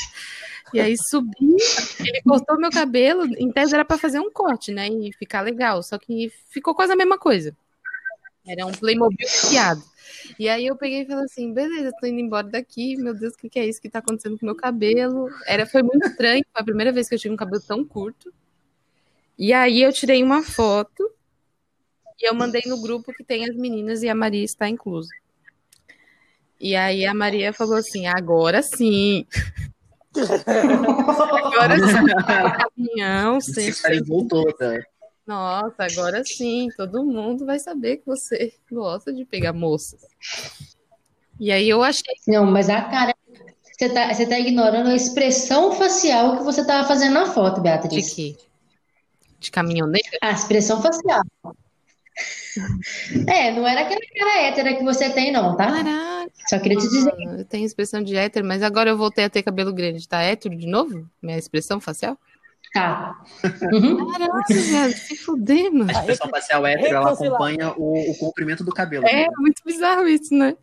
E 0.74 0.80
aí 0.80 0.96
subi, 0.98 1.56
ele 2.00 2.22
cortou 2.24 2.58
meu 2.58 2.72
cabelo, 2.72 3.26
em 3.38 3.52
tese 3.52 3.74
era 3.74 3.86
para 3.86 3.98
fazer 3.98 4.20
um 4.20 4.32
corte, 4.32 4.72
né? 4.72 4.88
E 4.90 5.14
ficar 5.14 5.42
legal, 5.42 5.84
só 5.84 5.98
que 5.98 6.32
ficou 6.50 6.74
quase 6.74 6.94
a 6.94 6.96
mesma 6.96 7.18
coisa. 7.18 7.56
Era 8.48 8.66
um 8.66 8.72
Playmobil 8.72 9.28
piado. 9.50 9.84
E 10.40 10.50
aí 10.50 10.66
eu 10.66 10.76
peguei 10.76 11.02
e 11.02 11.06
falei 11.06 11.26
assim, 11.26 11.54
beleza, 11.54 11.92
tô 12.00 12.08
indo 12.08 12.20
embora 12.20 12.48
daqui, 12.48 12.96
meu 12.98 13.14
Deus, 13.14 13.34
o 13.34 13.38
que, 13.38 13.50
que 13.50 13.60
é 13.60 13.66
isso 13.66 13.82
que 13.82 13.90
tá 13.90 14.00
acontecendo 14.00 14.38
com 14.38 14.46
o 14.46 14.48
meu 14.48 14.56
cabelo? 14.56 15.30
Era, 15.46 15.66
foi 15.66 15.84
muito 15.84 16.08
estranho, 16.08 16.44
foi 16.52 16.62
a 16.62 16.66
primeira 16.66 16.92
vez 16.92 17.08
que 17.08 17.16
eu 17.16 17.20
tive 17.20 17.34
um 17.34 17.38
cabelo 17.38 17.62
tão 17.62 17.84
curto. 17.84 18.34
E 19.38 19.52
aí 19.54 19.82
eu 19.82 19.92
tirei 19.92 20.24
uma 20.24 20.44
foto 20.44 21.12
e 22.22 22.30
eu 22.30 22.34
mandei 22.34 22.64
no 22.66 22.82
grupo 22.82 23.14
que 23.14 23.24
tem 23.24 23.50
as 23.50 23.56
meninas 23.56 24.02
e 24.02 24.10
a 24.10 24.16
Maria 24.16 24.44
está 24.44 24.70
inclusa. 24.70 25.10
E 26.60 26.76
aí 26.76 27.06
a 27.06 27.14
Maria 27.14 27.52
falou 27.52 27.76
assim, 27.76 28.08
agora 28.08 28.62
sim. 28.62 29.26
agora 31.44 31.78
sim, 31.78 32.06
caminhão, 32.76 33.42
sempre. 33.42 34.02
voltou, 34.04 34.46
tá? 34.54 34.80
Nossa, 35.26 35.84
agora 35.84 36.24
sim, 36.24 36.68
todo 36.78 37.04
mundo 37.04 37.46
vai 37.46 37.58
saber 37.58 37.98
que 37.98 38.06
você 38.06 38.54
gosta 38.72 39.12
de 39.12 39.26
pegar 39.26 39.54
moças. 39.54 40.02
E 41.40 41.52
aí 41.52 41.68
eu 41.68 41.84
achei. 41.84 42.14
Não, 42.28 42.46
mas 42.46 42.70
a 42.70 42.82
cara. 42.84 43.14
Você 43.64 43.90
tá, 43.90 44.14
você 44.14 44.26
tá 44.26 44.40
ignorando 44.40 44.90
a 44.90 44.96
expressão 44.96 45.74
facial 45.74 46.38
que 46.38 46.44
você 46.44 46.66
tava 46.66 46.88
fazendo 46.88 47.14
na 47.14 47.26
foto, 47.26 47.60
Beatriz. 47.60 48.08
De 48.08 48.16
quê? 48.16 48.38
De 49.38 49.52
caminhoneiro? 49.52 50.08
A 50.22 50.32
expressão 50.32 50.82
facial. 50.82 51.22
É, 53.28 53.52
não 53.52 53.68
era 53.68 53.82
aquela 53.82 54.00
cara 54.18 54.44
hétera 54.44 54.76
que 54.76 54.84
você 54.84 55.10
tem, 55.10 55.32
não, 55.32 55.58
tá? 55.58 55.66
Caraca. 55.66 56.32
Só 56.48 56.60
queria 56.60 56.78
te 56.78 56.88
dizer. 56.88 57.14
Eu 57.38 57.46
tenho 57.46 57.66
expressão 57.66 58.02
de 58.02 58.16
hétero, 58.16 58.46
mas 58.48 58.64
agora 58.64 58.90
eu 58.90 58.98
voltei 58.98 59.26
a 59.26 59.30
ter 59.30 59.44
cabelo 59.44 59.74
grande. 59.74 60.08
Tá 60.08 60.22
hétero 60.22 60.56
de 60.56 60.68
novo? 60.68 61.10
Minha 61.22 61.38
expressão 61.38 61.82
facial? 61.82 62.18
Tá. 62.76 63.24
Uhum. 63.72 64.12
Caraca, 64.12 64.54
velho, 64.54 64.98
se 64.98 65.16
fuder, 65.16 65.72
mano. 65.72 65.90
A 65.90 65.94
expressão 65.94 66.28
facial 66.30 66.68
hétero, 66.68 66.98
ela 66.98 67.14
acompanha 67.14 67.74
o, 67.78 68.12
o 68.12 68.18
comprimento 68.18 68.66
do 68.66 68.74
cabelo. 68.74 69.08
É, 69.08 69.22
né? 69.22 69.28
muito 69.38 69.62
bizarro 69.66 70.06
isso, 70.06 70.36
né? 70.36 70.58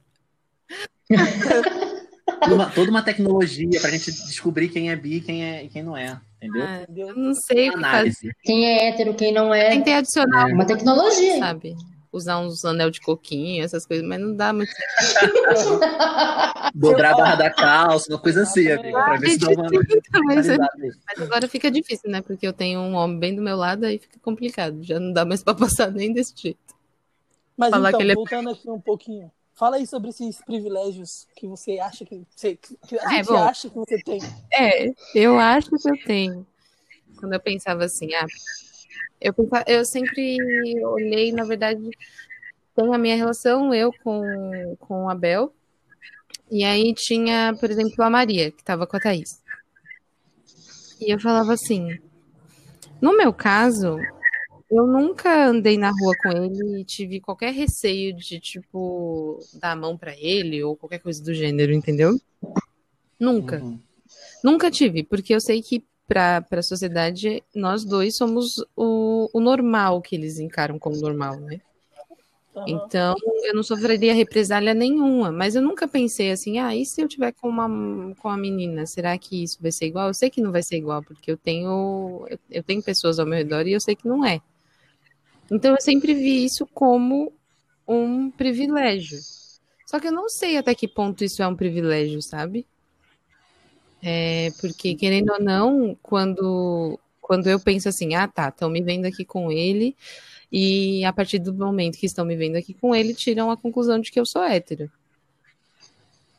Toda 2.41 2.55
uma, 2.55 2.71
toda 2.71 2.91
uma 2.91 3.03
tecnologia 3.03 3.81
pra 3.81 3.91
gente 3.91 4.11
descobrir 4.13 4.69
quem 4.69 4.91
é 4.91 4.97
bi 4.97 5.17
e 5.17 5.21
quem, 5.21 5.45
é, 5.45 5.69
quem 5.69 5.83
não 5.83 5.97
é. 5.97 6.21
Entendeu? 6.37 6.63
Ah, 6.63 6.85
eu 6.95 7.17
não 7.17 7.35
sei 7.35 7.69
o 7.69 7.73
que 7.73 7.81
fazer. 7.81 7.87
Análise. 7.89 8.31
Quem 8.43 8.67
é 8.67 8.89
hétero, 8.89 9.15
quem 9.15 9.33
não 9.33 9.55
é. 9.55 9.71
Tentei 9.71 9.95
adicionar 9.95 10.47
Uma 10.47 10.65
tecnologia. 10.65 11.39
sabe? 11.39 11.75
Usar 12.13 12.39
uns 12.41 12.63
anel 12.65 12.91
de 12.91 13.01
coquinho, 13.01 13.65
essas 13.65 13.87
coisas, 13.87 14.07
mas 14.07 14.21
não 14.21 14.37
dá 14.37 14.53
muito. 14.53 14.71
Dobrar 16.75 17.13
a 17.13 17.17
barra 17.17 17.35
da 17.37 17.51
calça, 17.51 18.13
uma 18.13 18.19
coisa 18.21 18.43
assim, 18.43 18.71
amiga, 18.71 19.03
pra 19.03 19.17
ver 19.17 19.31
se 19.31 19.39
dá 19.39 19.49
uma. 19.49 19.65
mas, 20.25 20.47
qualidade. 20.47 20.71
mas 21.07 21.23
agora 21.23 21.49
fica 21.49 21.71
difícil, 21.71 22.11
né? 22.11 22.21
Porque 22.21 22.47
eu 22.47 22.53
tenho 22.53 22.81
um 22.81 22.95
homem 22.95 23.19
bem 23.19 23.35
do 23.35 23.41
meu 23.41 23.57
lado, 23.57 23.87
aí 23.87 23.99
fica 23.99 24.19
complicado. 24.21 24.83
Já 24.83 25.01
não 25.01 25.11
dá 25.13 25.25
mais 25.25 25.43
pra 25.43 25.55
passar 25.55 25.91
nem 25.91 26.13
desse 26.13 26.35
jeito. 26.37 26.59
Mas 27.57 27.71
Falar 27.71 27.89
então, 27.89 27.99
que 27.99 28.05
ele 28.05 28.13
é- 28.13 28.15
voltando 28.15 28.51
aqui 28.51 28.69
um 28.71 28.81
pouquinho. 28.81 29.31
Fala 29.55 29.77
aí 29.77 29.87
sobre 29.87 30.11
esses 30.11 30.39
privilégios 30.45 31.27
que 31.37 31.47
você 31.47 31.79
acha 31.79 32.05
que, 32.05 32.27
você, 32.35 32.57
que 32.57 32.99
a 32.99 33.13
É, 33.15 33.17
gente 33.17 33.27
bom. 33.27 33.37
acha 33.37 33.71
que 33.71 33.77
você 33.77 33.99
tem. 34.03 34.21
É, 34.53 34.91
eu 35.15 35.39
acho 35.39 35.71
que 35.71 35.89
eu 35.91 36.05
tenho. 36.05 36.47
Quando 37.19 37.33
eu 37.35 37.41
pensava 37.41 37.85
assim, 37.85 38.13
ah, 38.15 38.27
eu, 39.23 39.35
eu 39.67 39.85
sempre 39.85 40.37
olhei, 40.85 41.33
na 41.33 41.45
verdade, 41.45 41.81
tem 42.75 42.95
a 42.95 42.99
minha 42.99 43.17
relação, 43.17 43.75
eu 43.75 43.93
com, 44.03 44.77
com 44.81 45.05
o 45.05 45.09
Abel, 45.09 45.55
e 46.51 46.65
aí 46.65 46.93
tinha, 46.95 47.55
por 47.59 47.71
exemplo, 47.71 48.03
a 48.05 48.11
Maria, 48.11 48.51
que 48.51 48.61
estava 48.61 48.87
com 48.87 48.97
a 48.97 49.01
Thaís. 49.01 49.43
E 51.01 51.11
eu 51.13 51.19
falava 51.19 51.53
assim, 51.53 51.99
no 53.01 53.17
meu 53.17 53.33
caso, 53.33 53.99
eu 54.71 54.87
nunca 54.87 55.47
andei 55.47 55.77
na 55.77 55.91
rua 55.91 56.15
com 56.23 56.31
ele 56.31 56.81
e 56.81 56.85
tive 56.85 57.21
qualquer 57.21 57.53
receio 57.53 58.15
de, 58.15 58.41
tipo, 58.41 59.39
dar 59.55 59.73
a 59.73 59.77
mão 59.77 59.99
pra 59.99 60.15
ele 60.17 60.63
ou 60.63 60.77
qualquer 60.77 60.99
coisa 60.99 61.23
do 61.23 61.35
gênero, 61.35 61.73
entendeu? 61.73 62.19
Nunca. 63.19 63.59
Uhum. 63.59 63.79
Nunca 64.43 64.71
tive, 64.71 65.03
porque 65.03 65.35
eu 65.35 65.41
sei 65.41 65.63
que 65.63 65.85
para 66.07 66.45
a 66.51 66.63
sociedade 66.63 67.43
nós 67.55 67.85
dois 67.85 68.17
somos 68.17 68.65
o, 68.77 69.31
o 69.33 69.41
normal 69.41 70.03
que 70.03 70.15
eles 70.15 70.39
encaram 70.39 70.79
como 70.79 70.97
normal, 70.97 71.37
né? 71.37 71.61
Então 72.67 73.15
eu 73.45 73.55
não 73.55 73.63
sofreria 73.63 74.13
represália 74.13 74.75
nenhuma, 74.75 75.33
mas 75.33 75.55
eu 75.55 75.63
nunca 75.63 75.89
pensei 75.89 76.31
assim, 76.31 76.59
ah, 76.59 76.77
e 76.77 76.85
se 76.85 77.01
eu 77.01 77.09
tiver 77.09 77.33
com 77.33 77.49
uma 77.49 78.15
com 78.17 78.29
a 78.29 78.37
menina, 78.37 78.85
será 78.85 79.17
que 79.17 79.43
isso 79.43 79.59
vai 79.61 79.73
ser 79.73 79.87
igual? 79.87 80.09
Eu 80.09 80.15
sei 80.15 80.29
que 80.29 80.43
não 80.43 80.53
vai 80.53 80.63
ser 80.63 80.77
igual, 80.77 81.03
porque 81.03 81.31
eu 81.31 81.37
tenho 81.37 82.27
eu, 82.29 82.39
eu 82.51 82.63
tenho 82.63 82.83
pessoas 82.83 83.19
ao 83.19 83.25
meu 83.25 83.39
redor 83.39 83.67
e 83.67 83.73
eu 83.73 83.81
sei 83.81 83.97
que 83.97 84.07
não 84.07 84.25
é. 84.25 84.41
Então 85.51 85.75
eu 85.75 85.81
sempre 85.81 86.15
vi 86.15 86.45
isso 86.45 86.67
como 86.67 87.33
um 87.89 88.31
privilégio. 88.31 89.19
Só 89.87 89.99
que 89.99 90.09
eu 90.09 90.13
não 90.13 90.29
sei 90.29 90.57
até 90.59 90.75
que 90.75 90.87
ponto 90.87 91.25
isso 91.25 91.43
é 91.43 91.47
um 91.47 91.57
privilégio, 91.57 92.21
sabe? 92.23 92.67
É, 94.03 94.51
porque, 94.61 94.97
querendo 94.97 95.33
ou 95.33 95.41
não, 95.41 95.97
quando, 96.03 96.99
quando 97.21 97.49
eu 97.49 97.61
penso 97.61 97.89
assim, 97.89 98.15
ah, 98.15 98.27
tá, 98.27 98.49
estão 98.49 98.69
me 98.69 98.83
vendo 98.83 99.07
aqui 99.07 99.25
com 99.25 99.53
ele, 99.53 99.97
e 100.51 101.05
a 101.05 101.13
partir 101.13 101.39
do 101.39 101.55
momento 101.55 101.97
que 101.97 102.05
estão 102.05 102.25
me 102.25 102.37
vendo 102.37 102.57
aqui 102.57 102.75
com 102.75 102.95
ele, 102.95 103.15
tiram 103.15 103.51
a 103.51 103.57
conclusão 103.57 104.01
de 104.01 104.11
que 104.11 104.19
eu 104.19 104.27
sou 104.27 104.43
hétero. 104.43 104.91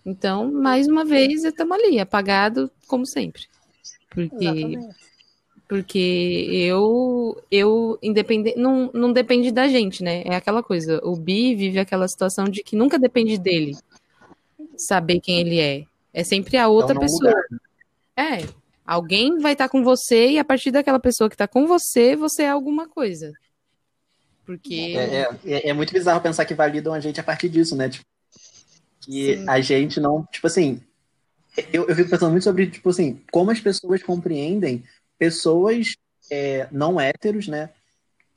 Então, 0.06 0.52
mais 0.52 0.88
uma 0.88 1.06
vez, 1.06 1.46
estamos 1.46 1.78
ali, 1.78 2.00
apagado, 2.00 2.70
como 2.88 3.06
sempre. 3.06 3.44
Porque, 4.10 4.46
Exatamente. 4.46 4.96
porque 5.68 6.48
eu, 6.52 7.42
eu 7.50 7.98
independente, 8.04 8.60
não, 8.60 8.92
não 8.94 9.14
depende 9.14 9.52
da 9.52 9.68
gente, 9.68 10.04
né? 10.04 10.22
É 10.26 10.36
aquela 10.36 10.62
coisa, 10.62 11.00
o 11.04 11.16
Bi 11.16 11.56
vive 11.56 11.80
aquela 11.80 12.08
situação 12.08 12.46
de 12.46 12.62
que 12.62 12.76
nunca 12.76 13.00
depende 13.00 13.38
dele 13.38 13.76
saber 14.76 15.22
quem 15.22 15.40
ele 15.40 15.60
é. 15.60 15.86
É 16.14 16.24
sempre 16.24 16.58
a 16.58 16.68
outra 16.68 16.94
Então, 16.94 17.02
pessoa. 17.02 17.30
lugar. 17.32 17.44
É, 18.16 18.48
alguém 18.86 19.40
vai 19.40 19.54
estar 19.54 19.68
com 19.70 19.84
você 19.84 20.32
e 20.32 20.40
a 20.40 20.46
partir 20.46 20.72
daquela 20.72 21.00
pessoa 21.00 21.30
que 21.30 21.34
está 21.36 21.48
com 21.48 21.66
você, 21.66 22.16
você 22.16 22.44
é 22.44 22.50
alguma 22.50 22.88
coisa. 22.88 23.34
Porque 24.46 24.76
É, 24.96 25.22
é- 25.22 25.30
é- 25.46 25.70
é 25.70 25.74
muito 25.74 25.94
bizarro 25.94 26.22
pensar 26.22 26.46
que 26.46 26.54
validam 26.54 26.94
a 26.94 27.00
gente 27.00 27.20
a 27.20 27.24
partir 27.24 27.50
disso, 27.50 27.76
né? 27.76 27.90
Tipo, 27.90 28.06
que 29.02 29.38
Sim. 29.38 29.50
a 29.50 29.60
gente 29.62 30.00
não. 30.00 30.24
Tipo 30.32 30.48
assim. 30.48 30.82
Eu, 31.72 31.88
eu 31.88 31.96
fico 31.96 32.10
pensando 32.10 32.32
muito 32.32 32.44
sobre, 32.44 32.68
tipo 32.68 32.90
assim, 32.90 33.22
como 33.32 33.52
as 33.52 33.60
pessoas 33.60 34.02
compreendem 34.02 34.84
pessoas 35.20 35.96
é, 36.32 36.68
não 36.72 37.00
héteros, 37.00 37.48
né? 37.48 37.70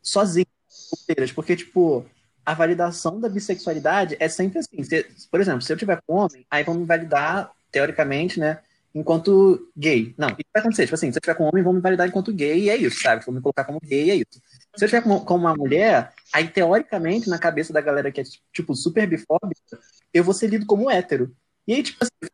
Sozinhas, 0.03 0.47
solteiras. 0.69 1.33
Porque, 1.33 1.57
tipo, 1.57 2.05
a 2.45 2.53
validação 2.53 3.19
da 3.19 3.29
bissexualidade 3.29 4.17
é 4.21 4.29
sempre 4.29 4.59
assim. 4.59 4.83
Se- 4.85 5.07
por 5.31 5.41
exemplo, 5.41 5.63
se 5.63 5.73
eu 5.73 5.77
tiver 5.79 5.99
com 6.07 6.15
homem, 6.17 6.45
aí 6.51 6.63
vão 6.63 6.75
me 6.75 6.85
validar, 6.85 7.51
teoricamente, 7.71 8.39
né? 8.39 8.61
Enquanto 8.95 9.71
gay. 9.77 10.15
Não, 10.17 10.29
isso 10.29 10.49
vai 10.55 10.61
acontecer. 10.61 10.85
Tipo 10.85 10.95
assim, 10.95 11.13
se 11.13 11.19
eu 11.19 11.21
tiver 11.21 11.35
com 11.35 11.45
homem, 11.45 11.63
vão 11.63 11.73
me 11.73 11.81
validar 11.81 12.09
enquanto 12.09 12.33
gay 12.33 12.65
e 12.65 12.71
é 12.71 12.77
isso, 12.77 13.01
sabe? 13.01 13.25
Vão 13.25 13.35
me 13.35 13.41
colocar 13.41 13.65
como 13.65 13.79
gay 13.81 14.07
e 14.07 14.11
é 14.11 14.15
isso. 14.17 14.41
Se 14.77 14.85
eu 14.85 14.89
tiver 14.89 15.03
com, 15.03 15.21
com 15.21 15.35
uma 15.35 15.55
mulher, 15.55 16.13
aí 16.33 16.49
teoricamente, 16.49 17.29
na 17.29 17.39
cabeça 17.39 17.73
da 17.73 17.81
galera 17.81 18.11
que 18.11 18.21
é, 18.21 18.25
tipo, 18.53 18.75
super 18.75 19.07
bifóbica, 19.07 19.79
eu 20.15 20.25
vou 20.25 20.33
ser 20.33 20.49
lido 20.49 20.65
como 20.65 20.91
hétero. 20.91 21.35
E 21.67 21.75
aí, 21.75 21.83
tipo 21.83 21.99
assim, 22.03 22.33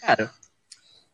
cara, 0.00 0.30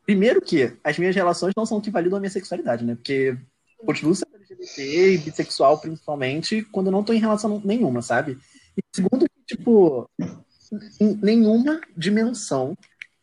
primeiro 0.07 0.41
que 0.41 0.75
as 0.83 0.99
minhas 0.99 1.15
relações 1.15 1.53
não 1.55 1.67
são 1.67 1.81
que 1.81 1.91
validam 1.91 2.17
a 2.17 2.21
minha 2.21 2.31
sexualidade, 2.31 2.85
né? 2.85 2.95
Porque 2.95 3.37
continuo 3.85 4.15
sendo 4.15 4.37
LGBT 4.37 5.13
e 5.13 5.19
bissexual, 5.19 5.79
principalmente, 5.79 6.63
quando 6.73 6.87
eu 6.87 6.93
não 6.93 7.05
tô 7.05 7.13
em 7.13 7.21
relação 7.21 7.61
nenhuma, 7.65 8.01
sabe? 8.01 8.39
E 8.77 8.81
segundo, 8.95 9.27
tipo, 9.47 10.09
nenhuma 11.23 11.81
dimensão, 11.97 12.77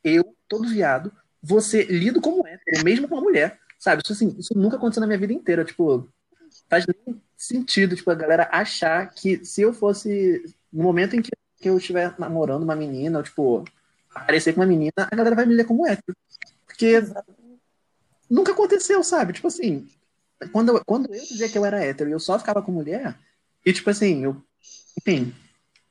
eu, 0.05 0.35
todo 0.47 0.69
viado, 0.69 1.11
você 1.41 1.83
lido 1.83 2.21
como 2.21 2.45
hétero, 2.45 2.85
mesmo 2.85 3.07
com 3.07 3.15
uma 3.15 3.23
mulher, 3.23 3.59
sabe? 3.79 4.01
Isso, 4.03 4.13
assim, 4.13 4.35
isso 4.37 4.57
nunca 4.57 4.77
aconteceu 4.77 5.01
na 5.01 5.07
minha 5.07 5.19
vida 5.19 5.33
inteira, 5.33 5.65
tipo, 5.65 6.07
faz 6.69 6.85
nem 6.85 7.21
sentido, 7.35 7.95
tipo, 7.95 8.09
a 8.11 8.15
galera 8.15 8.47
achar 8.51 9.11
que 9.13 9.43
se 9.43 9.61
eu 9.61 9.73
fosse, 9.73 10.43
no 10.71 10.83
momento 10.83 11.15
em 11.15 11.21
que, 11.21 11.31
que 11.57 11.69
eu 11.69 11.77
estiver 11.77 12.13
namorando 12.19 12.63
uma 12.63 12.75
menina, 12.75 13.17
ou, 13.17 13.23
tipo, 13.23 13.65
aparecer 14.13 14.53
com 14.53 14.61
uma 14.61 14.67
menina, 14.67 14.93
a 14.97 15.15
galera 15.15 15.35
vai 15.35 15.45
me 15.45 15.55
ler 15.55 15.65
como 15.65 15.85
hétero. 15.85 16.15
Porque 16.65 17.01
nunca 18.29 18.51
aconteceu, 18.51 19.03
sabe? 19.03 19.33
Tipo 19.33 19.47
assim, 19.47 19.87
quando 20.51 20.69
eu, 20.69 20.85
quando 20.85 21.13
eu 21.13 21.21
dizia 21.21 21.49
que 21.49 21.57
eu 21.57 21.65
era 21.65 21.83
hétero 21.83 22.09
e 22.09 22.13
eu 22.13 22.19
só 22.19 22.37
ficava 22.37 22.61
com 22.61 22.71
mulher, 22.71 23.17
e 23.65 23.73
tipo 23.73 23.89
assim, 23.89 24.23
eu, 24.23 24.41
enfim, 24.97 25.33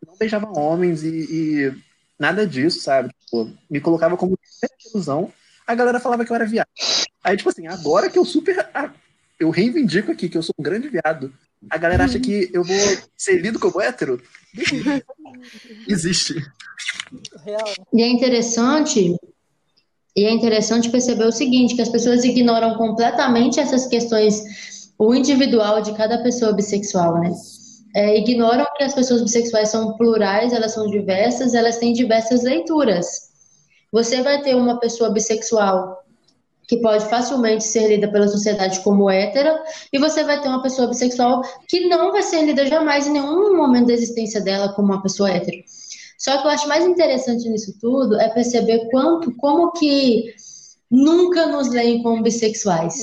não 0.06 0.16
beijava 0.16 0.58
homens 0.58 1.02
e, 1.02 1.08
e 1.08 1.84
nada 2.18 2.46
disso, 2.46 2.80
sabe? 2.80 3.10
Tipo, 3.24 3.50
me 3.70 3.80
colocava 3.80 4.16
como 4.16 4.38
ilusão, 4.92 5.32
a 5.66 5.74
galera 5.74 6.00
falava 6.00 6.24
que 6.24 6.30
eu 6.30 6.36
era 6.36 6.46
viado. 6.46 6.68
Aí, 7.22 7.36
tipo 7.36 7.48
assim, 7.48 7.66
agora 7.66 8.10
que 8.10 8.18
eu 8.18 8.24
super. 8.24 8.68
Eu 9.38 9.50
reivindico 9.50 10.12
aqui 10.12 10.28
que 10.28 10.38
eu 10.38 10.42
sou 10.42 10.54
um 10.58 10.62
grande 10.62 10.88
viado. 10.88 11.32
A 11.70 11.76
galera 11.76 12.04
acha 12.04 12.20
que 12.20 12.50
eu 12.52 12.62
vou 12.62 12.76
ser 13.16 13.40
lido 13.40 13.58
como 13.58 13.80
hétero? 13.80 14.22
Existe. 15.88 16.34
E 17.92 18.02
é 18.02 18.08
interessante 18.08 19.16
e 20.16 20.24
é 20.24 20.30
interessante 20.30 20.90
perceber 20.90 21.24
o 21.24 21.32
seguinte, 21.32 21.74
que 21.74 21.82
as 21.82 21.88
pessoas 21.88 22.22
ignoram 22.22 22.76
completamente 22.76 23.58
essas 23.58 23.86
questões, 23.86 24.92
o 24.96 25.12
individual 25.12 25.82
de 25.82 25.92
cada 25.94 26.22
pessoa 26.22 26.52
bissexual, 26.52 27.18
né? 27.20 27.32
É, 27.94 28.18
ignoram 28.18 28.66
que 28.76 28.82
as 28.82 28.94
pessoas 28.94 29.22
bissexuais 29.22 29.68
são 29.68 29.96
plurais, 29.96 30.52
elas 30.52 30.72
são 30.72 30.90
diversas, 30.90 31.54
elas 31.54 31.78
têm 31.78 31.92
diversas 31.92 32.42
leituras. 32.42 33.06
Você 33.92 34.20
vai 34.22 34.42
ter 34.42 34.56
uma 34.56 34.80
pessoa 34.80 35.10
bissexual 35.10 36.04
que 36.66 36.78
pode 36.78 37.04
facilmente 37.08 37.62
ser 37.62 37.88
lida 37.88 38.10
pela 38.10 38.26
sociedade 38.26 38.80
como 38.80 39.10
hétera, 39.10 39.62
e 39.92 39.98
você 39.98 40.24
vai 40.24 40.40
ter 40.40 40.48
uma 40.48 40.62
pessoa 40.62 40.88
bissexual 40.88 41.42
que 41.68 41.88
não 41.88 42.10
vai 42.10 42.22
ser 42.22 42.42
lida 42.42 42.66
jamais 42.66 43.06
em 43.06 43.12
nenhum 43.12 43.56
momento 43.56 43.88
da 43.88 43.92
existência 43.92 44.40
dela 44.40 44.72
como 44.72 44.92
uma 44.92 45.02
pessoa 45.02 45.30
hétero. 45.30 45.58
Só 46.18 46.38
que 46.38 46.46
eu 46.46 46.50
acho 46.50 46.68
mais 46.68 46.84
interessante 46.86 47.48
nisso 47.48 47.74
tudo 47.80 48.18
é 48.18 48.28
perceber 48.30 48.88
quanto, 48.90 49.34
como 49.36 49.72
que 49.72 50.34
nunca 50.90 51.46
nos 51.46 51.68
leem 51.68 52.02
como 52.02 52.22
bissexuais. 52.22 52.94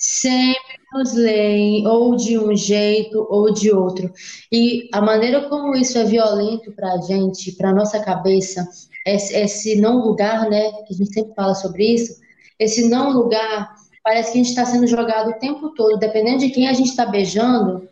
Sempre 0.00 0.80
nos 0.92 1.12
leem 1.12 1.86
ou 1.86 2.16
de 2.16 2.38
um 2.38 2.56
jeito 2.56 3.26
ou 3.30 3.52
de 3.52 3.70
outro. 3.70 4.10
E 4.50 4.88
a 4.92 5.00
maneira 5.00 5.48
como 5.48 5.76
isso 5.76 5.98
é 5.98 6.04
violento 6.04 6.72
para 6.72 6.94
a 6.94 7.00
gente, 7.02 7.52
para 7.52 7.74
nossa 7.74 8.00
cabeça, 8.00 8.66
esse, 9.06 9.34
esse 9.36 9.80
não 9.80 9.98
lugar, 9.98 10.48
né? 10.48 10.72
Que 10.86 10.94
a 10.94 10.96
gente 10.96 11.12
sempre 11.12 11.34
fala 11.34 11.54
sobre 11.54 11.84
isso. 11.94 12.18
Esse 12.58 12.88
não 12.88 13.10
lugar 13.10 13.74
parece 14.02 14.32
que 14.32 14.38
a 14.38 14.42
gente 14.42 14.50
está 14.50 14.64
sendo 14.64 14.86
jogado 14.86 15.30
o 15.30 15.38
tempo 15.38 15.70
todo, 15.70 15.98
dependendo 15.98 16.38
de 16.38 16.50
quem 16.50 16.68
a 16.68 16.72
gente 16.72 16.88
está 16.88 17.06
beijando, 17.06 17.88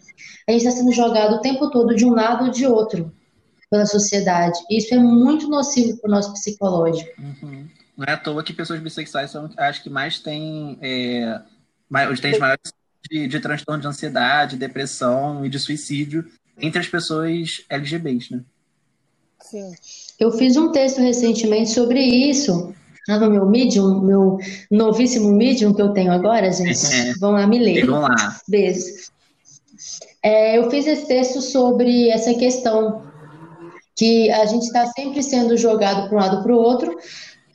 a 0.48 0.52
gente 0.52 0.66
está 0.66 0.70
sendo 0.70 0.92
jogado 0.92 1.36
o 1.36 1.40
tempo 1.40 1.70
todo 1.70 1.94
de 1.94 2.04
um 2.04 2.14
lado 2.14 2.46
ou 2.46 2.50
de 2.50 2.66
outro 2.66 3.12
pela 3.70 3.86
sociedade. 3.86 4.58
Isso 4.70 4.94
é 4.94 4.98
muito 4.98 5.48
nocivo 5.48 5.98
para 5.98 6.08
o 6.08 6.10
nosso 6.10 6.32
psicológico. 6.32 7.10
Uhum. 7.20 7.66
Não 7.96 8.04
é 8.06 8.12
à 8.12 8.16
toa 8.16 8.42
que 8.42 8.52
pessoas 8.52 8.80
bissexuais 8.80 9.30
são 9.30 9.50
as 9.56 9.78
que 9.78 9.90
mais 9.90 10.20
têm, 10.20 10.78
é, 10.80 11.40
mais, 11.88 12.20
têm 12.20 12.32
os 12.32 12.38
maiores 12.38 12.72
de, 13.10 13.28
de 13.28 13.40
transtorno 13.40 13.80
de 13.80 13.88
ansiedade, 13.88 14.56
depressão 14.56 15.44
e 15.44 15.48
de 15.48 15.58
suicídio 15.58 16.24
entre 16.60 16.80
as 16.80 16.88
pessoas 16.88 17.64
LGBTs, 17.68 18.34
né? 18.34 18.42
Sim. 19.40 19.72
Eu 20.18 20.32
fiz 20.32 20.56
um 20.56 20.72
texto 20.72 21.00
recentemente 21.00 21.70
sobre 21.70 22.00
isso 22.00 22.74
no 23.08 23.30
meu 23.30 23.46
Medium, 23.46 24.00
meu 24.00 24.38
novíssimo 24.70 25.32
Medium 25.32 25.72
que 25.72 25.80
eu 25.80 25.92
tenho 25.92 26.12
agora, 26.12 26.52
gente. 26.52 26.84
É. 26.92 27.14
Vão 27.14 27.32
lá 27.32 27.46
me 27.46 27.58
ler. 27.58 27.86
Vão 27.86 28.00
lá. 28.00 28.38
Beijos. 28.46 29.10
É, 30.22 30.58
eu 30.58 30.70
fiz 30.70 30.86
esse 30.86 31.06
texto 31.06 31.40
sobre 31.40 32.10
essa 32.10 32.34
questão 32.34 33.02
que 33.96 34.30
a 34.30 34.44
gente 34.44 34.64
está 34.64 34.86
sempre 34.86 35.22
sendo 35.22 35.56
jogado 35.56 36.08
para 36.08 36.16
um 36.16 36.20
lado 36.20 36.42
para 36.42 36.52
o 36.52 36.58
outro. 36.58 36.98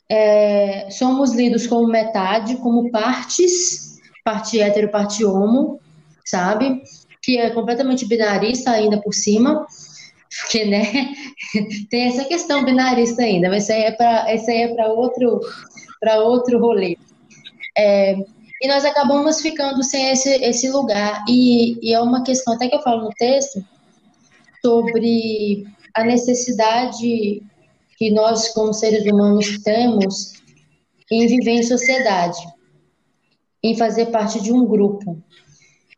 É, 0.08 0.88
somos 0.90 1.32
lidos 1.32 1.66
como 1.66 1.86
metade, 1.86 2.56
como 2.56 2.90
partes, 2.90 3.93
parte 4.24 4.60
hétero, 4.60 4.90
parte 4.90 5.24
homo, 5.24 5.78
sabe? 6.24 6.82
Que 7.22 7.38
é 7.38 7.50
completamente 7.50 8.06
binarista 8.06 8.70
ainda 8.70 9.00
por 9.00 9.12
cima, 9.12 9.66
porque, 10.40 10.64
né, 10.64 11.14
tem 11.90 12.08
essa 12.08 12.24
questão 12.24 12.64
binarista 12.64 13.22
ainda, 13.22 13.48
mas 13.48 13.64
isso 13.64 13.72
aí 13.72 13.82
é 13.82 13.92
para 13.92 14.84
é 14.84 14.88
outro 14.88 15.40
outro 16.22 16.58
rolê. 16.58 16.98
É, 17.76 18.16
e 18.60 18.68
nós 18.68 18.84
acabamos 18.84 19.40
ficando 19.40 19.82
sem 19.82 20.10
esse, 20.10 20.30
esse 20.42 20.70
lugar. 20.70 21.24
E, 21.28 21.78
e 21.82 21.92
é 21.92 22.00
uma 22.00 22.22
questão, 22.22 22.54
até 22.54 22.68
que 22.68 22.74
eu 22.74 22.82
falo 22.82 23.04
no 23.04 23.10
texto, 23.10 23.64
sobre 24.64 25.66
a 25.94 26.02
necessidade 26.04 27.42
que 27.98 28.10
nós, 28.10 28.48
como 28.48 28.72
seres 28.72 29.04
humanos, 29.04 29.62
temos 29.62 30.32
em 31.10 31.26
viver 31.26 31.52
em 31.52 31.62
sociedade, 31.62 32.38
em 33.64 33.74
fazer 33.74 34.06
parte 34.06 34.42
de 34.42 34.52
um 34.52 34.66
grupo. 34.66 35.18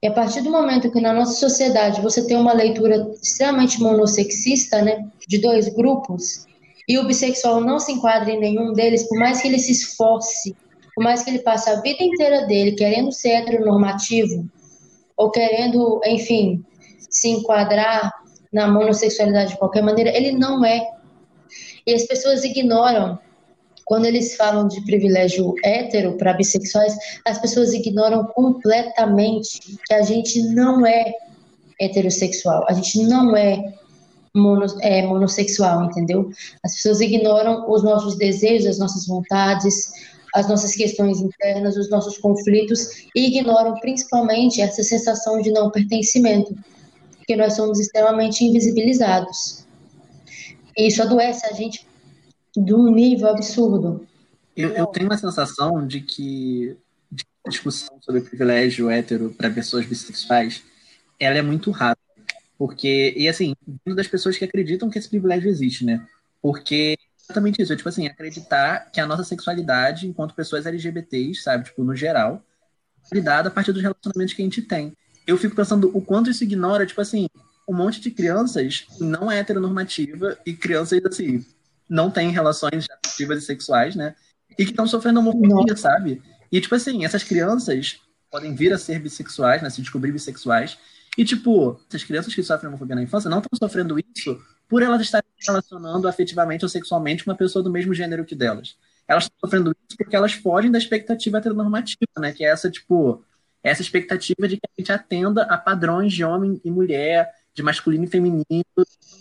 E 0.01 0.07
a 0.07 0.13
partir 0.13 0.41
do 0.41 0.53
momento 0.53 0.91
que 0.93 1.01
na 1.01 1.13
nossa 1.13 1.33
sociedade 1.33 2.01
você 2.01 2.25
tem 2.25 2.37
uma 2.37 2.53
leitura 2.53 3.13
extremamente 3.21 3.83
monossexista, 3.83 4.81
né, 4.83 5.05
de 5.27 5.39
dois 5.39 5.69
grupos, 5.69 6.47
e 6.89 6.97
o 6.97 7.05
bissexual 7.05 7.61
não 7.61 7.81
se 7.81 7.91
enquadra 7.91 8.31
em 8.31 8.39
nenhum 8.39 8.73
deles, 8.73 9.09
por 9.09 9.19
mais 9.19 9.43
que 9.43 9.49
ele 9.49 9.59
se 9.59 9.73
esforce, 9.73 10.55
por 10.95 11.03
mais 11.03 11.25
que 11.25 11.31
ele 11.31 11.41
passe 11.41 11.69
a 11.69 11.81
vida 11.81 12.05
inteira 12.05 12.47
dele 12.47 12.77
querendo 12.77 13.11
ser 13.11 13.31
heteronormativo, 13.31 14.49
ou 15.17 15.31
querendo, 15.33 16.01
enfim, 16.05 16.65
se 17.11 17.29
enquadrar 17.31 18.13
na 18.53 18.69
monossexualidade 18.69 19.53
de 19.53 19.59
qualquer 19.59 19.83
maneira, 19.83 20.17
ele 20.17 20.31
não 20.31 20.65
é. 20.65 20.87
E 21.85 21.93
as 21.93 22.07
pessoas 22.07 22.45
ignoram. 22.45 23.19
Quando 23.87 24.05
eles 24.05 24.37
falam 24.37 24.69
de 24.69 24.85
privilégio 24.85 25.55
hétero 25.65 26.19
para 26.19 26.35
bissexuais, 26.35 26.95
as 27.25 27.39
pessoas 27.39 27.73
ignoram 27.73 28.25
completamente 28.27 29.79
que 29.87 29.95
a 29.95 30.03
gente 30.03 30.43
não 30.43 30.85
é 30.85 31.15
heterossexual, 31.81 32.67
a 32.69 32.75
gente 32.75 33.03
não 33.05 33.35
é, 33.35 33.73
mono, 34.35 34.67
é 34.83 35.07
monossexual, 35.07 35.85
entendeu? 35.85 36.31
As 36.63 36.75
pessoas 36.75 37.01
ignoram 37.01 37.71
os 37.71 37.83
nossos 37.83 38.19
desejos, 38.19 38.67
as 38.67 38.79
nossas 38.79 39.07
vontades, 39.07 39.93
as 40.35 40.49
nossas 40.49 40.75
questões 40.75 41.21
internas, 41.21 41.77
os 41.79 41.89
nossos 41.89 42.19
conflitos 42.19 43.07
e 43.15 43.29
ignoram 43.29 43.79
principalmente 43.81 44.61
essa 44.61 44.83
sensação 44.83 45.41
de 45.41 45.51
não 45.51 45.71
pertencimento 45.71 46.55
porque 47.27 47.35
nós 47.35 47.55
somos 47.55 47.81
extremamente 47.81 48.45
invisibilizados. 48.45 49.67
Isso 50.79 51.03
adoece 51.03 51.45
a 51.45 51.53
gente 51.53 51.85
de 52.63 52.75
um 52.75 52.91
nível 52.91 53.29
absurdo. 53.29 54.07
Eu, 54.57 54.71
eu 54.71 54.87
tenho 54.87 55.07
uma 55.07 55.19
sensação 55.19 55.87
de 55.87 56.01
que 56.01 56.77
de 57.11 57.25
a 57.45 57.51
discussão 57.51 57.99
sobre 58.01 58.21
privilégio 58.21 58.91
hétero 58.91 59.35
para 59.37 59.51
pessoas 59.51 59.87
bissexuais, 59.87 60.63
ela 61.21 61.39
é 61.39 61.43
muito 61.43 61.71
rara. 61.71 61.99
Porque, 62.59 63.13
e 63.17 63.29
assim, 63.29 63.55
vindo 63.85 63.97
das 63.97 64.09
pessoas 64.09 64.39
que 64.39 64.45
acreditam 64.45 64.89
que 64.89 64.99
esse 64.99 65.09
privilégio 65.09 65.49
existe, 65.49 65.85
né? 65.85 66.05
Porque 66.41 66.97
exatamente 67.23 67.61
isso, 67.61 67.73
é, 67.73 67.77
tipo 67.77 67.89
assim, 67.89 68.07
acreditar 68.07 68.91
que 68.91 69.01
a 69.01 69.07
nossa 69.07 69.25
sexualidade, 69.25 70.07
enquanto 70.07 70.35
pessoas 70.35 70.65
LGBTs, 70.65 71.43
sabe, 71.43 71.65
tipo, 71.65 71.85
no 71.85 71.95
geral, 71.95 72.43
é 73.05 73.09
validada 73.11 73.49
a 73.49 73.53
partir 73.53 73.73
dos 73.73 73.83
relacionamentos 73.83 74.35
que 74.35 74.43
a 74.43 74.45
gente 74.45 74.63
tem 74.63 74.93
eu 75.27 75.37
fico 75.37 75.57
pensando 75.57 75.91
o 75.93 76.01
quanto 76.01 76.31
isso 76.31 76.45
ignora, 76.45 76.87
tipo 76.87 77.01
assim, 77.01 77.29
um 77.69 77.75
monte 77.75 78.01
de 78.01 78.11
crianças 78.11 78.87
não 79.01 79.31
é 79.31 79.41
heteronormativa 79.41 80.39
e 80.47 80.55
crianças, 80.55 81.05
assim, 81.05 81.45
não 81.89 82.11
têm 82.11 82.31
relações 82.31 82.87
afetivas 82.91 83.43
e 83.43 83.47
sexuais, 83.47 83.95
né? 83.95 84.15
E 84.51 84.65
que 84.65 84.71
estão 84.71 84.87
sofrendo 84.87 85.21
homofobia, 85.21 85.65
não. 85.69 85.77
sabe? 85.77 86.23
E, 86.51 86.61
tipo 86.61 86.75
assim, 86.75 87.05
essas 87.05 87.23
crianças 87.23 87.99
podem 88.31 88.55
vir 88.55 88.73
a 88.73 88.79
ser 88.79 88.99
bissexuais, 88.99 89.63
né? 89.63 89.71
Se 89.71 89.81
descobrir 89.81 90.13
bissexuais. 90.13 90.79
E, 91.17 91.25
tipo, 91.25 91.81
essas 91.89 92.05
crianças 92.05 92.35
que 92.35 92.43
sofrem 92.43 92.69
homofobia 92.69 92.97
na 92.97 93.03
infância 93.03 93.31
não 93.31 93.39
estão 93.39 93.57
sofrendo 93.59 93.97
isso 93.99 94.39
por 94.69 94.83
elas 94.83 95.01
estarem 95.01 95.29
se 95.39 95.47
relacionando 95.47 96.09
afetivamente 96.09 96.65
ou 96.65 96.69
sexualmente 96.69 97.25
com 97.25 97.31
uma 97.31 97.37
pessoa 97.37 97.63
do 97.63 97.71
mesmo 97.71 97.95
gênero 97.95 98.25
que 98.25 98.35
delas. 98.35 98.77
Elas 99.07 99.25
estão 99.25 99.39
sofrendo 99.41 99.71
isso 99.71 99.97
porque 99.97 100.17
elas 100.17 100.33
fogem 100.33 100.71
da 100.71 100.79
expectativa 100.79 101.39
heteronormativa, 101.39 102.11
né? 102.19 102.33
Que 102.33 102.45
é 102.45 102.49
essa, 102.49 102.71
tipo, 102.71 103.25
essa 103.63 103.83
expectativa 103.83 104.49
de 104.49 104.57
que 104.57 104.67
a 104.67 104.81
gente 104.81 104.93
atenda 104.93 105.43
a 105.45 105.57
padrões 105.57 106.13
de 106.13 106.25
homem 106.25 106.61
e 106.65 106.71
mulher, 106.71 107.33
de 107.57 107.63
masculino 107.63 108.05
e 108.05 108.07
feminino, 108.07 108.45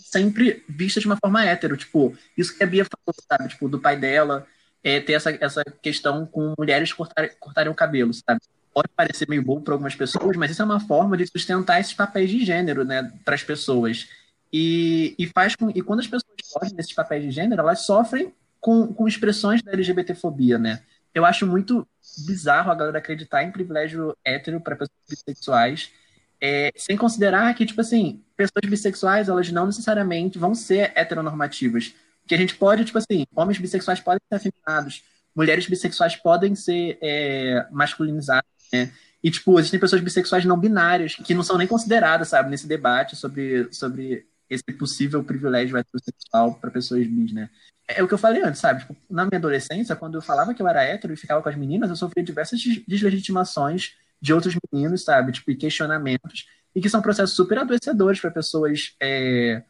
sempre 0.04 0.62
vistas 0.68 1.00
de 1.00 1.08
uma 1.08 1.16
forma 1.16 1.44
hétero. 1.44 1.76
Tipo, 1.76 2.14
isso 2.36 2.56
que 2.56 2.62
a 2.62 2.66
Bia 2.66 2.84
falou, 2.84 3.14
sabe? 3.28 3.48
Tipo, 3.48 3.68
do 3.68 3.80
pai 3.80 3.96
dela 3.96 4.46
é, 4.84 5.00
ter 5.00 5.14
essa, 5.14 5.36
essa 5.40 5.64
questão 5.82 6.26
com 6.26 6.54
mulheres 6.56 6.92
cortarem, 6.92 7.30
cortarem 7.40 7.72
o 7.72 7.74
cabelo, 7.74 8.12
sabe? 8.12 8.40
pode 8.72 8.88
parecer 8.94 9.26
meio 9.26 9.42
bobo 9.42 9.62
para 9.62 9.72
algumas 9.72 9.94
pessoas, 9.94 10.36
mas 10.36 10.50
isso 10.50 10.60
é 10.60 10.64
uma 10.66 10.78
forma 10.78 11.16
de 11.16 11.26
sustentar 11.26 11.80
esses 11.80 11.94
papéis 11.94 12.28
de 12.28 12.44
gênero, 12.44 12.84
né, 12.84 13.10
para 13.24 13.34
as 13.34 13.42
pessoas. 13.42 14.06
E, 14.52 15.14
e 15.18 15.26
faz 15.28 15.56
com, 15.56 15.70
e 15.70 15.80
quando 15.80 16.00
as 16.00 16.06
pessoas 16.06 16.34
fogem 16.52 16.76
desses 16.76 16.92
papéis 16.92 17.24
de 17.24 17.30
gênero, 17.30 17.62
elas 17.62 17.86
sofrem 17.86 18.34
com, 18.60 18.92
com 18.92 19.08
expressões 19.08 19.62
da 19.62 19.72
LGBTfobia, 19.72 20.58
né? 20.58 20.82
Eu 21.14 21.24
acho 21.24 21.46
muito 21.46 21.88
bizarro 22.26 22.70
a 22.70 22.74
galera 22.74 22.98
acreditar 22.98 23.42
em 23.42 23.50
privilégio 23.50 24.14
hétero 24.22 24.60
para 24.60 24.76
pessoas 24.76 24.98
bissexuais, 25.08 25.90
é, 26.38 26.70
sem 26.76 26.98
considerar 26.98 27.54
que, 27.54 27.64
tipo 27.64 27.80
assim, 27.80 28.22
pessoas 28.36 28.68
bissexuais, 28.68 29.28
elas 29.28 29.50
não 29.50 29.66
necessariamente 29.66 30.38
vão 30.38 30.54
ser 30.54 30.92
heteronormativas. 30.94 31.94
Que 32.26 32.34
a 32.34 32.38
gente 32.38 32.56
pode, 32.56 32.84
tipo 32.84 32.98
assim, 32.98 33.24
homens 33.34 33.58
bissexuais 33.58 34.00
podem 34.00 34.20
ser 34.28 34.34
afeminados, 34.36 35.02
mulheres 35.34 35.66
bissexuais 35.66 36.16
podem 36.16 36.54
ser 36.54 36.98
é, 37.00 37.66
masculinizadas, 37.70 38.44
né? 38.72 38.92
E, 39.22 39.30
tipo, 39.30 39.58
existem 39.58 39.80
pessoas 39.80 40.02
bissexuais 40.02 40.44
não 40.44 40.58
binárias 40.58 41.16
que 41.16 41.34
não 41.34 41.42
são 41.42 41.58
nem 41.58 41.66
consideradas, 41.66 42.28
sabe, 42.28 42.50
nesse 42.50 42.66
debate 42.66 43.16
sobre, 43.16 43.68
sobre 43.72 44.26
esse 44.48 44.64
possível 44.78 45.24
privilégio 45.24 45.76
heterossexual 45.76 46.54
para 46.54 46.70
pessoas 46.70 47.06
bis, 47.06 47.32
né? 47.32 47.50
É 47.88 48.02
o 48.02 48.08
que 48.08 48.14
eu 48.14 48.18
falei 48.18 48.42
antes, 48.42 48.60
sabe? 48.60 48.80
Tipo, 48.80 48.96
na 49.08 49.24
minha 49.24 49.38
adolescência, 49.38 49.94
quando 49.94 50.16
eu 50.16 50.22
falava 50.22 50.52
que 50.52 50.60
eu 50.60 50.68
era 50.68 50.82
hétero 50.82 51.12
e 51.12 51.16
ficava 51.16 51.42
com 51.42 51.48
as 51.48 51.56
meninas, 51.56 51.88
eu 51.88 51.96
sofria 51.96 52.22
diversas 52.22 52.60
deslegitimações 52.86 53.94
de 54.20 54.32
outros 54.32 54.56
meninos, 54.72 55.04
sabe? 55.04 55.32
Tipo, 55.32 55.54
questionamentos. 55.56 56.46
E 56.76 56.80
que 56.80 56.88
são 56.88 57.02
processos 57.02 57.34
super 57.34 57.58
adoecedores 57.58 58.20
para 58.20 58.30
pessoas. 58.30 58.94
É, 59.00 59.64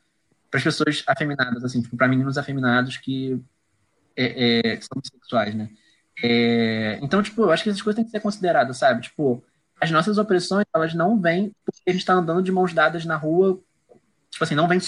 para 0.51 0.59
as 0.59 0.64
pessoas 0.64 1.03
afeminadas, 1.07 1.64
assim, 1.64 1.81
tipo, 1.81 1.97
para 1.97 2.09
meninos 2.09 2.37
afeminados 2.37 2.97
que, 2.99 3.40
é, 4.16 4.75
é, 4.75 4.81
são 4.81 5.01
bissexuais, 5.01 5.55
né? 5.55 5.71
É, 6.23 6.99
então, 7.03 7.23
tipo, 7.23 7.42
eu 7.42 7.51
acho 7.51 7.62
que 7.62 7.69
essas 7.69 7.83
coisas 7.83 7.97
têm 7.97 8.05
que 8.05 8.11
ser 8.11 8.21
consideradas, 8.21 8.79
sabe? 8.79 9.03
Tipo, 9.03 9.42
as 9.81 9.90
nossas 9.90 10.19
opressões, 10.19 10.64
elas 10.75 10.95
não 10.95 11.21
vêm 11.21 11.53
porque 11.64 11.81
a 11.87 11.92
gente 11.92 12.01
está 12.01 12.14
andando 12.14 12.42
de 12.42 12.51
mãos 12.51 12.73
dadas 12.73 13.05
na 13.05 13.16
rua. 13.16 13.61
Tipo 14.31 14.45
assim, 14.45 14.55
não 14.55 14.66
vem 14.66 14.81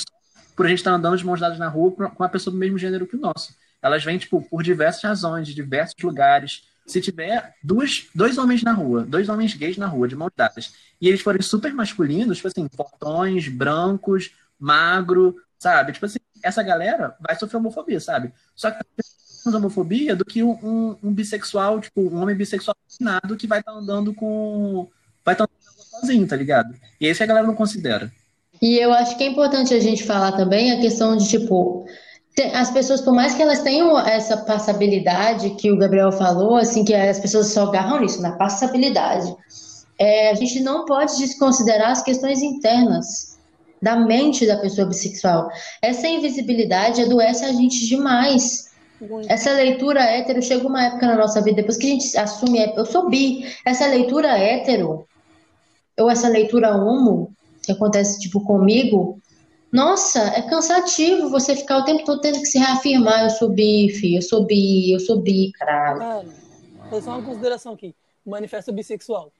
por 0.56 0.66
a 0.66 0.68
gente 0.68 0.78
estar 0.78 0.92
andando 0.92 1.16
de 1.16 1.24
mãos 1.24 1.40
dadas 1.40 1.58
na 1.58 1.68
rua 1.68 1.92
com 1.92 2.22
uma 2.22 2.28
pessoa 2.28 2.52
do 2.52 2.58
mesmo 2.58 2.78
gênero 2.78 3.06
que 3.06 3.16
o 3.16 3.20
nosso. 3.20 3.54
Elas 3.82 4.02
vêm, 4.02 4.18
tipo, 4.18 4.42
por 4.42 4.62
diversas 4.62 5.02
razões, 5.02 5.46
de 5.46 5.54
diversos 5.54 6.02
lugares. 6.02 6.67
Se 6.88 7.00
tiver 7.00 7.54
duas, 7.62 8.06
dois 8.14 8.38
homens 8.38 8.62
na 8.62 8.72
rua, 8.72 9.04
dois 9.04 9.28
homens 9.28 9.54
gays 9.54 9.76
na 9.76 9.86
rua, 9.86 10.08
de 10.08 10.16
mãos 10.16 10.32
dadas, 10.34 10.72
e 11.00 11.06
eles 11.06 11.20
forem 11.20 11.42
super 11.42 11.72
masculinos, 11.72 12.38
tipo 12.38 12.48
assim, 12.48 12.66
fortões, 12.74 13.46
brancos, 13.48 14.32
magro, 14.58 15.36
sabe? 15.58 15.92
Tipo 15.92 16.06
assim, 16.06 16.18
essa 16.42 16.62
galera 16.62 17.14
vai 17.20 17.36
sofrer 17.36 17.58
homofobia, 17.58 18.00
sabe? 18.00 18.32
Só 18.56 18.70
que 18.70 18.78
menos 19.48 19.54
homofobia 19.54 20.14
do 20.14 20.24
que 20.24 20.42
um, 20.42 20.52
um, 20.62 20.96
um, 21.02 21.12
bissexual, 21.12 21.80
tipo, 21.80 22.00
um 22.00 22.20
homem 22.22 22.36
bissexual 22.36 22.76
assinado 22.86 23.36
que 23.36 23.46
vai 23.46 23.60
estar 23.60 23.72
tá 23.72 23.78
andando 23.78 24.14
com. 24.14 24.88
Vai 25.24 25.34
estar 25.34 25.46
tá 25.46 25.52
andando 25.52 25.84
sozinho, 25.84 26.26
tá 26.26 26.36
ligado? 26.36 26.74
E 27.00 27.06
é 27.06 27.10
isso 27.10 27.18
que 27.18 27.24
a 27.24 27.26
galera 27.26 27.46
não 27.46 27.54
considera. 27.54 28.10
E 28.60 28.76
eu 28.78 28.92
acho 28.92 29.16
que 29.16 29.24
é 29.24 29.28
importante 29.28 29.72
a 29.72 29.80
gente 29.80 30.04
falar 30.04 30.32
também 30.32 30.72
a 30.72 30.80
questão 30.80 31.16
de, 31.16 31.28
tipo, 31.28 31.86
as 32.42 32.70
pessoas, 32.70 33.00
por 33.00 33.14
mais 33.14 33.34
que 33.34 33.42
elas 33.42 33.60
tenham 33.60 33.98
essa 33.98 34.36
passabilidade 34.36 35.50
que 35.50 35.70
o 35.70 35.78
Gabriel 35.78 36.12
falou, 36.12 36.56
assim, 36.56 36.84
que 36.84 36.94
as 36.94 37.18
pessoas 37.18 37.48
só 37.48 37.64
agarram 37.64 38.00
nisso, 38.00 38.20
na 38.22 38.32
passabilidade, 38.32 39.34
é, 39.98 40.30
a 40.30 40.34
gente 40.34 40.60
não 40.60 40.84
pode 40.84 41.16
desconsiderar 41.18 41.90
as 41.90 42.02
questões 42.02 42.42
internas 42.42 43.38
da 43.80 43.96
mente 43.96 44.46
da 44.46 44.56
pessoa 44.56 44.86
bissexual. 44.86 45.48
Essa 45.82 46.08
invisibilidade 46.08 47.02
adoece 47.02 47.44
a 47.44 47.52
gente 47.52 47.86
demais. 47.86 48.68
Essa 49.28 49.52
leitura 49.52 50.02
hétero 50.02 50.42
chega 50.42 50.66
uma 50.66 50.84
época 50.84 51.06
na 51.06 51.16
nossa 51.16 51.40
vida, 51.40 51.56
depois 51.56 51.76
que 51.76 51.86
a 51.86 51.90
gente 51.90 52.18
assume, 52.18 52.72
eu 52.76 52.84
sou 52.84 53.08
bi, 53.08 53.46
essa 53.64 53.86
leitura 53.86 54.36
hétero, 54.36 55.06
ou 55.98 56.10
essa 56.10 56.28
leitura 56.28 56.76
homo, 56.76 57.32
que 57.62 57.72
acontece 57.72 58.18
tipo 58.18 58.40
comigo, 58.40 59.20
nossa, 59.70 60.20
é 60.20 60.42
cansativo 60.42 61.28
você 61.28 61.54
ficar 61.54 61.78
o 61.78 61.84
tempo 61.84 62.04
todo 62.04 62.20
tendo 62.20 62.40
que 62.40 62.46
se 62.46 62.58
reafirmar, 62.58 63.24
eu 63.24 63.30
sou 63.30 63.50
bife, 63.50 64.14
eu 64.14 64.22
sou 64.22 64.44
bi, 64.46 64.92
eu 64.92 65.00
sou 65.00 65.20
bi, 65.20 65.52
caralho. 65.52 65.98
Mano, 65.98 66.34
vou 66.90 67.02
só 67.02 67.10
uma 67.18 67.22
consideração 67.22 67.74
aqui. 67.74 67.94
Manifesto 68.24 68.72
bissexual. 68.72 69.30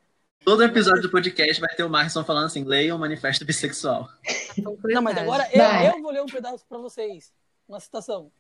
Todo 0.45 0.63
episódio 0.63 1.03
do 1.03 1.11
podcast 1.11 1.61
vai 1.61 1.75
ter 1.75 1.83
o 1.83 1.91
Marson 1.91 2.25
falando 2.25 2.47
assim, 2.47 2.63
leia 2.65 2.95
o 2.95 2.99
manifesto 2.99 3.45
bissexual. 3.45 4.09
Não, 4.85 5.03
mas 5.03 5.17
agora 5.17 5.49
eu, 5.53 5.63
eu, 5.63 6.03
vou 6.03 6.11
ler 6.11 6.23
um 6.23 6.27
pedaço 6.27 6.65
pra 6.69 6.79
vocês. 6.79 7.33
Uma 7.69 7.81
citação. 7.81 8.31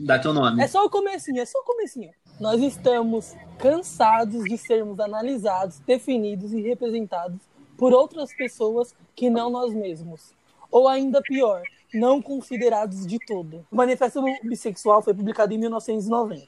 Dá 0.00 0.18
teu 0.18 0.32
nome. 0.32 0.62
É 0.62 0.66
só 0.66 0.84
o 0.84 0.90
comecinho, 0.90 1.40
é 1.40 1.46
só 1.46 1.58
o 1.60 1.64
comecinho. 1.64 2.10
Nós 2.40 2.60
estamos 2.60 3.34
cansados 3.58 4.44
de 4.44 4.58
sermos 4.58 4.98
analisados, 5.00 5.78
definidos 5.80 6.52
e 6.52 6.60
representados 6.60 7.40
por 7.76 7.92
outras 7.92 8.34
pessoas 8.34 8.94
que 9.14 9.30
não 9.30 9.50
nós 9.50 9.72
mesmos. 9.72 10.34
Ou 10.70 10.88
ainda 10.88 11.22
pior, 11.22 11.62
não 11.92 12.20
considerados 12.20 13.06
de 13.06 13.18
todo. 13.18 13.66
O 13.70 13.76
Manifesto 13.76 14.22
Bissexual 14.42 15.02
foi 15.02 15.14
publicado 15.14 15.52
em 15.54 15.58
1990. 15.58 16.46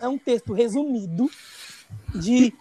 É 0.00 0.08
um 0.08 0.18
texto 0.18 0.52
resumido 0.52 1.28
de 2.14 2.52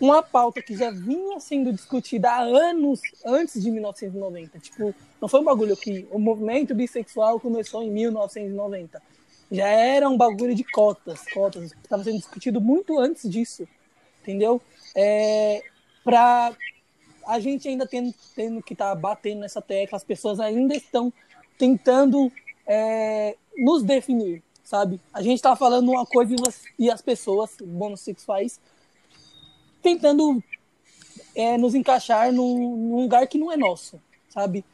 uma 0.00 0.22
pauta 0.22 0.62
que 0.62 0.76
já 0.76 0.90
vinha 0.90 1.40
sendo 1.40 1.72
discutida 1.72 2.30
há 2.30 2.42
anos 2.42 3.00
antes 3.24 3.62
de 3.62 3.70
1990. 3.70 4.58
Tipo, 4.58 4.94
não 5.20 5.28
foi 5.28 5.40
um 5.40 5.44
bagulho 5.44 5.76
que 5.76 6.06
o 6.10 6.18
movimento 6.18 6.74
bissexual 6.74 7.40
começou 7.40 7.82
em 7.82 7.90
1990. 7.90 9.02
Já 9.50 9.68
era 9.68 10.08
um 10.08 10.16
bagulho 10.16 10.54
de 10.54 10.64
cotas, 10.64 11.24
cotas 11.32 11.72
estava 11.82 12.02
sendo 12.02 12.18
discutido 12.18 12.60
muito 12.60 12.98
antes 12.98 13.28
disso, 13.28 13.68
entendeu? 14.22 14.60
É, 14.96 15.62
para 16.02 16.56
a 17.26 17.40
gente 17.40 17.68
ainda 17.68 17.86
tendo, 17.86 18.14
tendo 18.34 18.62
que 18.62 18.72
estar 18.72 18.90
tá 18.90 18.94
batendo 18.94 19.40
nessa 19.40 19.60
tecla, 19.60 19.96
as 19.96 20.04
pessoas 20.04 20.40
ainda 20.40 20.74
estão 20.74 21.12
tentando 21.58 22.30
é, 22.66 23.36
nos 23.56 23.82
definir, 23.82 24.42
sabe? 24.62 25.00
A 25.12 25.22
gente 25.22 25.36
está 25.36 25.54
falando 25.54 25.90
uma 25.90 26.06
coisa 26.06 26.34
e 26.78 26.90
as 26.90 27.02
pessoas, 27.02 27.50
monossexuais, 27.60 28.60
tentando 29.82 30.42
é, 31.34 31.58
nos 31.58 31.74
encaixar 31.74 32.32
num, 32.32 32.76
num, 32.76 33.02
lugar 33.02 33.26
que 33.26 33.38
não 33.38 33.52
é 33.52 33.56
nosso, 33.56 34.00
sabe? 34.28 34.64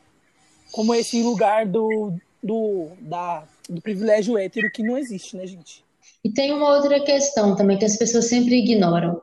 Como 0.73 0.95
esse 0.95 1.23
lugar 1.23 1.67
do, 1.67 2.13
do, 2.43 2.89
da, 3.01 3.45
do 3.69 3.81
privilégio 3.81 4.39
hétero 4.39 4.71
que 4.71 4.83
não 4.83 4.97
existe, 4.97 5.37
né, 5.37 5.47
gente? 5.47 5.85
E 6.23 6.31
tem 6.31 6.53
uma 6.53 6.77
outra 6.77 7.01
questão 7.03 7.57
também 7.57 7.79
que 7.79 7.85
as 7.85 7.97
pessoas 7.97 8.27
sempre 8.27 8.57
ignoram 8.57 9.21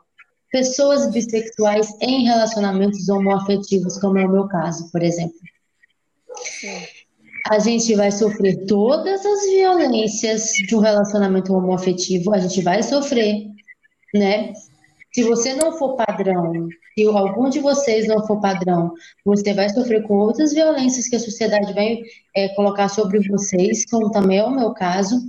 pessoas 0.57 1.11
bissexuais 1.11 1.87
em 2.01 2.25
relacionamentos 2.25 3.07
homoafetivos, 3.07 3.99
como 3.99 4.17
é 4.17 4.25
o 4.25 4.31
meu 4.31 4.47
caso, 4.47 4.91
por 4.91 5.03
exemplo. 5.03 5.37
A 7.51 7.59
gente 7.59 7.93
vai 7.95 8.11
sofrer 8.11 8.65
todas 8.65 9.23
as 9.23 9.45
violências 9.51 10.51
de 10.67 10.75
um 10.75 10.79
relacionamento 10.79 11.53
homoafetivo, 11.53 12.33
a 12.33 12.39
gente 12.39 12.61
vai 12.63 12.81
sofrer, 12.81 13.45
né? 14.15 14.53
Se 15.13 15.23
você 15.23 15.53
não 15.53 15.77
for 15.77 15.95
padrão, 15.95 16.67
se 16.97 17.05
algum 17.05 17.49
de 17.49 17.59
vocês 17.59 18.07
não 18.07 18.25
for 18.25 18.41
padrão, 18.41 18.93
você 19.23 19.53
vai 19.53 19.69
sofrer 19.69 20.03
com 20.07 20.15
outras 20.15 20.53
violências 20.53 21.07
que 21.07 21.15
a 21.15 21.19
sociedade 21.19 21.71
vai 21.73 21.99
é, 22.35 22.49
colocar 22.49 22.89
sobre 22.89 23.19
vocês, 23.29 23.85
como 23.85 24.09
também 24.09 24.39
é 24.39 24.43
o 24.43 24.55
meu 24.55 24.73
caso. 24.73 25.21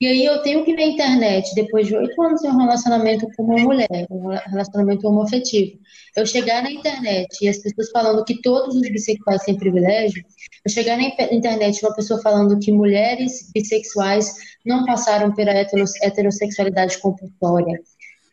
E 0.00 0.06
aí 0.06 0.24
eu 0.24 0.42
tenho 0.42 0.64
que 0.64 0.72
ir 0.72 0.76
na 0.76 0.82
internet, 0.82 1.54
depois 1.54 1.86
de 1.86 1.94
oito 1.94 2.20
anos 2.20 2.40
de 2.40 2.48
um 2.48 2.56
relacionamento 2.56 3.26
com 3.36 3.44
uma 3.44 3.58
mulher, 3.58 4.06
um 4.10 4.28
relacionamento 4.28 5.06
homoafetivo, 5.06 5.78
eu 6.16 6.26
chegar 6.26 6.62
na 6.62 6.70
internet 6.70 7.28
e 7.40 7.48
as 7.48 7.58
pessoas 7.58 7.90
falando 7.90 8.24
que 8.24 8.40
todos 8.42 8.74
os 8.74 8.82
bissexuais 8.82 9.42
têm 9.44 9.56
privilégio, 9.56 10.24
eu 10.64 10.70
chegar 10.72 10.96
na 10.96 11.04
internet 11.04 11.84
uma 11.84 11.94
pessoa 11.94 12.20
falando 12.20 12.58
que 12.58 12.72
mulheres 12.72 13.50
bissexuais 13.54 14.34
não 14.64 14.84
passaram 14.84 15.32
pela 15.34 15.52
heterossexualidade 15.52 16.98
compulsória, 16.98 17.80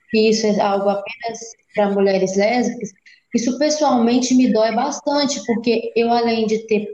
que 0.09 0.29
isso 0.29 0.47
é 0.47 0.59
algo 0.59 0.89
apenas 0.89 1.39
para 1.75 1.91
mulheres 1.91 2.35
lésbicas, 2.35 2.89
isso 3.33 3.57
pessoalmente 3.59 4.33
me 4.33 4.51
dói 4.51 4.73
bastante, 4.73 5.39
porque 5.45 5.91
eu, 5.95 6.11
além 6.11 6.47
de 6.47 6.65
ter 6.65 6.91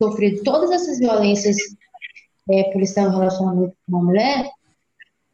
sofrido 0.00 0.42
todas 0.42 0.70
essas 0.70 0.98
violências 0.98 1.56
é, 2.52 2.64
por 2.64 2.82
estar 2.82 3.02
em 3.02 3.10
relacionamento 3.10 3.74
com 3.86 3.96
uma 3.96 4.04
mulher, 4.04 4.50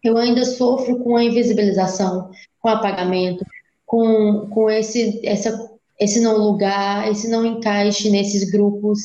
eu 0.03 0.17
ainda 0.17 0.45
sofro 0.45 0.99
com 1.03 1.17
a 1.17 1.25
invisibilização, 1.25 2.31
com 2.61 2.69
o 2.69 2.73
apagamento, 2.73 3.45
com, 3.85 4.49
com 4.51 4.71
esse, 4.71 5.21
essa, 5.25 5.71
esse 5.99 6.21
não 6.21 6.37
lugar, 6.37 7.11
esse 7.11 7.29
não 7.29 7.45
encaixe 7.45 8.11
nesses 8.11 8.51
grupos. 8.51 9.01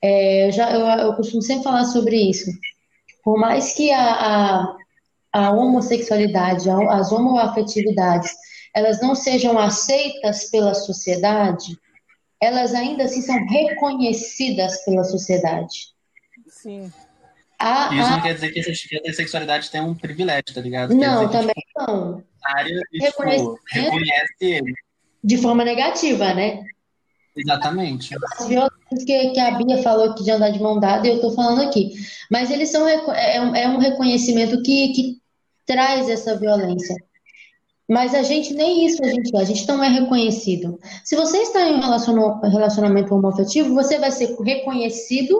É, 0.00 0.48
eu, 0.48 0.52
já, 0.52 0.72
eu, 0.72 0.86
eu 1.06 1.14
costumo 1.14 1.42
sempre 1.42 1.64
falar 1.64 1.84
sobre 1.84 2.16
isso. 2.16 2.50
Por 3.22 3.38
mais 3.38 3.72
que 3.74 3.90
a, 3.90 4.12
a, 4.12 4.76
a 5.32 5.50
homossexualidade, 5.52 6.68
as 6.68 7.12
homoafetividades, 7.12 8.30
elas 8.74 9.00
não 9.00 9.14
sejam 9.14 9.58
aceitas 9.58 10.50
pela 10.50 10.74
sociedade, 10.74 11.78
elas 12.40 12.74
ainda 12.74 13.04
assim 13.04 13.22
são 13.22 13.36
reconhecidas 13.46 14.84
pela 14.84 15.04
sociedade. 15.04 15.92
Sim. 16.48 16.92
A, 17.62 17.94
Isso 17.94 18.06
a... 18.08 18.10
não 18.10 18.20
quer 18.22 18.34
dizer 18.34 18.50
que 18.50 18.60
a 19.08 19.12
sexualidade 19.14 19.70
tem 19.70 19.80
um 19.80 19.94
privilégio, 19.94 20.52
tá 20.54 20.60
ligado? 20.60 20.94
Não, 20.94 21.28
também 21.30 21.54
que... 21.54 21.80
não. 21.86 22.22
e 22.92 22.98
tipo, 22.98 23.58
reconhece 23.70 24.34
ele. 24.40 24.74
de 25.22 25.38
forma 25.38 25.64
negativa, 25.64 26.34
né? 26.34 26.64
Exatamente. 27.36 28.14
As 28.38 28.46
violências 28.48 29.04
que, 29.06 29.30
que 29.30 29.40
a 29.40 29.52
Bia 29.52 29.82
falou 29.82 30.14
que 30.14 30.22
de 30.24 30.30
andar 30.30 30.50
de 30.50 30.60
mão 30.60 30.78
dada, 30.78 31.06
eu 31.06 31.20
tô 31.20 31.32
falando 31.32 31.62
aqui. 31.62 31.92
Mas 32.30 32.50
eles 32.50 32.70
são 32.70 32.84
reco- 32.84 33.12
é, 33.12 33.40
um- 33.40 33.54
é 33.54 33.68
um 33.68 33.78
reconhecimento 33.78 34.60
que, 34.62 34.92
que 34.92 35.16
traz 35.64 36.08
essa 36.08 36.36
violência. 36.36 36.94
Mas 37.88 38.14
a 38.14 38.22
gente 38.22 38.52
nem 38.54 38.86
isso 38.86 39.02
a 39.04 39.08
gente 39.08 39.34
é, 39.36 39.40
a 39.40 39.44
gente 39.44 39.66
não 39.68 39.82
é 39.82 39.88
reconhecido. 39.88 40.78
Se 41.04 41.14
você 41.16 41.38
está 41.38 41.68
em 41.68 41.74
um 41.74 41.80
relaciona- 41.80 42.40
relacionamento 42.48 43.14
homoafetivo, 43.14 43.72
você 43.74 43.98
vai 43.98 44.10
ser 44.10 44.34
reconhecido 44.44 45.38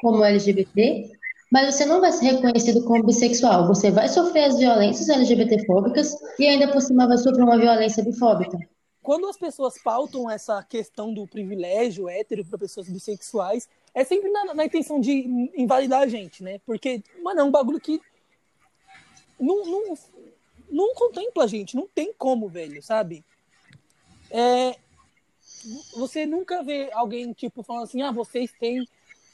como 0.00 0.24
LGBT, 0.24 1.10
mas 1.50 1.74
você 1.74 1.84
não 1.84 2.00
vai 2.00 2.12
ser 2.12 2.26
reconhecido 2.26 2.84
como 2.84 3.02
bissexual. 3.02 3.66
Você 3.66 3.90
vai 3.90 4.08
sofrer 4.08 4.44
as 4.44 4.58
violências 4.58 5.08
LGBTfóbicas 5.08 6.14
e 6.38 6.46
ainda 6.46 6.68
por 6.70 6.80
cima 6.80 7.08
vai 7.08 7.18
sofrer 7.18 7.42
uma 7.42 7.58
violência 7.58 8.04
bifóbica. 8.04 8.56
Quando 9.02 9.26
as 9.28 9.36
pessoas 9.36 9.82
pautam 9.82 10.30
essa 10.30 10.62
questão 10.62 11.12
do 11.12 11.26
privilégio 11.26 12.08
hétero 12.08 12.44
para 12.44 12.58
pessoas 12.58 12.88
bissexuais, 12.88 13.68
é 13.94 14.04
sempre 14.04 14.30
na, 14.30 14.54
na 14.54 14.64
intenção 14.64 15.00
de 15.00 15.50
invalidar 15.56 16.02
a 16.02 16.06
gente, 16.06 16.44
né? 16.44 16.60
Porque, 16.64 17.02
mano, 17.22 17.40
é 17.40 17.44
um 17.44 17.50
bagulho 17.50 17.80
que 17.80 18.00
não, 19.38 19.64
não, 19.64 19.98
não 20.70 20.94
contempla 20.94 21.44
a 21.44 21.46
gente, 21.46 21.74
não 21.74 21.88
tem 21.88 22.12
como, 22.16 22.46
velho, 22.48 22.82
sabe? 22.82 23.24
É, 24.30 24.76
você 25.96 26.26
nunca 26.26 26.62
vê 26.62 26.90
alguém, 26.92 27.32
tipo, 27.32 27.62
falando 27.62 27.84
assim, 27.84 28.02
ah, 28.02 28.12
vocês 28.12 28.52
têm 28.52 28.86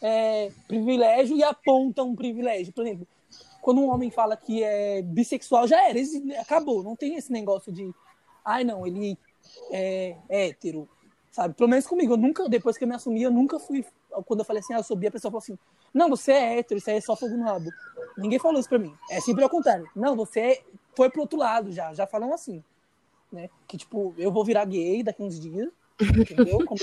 é, 0.07 0.53
privilégio 0.69 1.37
e 1.37 1.43
apontam 1.43 2.11
um 2.11 2.15
privilégio. 2.15 2.73
Por 2.73 2.87
exemplo, 2.87 3.09
quando 3.61 3.81
um 3.81 3.91
homem 3.91 4.09
fala 4.09 4.37
que 4.37 4.63
é 4.63 5.03
bissexual, 5.03 5.67
já 5.67 5.83
era, 5.89 5.99
acabou. 6.41 6.85
Não 6.85 6.95
tem 6.95 7.17
esse 7.17 7.33
negócio 7.33 7.73
de, 7.73 7.93
ai, 8.45 8.63
não, 8.63 8.87
ele 8.87 9.19
é 9.73 10.17
hétero, 10.29 10.89
sabe? 11.33 11.55
Pelo 11.55 11.69
menos 11.69 11.89
comigo, 11.89 12.13
eu 12.13 12.17
nunca, 12.17 12.49
depois 12.49 12.79
que 12.79 12.85
eu 12.85 12.89
me 12.89 12.95
assumi, 12.95 13.21
eu 13.25 13.33
nunca 13.33 13.59
fui. 13.59 13.85
Quando 14.25 14.41
eu 14.41 14.47
falei 14.47 14.61
assim, 14.61 14.75
ah, 14.75 14.79
eu 14.79 14.85
sou 14.85 14.97
bi, 14.97 15.09
a 15.09 15.11
pessoa 15.11 15.33
falou 15.33 15.43
assim: 15.43 15.59
não, 15.93 16.09
você 16.09 16.31
é 16.31 16.59
hétero, 16.59 16.79
isso 16.79 16.89
aí 16.89 16.97
é 16.97 17.01
só 17.01 17.17
fogo 17.17 17.37
no 17.37 17.43
rabo. 17.43 17.69
Ninguém 18.17 18.39
falou 18.39 18.61
isso 18.61 18.69
pra 18.69 18.79
mim. 18.79 18.95
É 19.11 19.21
sempre 19.21 19.43
ao 19.43 19.51
contrário. 19.51 19.91
Não, 19.95 20.15
você 20.15 20.63
foi 20.95 21.11
pro 21.11 21.23
outro 21.23 21.37
lado 21.39 21.73
já, 21.73 21.93
já 21.93 22.07
falam 22.07 22.33
assim, 22.33 22.63
né? 23.33 23.51
Que 23.67 23.77
tipo, 23.77 24.15
eu 24.17 24.31
vou 24.31 24.45
virar 24.45 24.65
gay 24.65 25.03
daqui 25.03 25.23
uns 25.23 25.41
dias, 25.41 25.69
entendeu? 26.01 26.65
Como 26.65 26.81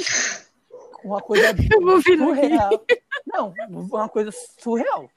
uma 1.04 1.22
coisa 1.22 1.48
Eu 1.72 1.82
vou 1.82 2.00
virar 2.00 2.26
surreal. 2.26 2.86
Não, 3.26 3.54
uma 3.70 4.10
coisa 4.10 4.32
surreal. 4.60 5.10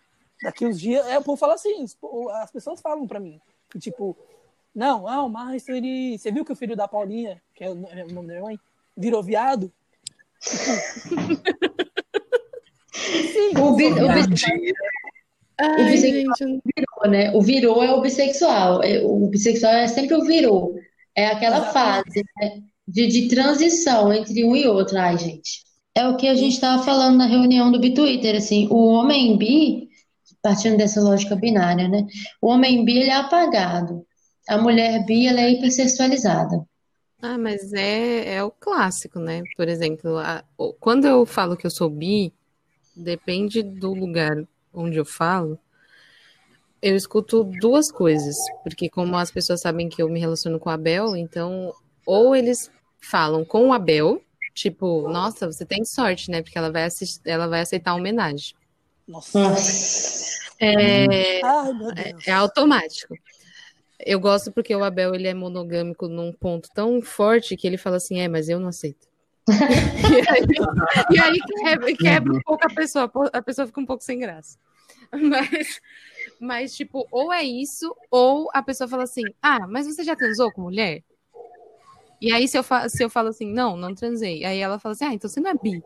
Daqui 0.43 0.67
uns 0.67 0.79
dias, 0.79 1.07
é, 1.07 1.19
o 1.19 1.23
povo 1.23 1.39
fala 1.39 1.55
assim, 1.55 1.85
as 2.43 2.51
pessoas 2.51 2.81
falam 2.81 3.07
pra 3.07 3.19
mim, 3.19 3.41
que 3.71 3.79
tipo, 3.79 4.17
não, 4.75 5.09
ah, 5.09 5.23
o 5.23 5.29
Márcio, 5.31 5.75
ele. 5.75 6.19
Você 6.19 6.31
viu 6.31 6.45
que 6.45 6.53
o 6.53 6.57
filho 6.57 6.77
da 6.77 6.87
Paulinha, 6.87 7.41
que 7.55 7.65
é 7.65 7.71
o 7.71 7.87
é 7.91 8.05
o 8.05 8.13
nome 8.13 8.29
da 8.29 8.35
minha 8.35 8.43
mãe, 8.43 8.59
virou 8.97 9.23
viado? 9.23 9.73
Sim, 12.93 13.51
O, 13.59 13.75
bi, 13.75 13.87
o, 13.87 13.95
bi-. 13.95 14.73
Ai, 15.59 15.85
bissexual- 15.85 16.37
gente, 16.37 16.63
virou, 16.77 17.11
né? 17.11 17.31
O 17.35 17.41
virou 17.41 17.83
é 17.83 17.93
o 17.93 18.01
bissexual. 18.01 18.83
É, 18.83 19.01
O 19.03 19.27
bissexual 19.29 19.73
é 19.73 19.89
sempre 19.89 20.15
o 20.15 20.25
virou. 20.25 20.75
É 21.15 21.27
aquela 21.29 21.59
Exatamente. 21.59 22.05
fase, 22.05 22.25
né, 22.37 22.63
de, 22.87 23.07
de 23.07 23.29
transição 23.29 24.13
entre 24.13 24.45
um 24.45 24.55
e 24.55 24.67
outro. 24.67 24.99
Ai, 24.99 25.17
gente. 25.17 25.65
É 25.97 26.07
o 26.07 26.17
que 26.17 26.29
a 26.29 26.35
gente 26.35 26.53
estava 26.55 26.83
falando 26.85 27.17
na 27.17 27.27
reunião 27.27 27.73
do 27.73 27.81
Bitwitter, 27.81 28.37
assim, 28.37 28.69
o 28.71 28.87
homem 28.87 29.37
bi, 29.39 29.89
partindo 30.43 30.77
dessa 30.77 31.01
lógica 31.01 31.35
binária, 31.35 31.89
né? 31.89 32.07
O 32.41 32.49
homem 32.49 32.85
bi, 32.85 32.99
ele 32.99 33.11
é 33.11 33.17
apagado. 33.17 34.05
A 34.49 34.59
mulher 34.59 35.05
bi, 35.07 35.27
ela 35.27 35.41
é 35.41 35.51
hipersexualizada. 35.53 36.65
Ah, 37.21 37.39
mas 37.39 37.73
é, 37.73 38.35
é 38.35 38.45
o 38.45 38.51
clássico, 38.51 39.19
né? 39.19 39.43
Por 39.57 39.69
exemplo, 39.69 40.19
a- 40.19 40.45
o- 40.59 40.75
quando 40.75 41.07
eu 41.07 41.25
falo 41.25 41.57
que 41.57 41.67
eu 41.67 41.71
sou 41.71 41.89
bi, 41.89 42.33
depende 42.95 43.63
do 43.63 43.95
lugar 43.95 44.37
onde 44.75 44.99
eu 44.99 45.05
falo, 45.05 45.59
eu 46.83 46.95
escuto 46.95 47.43
duas 47.61 47.91
coisas. 47.91 48.37
Porque 48.63 48.89
como 48.89 49.17
as 49.17 49.31
pessoas 49.31 49.61
sabem 49.61 49.89
que 49.89 50.03
eu 50.03 50.09
me 50.09 50.21
relaciono 50.21 50.59
com 50.59 50.69
a 50.71 50.75
Abel, 50.75 51.17
então, 51.17 51.73
ou 52.05 52.37
eles 52.37 52.71
falam 53.01 53.45
com 53.45 53.69
o 53.69 53.73
Abel, 53.73 54.21
tipo, 54.57 55.07
nossa, 55.09 55.47
você 55.47 55.67
tem 55.67 55.85
sorte, 55.85 56.31
né? 56.31 56.43
Porque 56.43 56.57
ela 56.57 56.73
vai, 56.73 56.85
assis- 56.85 57.21
ela 57.25 57.47
vai 57.47 57.61
aceitar 57.61 57.91
a 57.91 57.95
homenagem. 57.95 58.55
Nossa. 59.07 59.39
É, 60.59 61.45
Ai, 61.45 61.73
meu 61.75 61.93
Deus. 61.93 62.27
é 62.27 62.33
automático. 62.33 63.15
Eu 64.01 64.19
gosto 64.19 64.51
porque 64.51 64.75
o 64.75 64.83
Abel 64.83 65.15
ele 65.15 65.29
é 65.29 65.35
monogâmico 65.35 66.09
num 66.09 66.33
ponto 66.33 66.69
tão 66.75 67.01
forte 67.03 67.57
que 67.57 67.67
ele 67.67 67.77
fala 67.77 67.97
assim, 67.97 68.19
é, 68.19 68.29
mas 68.29 68.49
eu 68.49 68.59
não 68.59 68.69
aceito. 68.69 69.07
e 69.47 70.29
aí, 70.29 70.47
e 71.11 71.21
aí 71.21 71.39
quebra, 71.41 71.97
quebra 71.97 72.33
um 72.33 72.41
pouco 72.41 72.67
a 72.67 72.75
pessoa, 72.75 73.11
a 73.33 73.43
pessoa 73.43 73.67
fica 73.67 73.81
um 73.81 73.87
pouco 73.87 74.03
sem 74.03 74.19
graça. 74.19 74.59
Mas, 75.13 75.81
mas, 76.41 76.77
tipo, 76.77 77.07
ou 77.13 77.33
é 77.33 77.45
isso, 77.45 77.95
ou 78.11 78.51
a 78.53 78.61
pessoa 78.61 78.89
fala 78.89 79.05
assim, 79.05 79.23
ah, 79.41 79.65
mas 79.69 79.87
você 79.87 80.03
já 80.03 80.17
transou 80.17 80.51
com 80.51 80.63
mulher? 80.63 81.05
E 82.21 82.33
aí, 82.33 82.49
se 82.49 82.57
eu, 82.59 82.65
se 82.89 83.05
eu 83.05 83.11
falo 83.11 83.29
assim, 83.29 83.53
não, 83.53 83.77
não 83.77 83.95
transei. 83.95 84.45
Aí 84.45 84.59
ela 84.59 84.79
fala 84.79 84.95
assim, 84.95 85.05
ah, 85.05 85.13
então 85.15 85.29
você 85.29 85.41
não 85.41 85.51
é 85.51 85.55
bi. 85.55 85.83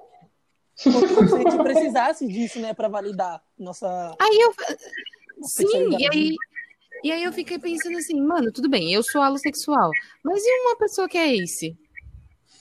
Como 0.85 1.29
se 1.29 1.35
a 1.35 1.39
gente 1.51 1.63
precisasse 1.63 2.27
disso, 2.27 2.61
né, 2.61 2.73
pra 2.73 2.89
validar 2.89 3.43
nossa. 3.59 4.15
Aí 4.21 4.39
eu. 4.41 4.53
Sim, 5.43 5.97
e 5.99 6.07
aí, 6.07 6.35
e 7.05 7.13
aí 7.13 7.23
eu 7.25 7.33
fiquei 7.33 7.59
pensando 7.59 7.97
assim, 7.99 8.21
mano, 8.21 8.53
tudo 8.53 8.69
bem, 8.69 8.93
eu 8.93 9.03
sou 9.03 9.23
alossexual, 9.23 9.91
mas 10.23 10.43
e 10.45 10.61
uma 10.67 10.77
pessoa 10.77 11.09
que 11.09 11.17
é 11.19 11.35
ace? 11.35 11.77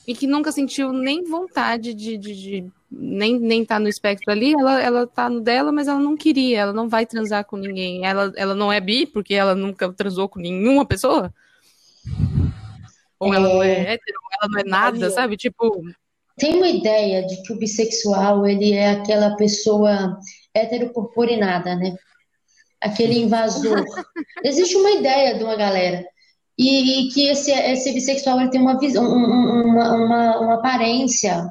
E 0.07 0.15
que 0.15 0.25
nunca 0.25 0.51
sentiu 0.51 0.91
nem 0.91 1.23
vontade 1.23 1.93
de, 1.93 2.17
de, 2.17 2.33
de- 2.33 2.71
nem, 2.89 3.37
nem 3.37 3.63
tá 3.63 3.77
no 3.79 3.87
espectro 3.87 4.31
ali, 4.31 4.53
ela, 4.53 4.81
ela 4.81 5.05
tá 5.07 5.29
no 5.29 5.39
dela, 5.41 5.71
mas 5.71 5.87
ela 5.87 5.99
não 5.99 6.17
queria, 6.17 6.59
ela 6.61 6.73
não 6.73 6.89
vai 6.89 7.05
transar 7.05 7.45
com 7.45 7.57
ninguém. 7.57 8.05
Ela, 8.05 8.31
ela 8.35 8.55
não 8.55 8.71
é 8.73 8.79
bi 8.79 9.05
porque 9.05 9.35
ela 9.35 9.53
nunca 9.53 9.91
transou 9.93 10.27
com 10.27 10.39
nenhuma 10.39 10.85
pessoa? 10.85 11.31
Ou 13.19 13.33
ela 13.33 13.49
não 13.49 13.63
é 13.63 13.93
hétero, 13.93 14.17
ou 14.23 14.29
ela 14.41 14.51
não 14.51 14.59
é 14.59 14.63
nada, 14.63 15.09
sabe? 15.11 15.35
Tipo, 15.37 15.81
Tem 16.37 16.55
uma 16.55 16.67
ideia 16.69 17.25
de 17.25 17.41
que 17.43 17.51
o 17.53 17.57
bissexual, 17.57 18.45
ele 18.47 18.73
é 18.73 18.91
aquela 18.91 19.35
pessoa 19.35 20.17
heteropurpurinada, 20.53 21.75
né? 21.75 21.95
Aquele 22.81 23.19
invasor. 23.19 23.83
Existe 24.43 24.75
uma 24.77 24.91
ideia 24.91 25.35
de 25.37 25.43
uma 25.43 25.55
galera. 25.55 26.05
E, 26.57 27.07
e 27.07 27.09
que 27.09 27.27
esse, 27.29 27.51
esse 27.51 27.91
bissexual 27.93 28.39
ele 28.39 28.49
tem 28.49 28.61
uma, 28.61 28.77
vis- 28.79 28.95
um- 28.95 29.03
um- 29.03 29.63
uma, 29.69 29.93
uma, 29.93 30.39
uma 30.39 30.53
aparência 30.55 31.45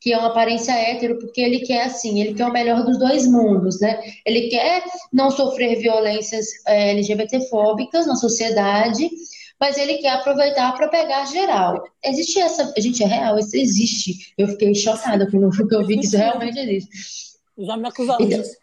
que 0.00 0.12
é 0.12 0.18
uma 0.18 0.28
aparência 0.28 0.72
hétero, 0.72 1.16
porque 1.20 1.40
ele 1.40 1.60
quer 1.60 1.84
assim, 1.84 2.20
ele 2.20 2.34
quer 2.34 2.46
o 2.46 2.52
melhor 2.52 2.82
dos 2.84 2.98
dois 2.98 3.24
mundos, 3.24 3.80
né? 3.80 4.00
Ele 4.26 4.48
quer 4.48 4.82
não 5.12 5.30
sofrer 5.30 5.76
violências 5.78 6.46
eh, 6.66 6.90
LGBTfóbicas 6.90 8.04
na 8.04 8.16
sociedade, 8.16 9.08
mas 9.62 9.76
ele 9.76 9.98
quer 9.98 10.14
aproveitar 10.14 10.72
para 10.72 10.88
pegar 10.88 11.24
geral. 11.26 11.84
Existe 12.04 12.40
essa, 12.40 12.74
gente, 12.78 13.00
é 13.00 13.06
real, 13.06 13.38
isso 13.38 13.56
existe. 13.56 14.34
Eu 14.36 14.48
fiquei 14.48 14.74
chocada 14.74 15.30
quando 15.30 15.44
eu 15.44 15.86
vi 15.86 15.98
que 15.98 16.04
isso 16.04 16.16
realmente 16.16 16.58
existe. 16.58 16.88
Já 17.56 17.76
me 17.76 17.86
acusaram 17.86 18.24
Então, 18.24 18.40
disso. 18.40 18.56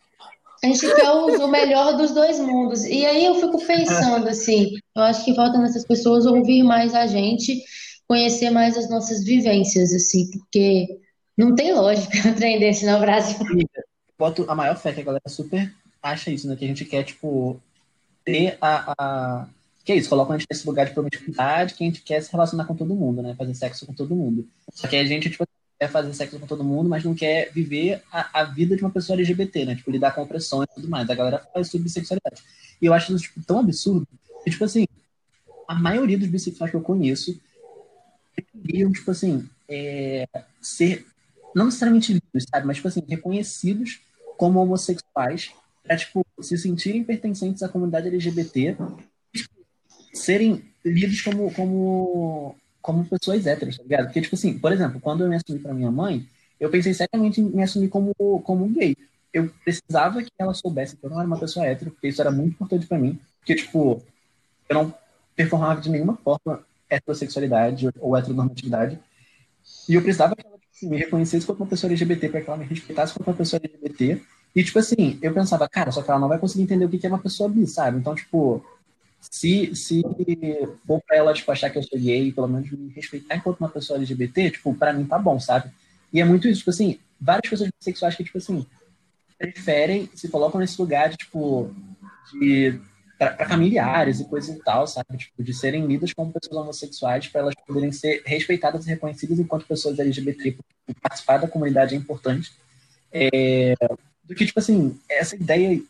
A 0.62 0.68
gente 0.68 0.82
quer 0.82 1.10
o, 1.10 1.46
o 1.46 1.48
melhor 1.48 1.96
dos 1.96 2.12
dois 2.12 2.38
mundos. 2.38 2.84
E 2.84 3.06
aí 3.06 3.24
eu 3.24 3.36
fico 3.36 3.66
pensando 3.66 4.28
assim, 4.28 4.74
eu 4.94 5.04
acho 5.04 5.24
que 5.24 5.34
falta 5.34 5.58
nessas 5.58 5.86
pessoas 5.86 6.26
ouvir 6.26 6.64
mais 6.64 6.94
a 6.94 7.08
gente, 7.08 7.64
conhecer 8.06 8.50
mais 8.50 8.78
as 8.78 8.90
nossas 8.90 9.24
vivências, 9.24 9.94
assim, 9.94 10.30
porque 10.32 11.00
não 11.38 11.56
tem 11.56 11.74
lógica 11.74 12.28
um 12.28 12.34
trem 12.36 12.60
desse 12.60 12.86
no 12.86 13.00
Brasil. 13.00 13.38
Boto 14.18 14.44
a 14.50 14.54
maior 14.54 14.76
fé 14.76 14.92
que 14.92 15.00
a 15.00 15.06
galera 15.06 15.30
super 15.30 15.74
acha 16.04 16.30
isso, 16.30 16.46
né? 16.46 16.58
Que 16.58 16.66
a 16.66 16.68
gente 16.68 16.84
quer, 16.84 17.06
tipo, 17.06 17.58
ter 18.26 18.58
a. 18.60 18.94
a... 18.98 19.48
Que 19.90 19.94
é 19.94 19.96
isso, 19.96 20.08
coloca 20.08 20.32
a 20.32 20.38
gente 20.38 20.46
nesse 20.48 20.68
lugar 20.68 20.86
de 20.86 20.94
promiscuidade 20.94 21.74
que 21.74 21.84
a 21.84 21.88
gente 21.88 22.04
quer 22.04 22.22
se 22.22 22.32
relacionar 22.32 22.66
com 22.66 22.76
todo 22.76 22.94
mundo, 22.94 23.24
né? 23.24 23.34
Fazer 23.36 23.56
sexo 23.56 23.88
com 23.88 23.94
todo 23.96 24.16
mundo. 24.16 24.48
Só 24.72 24.88
que 24.88 24.96
a 24.96 25.04
gente, 25.04 25.32
tipo, 25.32 25.48
quer 25.80 25.90
fazer 25.90 26.14
sexo 26.14 26.40
com 26.40 26.46
todo 26.46 26.64
mundo, 26.64 26.88
mas 26.88 27.04
não 27.04 27.16
quer 27.16 27.52
viver 27.52 28.04
a, 28.12 28.42
a 28.42 28.44
vida 28.44 28.76
de 28.76 28.84
uma 28.84 28.92
pessoa 28.92 29.18
LGBT, 29.18 29.66
né? 29.66 29.76
Tipo, 29.76 29.90
lidar 29.90 30.12
com 30.12 30.22
opressão 30.22 30.62
e 30.62 30.68
tudo 30.68 30.88
mais. 30.88 31.10
A 31.10 31.16
galera 31.16 31.40
faz 31.52 31.72
sobre 31.72 31.86
bissexualidade. 31.86 32.44
E 32.80 32.86
eu 32.86 32.94
acho 32.94 33.16
isso, 33.16 33.24
tipo, 33.24 33.44
tão 33.44 33.58
absurdo 33.58 34.08
que, 34.44 34.52
tipo 34.52 34.64
assim, 34.64 34.86
a 35.68 35.74
maioria 35.74 36.20
dos 36.20 36.28
bissexuais 36.28 36.70
que 36.70 36.78
eu 36.78 36.82
conheço 36.82 37.42
queriam, 38.64 38.92
tipo 38.92 39.10
assim, 39.10 39.50
é, 39.68 40.28
ser 40.62 41.04
não 41.56 41.66
necessariamente 41.66 42.14
lidos, 42.14 42.46
sabe? 42.48 42.68
Mas, 42.68 42.76
tipo 42.76 42.90
assim, 42.90 43.04
reconhecidos 43.10 44.02
como 44.38 44.60
homossexuais 44.60 45.52
pra, 45.82 45.98
tipo, 45.98 46.24
se 46.40 46.56
sentirem 46.60 47.04
pertencentes 47.04 47.64
à 47.64 47.68
comunidade 47.68 48.08
LGBT 48.08 48.78
serem 50.14 50.64
lidos 50.84 51.22
como, 51.22 51.54
como, 51.54 52.56
como 52.82 53.06
pessoas 53.06 53.46
héteros, 53.46 53.78
tá 53.78 53.84
ligado? 53.84 54.06
Porque, 54.06 54.22
tipo 54.22 54.36
assim, 54.36 54.58
por 54.58 54.72
exemplo, 54.72 55.00
quando 55.00 55.24
eu 55.24 55.30
me 55.30 55.36
assumi 55.36 55.60
pra 55.60 55.74
minha 55.74 55.92
mãe, 55.92 56.26
eu 56.60 56.70
pensei 56.70 56.94
seriamente 56.94 57.42
em 57.42 57.46
me 57.46 57.64
assumir 57.64 57.90
como, 57.90 58.14
como 58.44 58.68
gay. 58.70 58.96
Eu 59.32 59.50
precisava 59.64 60.22
que 60.24 60.32
ela 60.38 60.54
soubesse 60.54 60.96
que 60.96 61.06
eu 61.06 61.10
não 61.10 61.20
era 61.20 61.28
uma 61.28 61.40
pessoa 61.40 61.66
hétero, 61.66 61.92
porque 61.92 62.08
isso 62.08 62.22
era 62.22 62.32
muito 62.32 62.54
importante 62.54 62.88
pra 62.88 62.98
mim. 62.98 63.20
Porque, 63.40 63.56
tipo, 63.56 64.04
eu 64.68 64.76
não 64.76 64.94
performava 65.36 65.80
de 65.80 65.90
nenhuma 65.90 66.18
forma 66.18 66.64
heterossexualidade 66.90 67.90
ou 68.00 68.18
heteronormatividade. 68.18 69.00
E 69.88 69.96
eu 69.96 70.02
precisava 70.02 70.36
que 70.36 70.46
ela 70.46 70.58
tipo, 70.58 70.90
me 70.90 70.98
reconhecesse 70.98 71.46
como 71.46 71.60
uma 71.60 71.68
pessoa 71.68 71.92
LGBT, 71.92 72.30
para 72.30 72.42
que 72.42 72.50
ela 72.50 72.58
me 72.58 72.66
respeitasse 72.66 73.14
como 73.14 73.30
uma 73.30 73.38
pessoa 73.38 73.62
LGBT. 73.64 74.22
E, 74.56 74.64
tipo 74.64 74.80
assim, 74.80 75.20
eu 75.22 75.34
pensava, 75.34 75.70
cara, 75.70 75.92
só 75.92 76.02
que 76.02 76.10
ela 76.10 76.20
não 76.20 76.28
vai 76.28 76.40
conseguir 76.40 76.64
entender 76.64 76.86
o 76.86 76.90
que 76.90 77.06
é 77.06 77.10
uma 77.10 77.20
pessoa 77.20 77.48
bi, 77.48 77.68
sabe? 77.68 78.00
Então, 78.00 78.16
tipo, 78.16 78.66
se, 79.20 79.76
se 79.76 80.02
for 80.86 81.02
pra 81.06 81.18
ela, 81.18 81.34
tipo, 81.34 81.52
achar 81.52 81.70
que 81.70 81.78
eu 81.78 81.84
sou 81.84 82.00
gay, 82.00 82.32
pelo 82.32 82.48
menos 82.48 82.72
me 82.72 82.90
respeitar 82.90 83.36
enquanto 83.36 83.60
uma 83.60 83.70
pessoa 83.70 83.98
LGBT, 83.98 84.52
tipo, 84.52 84.74
pra 84.74 84.94
mim 84.94 85.06
tá 85.06 85.20
bom, 85.20 85.40
sabe? 85.40 85.72
E 86.12 86.20
é 86.20 86.26
muito 86.26 86.48
isso, 86.48 86.60
tipo 86.60 86.70
assim, 86.70 87.00
várias 87.20 87.50
pessoas 87.50 87.70
bissexuais 87.78 88.16
que, 88.16 88.24
tipo 88.24 88.38
assim, 88.38 88.66
preferem, 89.38 90.10
se 90.16 90.28
colocam 90.30 90.60
nesse 90.60 90.80
lugar 90.80 91.10
de, 91.10 91.18
tipo, 91.18 91.74
de 92.32 92.80
para 93.20 93.50
familiares 93.50 94.22
e 94.22 94.26
coisas 94.26 94.56
e 94.56 94.60
tal, 94.64 94.88
sabe? 94.88 95.18
Tipo, 95.18 95.44
de 95.44 95.54
serem 95.54 95.86
lidas 95.86 96.14
como 96.14 96.32
pessoas 96.32 96.62
homossexuais 96.62 97.28
para 97.28 97.42
elas 97.42 97.54
poderem 97.68 97.92
ser 97.92 98.24
respeitadas 98.26 98.86
e 98.86 98.90
reconhecidas 98.90 99.38
enquanto 99.38 99.68
pessoas 99.68 100.00
LGBT, 100.00 100.54
porque 100.54 101.00
participar 101.02 101.38
da 101.38 101.48
comunidade 101.48 101.94
é 101.94 101.98
importante. 101.98 102.54
É, 103.12 103.74
do 104.24 104.34
que, 104.34 104.46
tipo 104.46 104.60
assim, 104.60 104.98
essa 105.10 105.36
ideia 105.36 105.82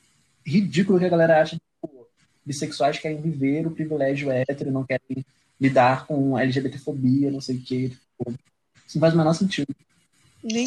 ridícula 0.43 0.97
que 0.97 1.05
a 1.05 1.09
galera 1.09 1.39
acha 1.39 1.55
tipo, 1.55 1.98
bissexuais 2.45 2.99
querem 2.99 3.21
viver 3.21 3.67
o 3.67 3.71
privilégio 3.71 4.31
hétero, 4.31 4.71
não 4.71 4.83
querem 4.83 5.25
lidar 5.59 6.07
com 6.07 6.37
LGBTfobia, 6.37 7.31
não 7.31 7.41
sei 7.41 7.57
o 7.57 7.61
quê. 7.61 7.89
Tipo, 7.89 8.31
isso 8.87 8.97
não 8.97 9.01
faz 9.01 9.13
o 9.13 9.17
menor 9.17 9.33
sentido. 9.33 9.75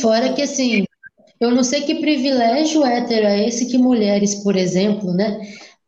Fora 0.00 0.32
que, 0.34 0.42
assim, 0.42 0.84
eu 1.40 1.50
não 1.50 1.64
sei 1.64 1.82
que 1.82 1.96
privilégio 1.96 2.84
hétero 2.84 3.26
é 3.26 3.48
esse 3.48 3.66
que 3.66 3.78
mulheres, 3.78 4.36
por 4.36 4.54
exemplo, 4.54 5.12
né, 5.12 5.40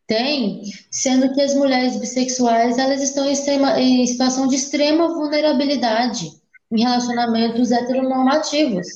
tem, 0.06 0.62
sendo 0.90 1.32
que 1.32 1.40
as 1.40 1.54
mulheres 1.54 1.96
bissexuais 1.96 2.78
elas 2.78 3.02
estão 3.02 3.26
em, 3.26 3.32
extrema, 3.32 3.80
em 3.80 4.06
situação 4.06 4.46
de 4.48 4.56
extrema 4.56 5.08
vulnerabilidade 5.08 6.30
em 6.72 6.82
relacionamentos 6.82 7.70
heteronormativos. 7.70 8.86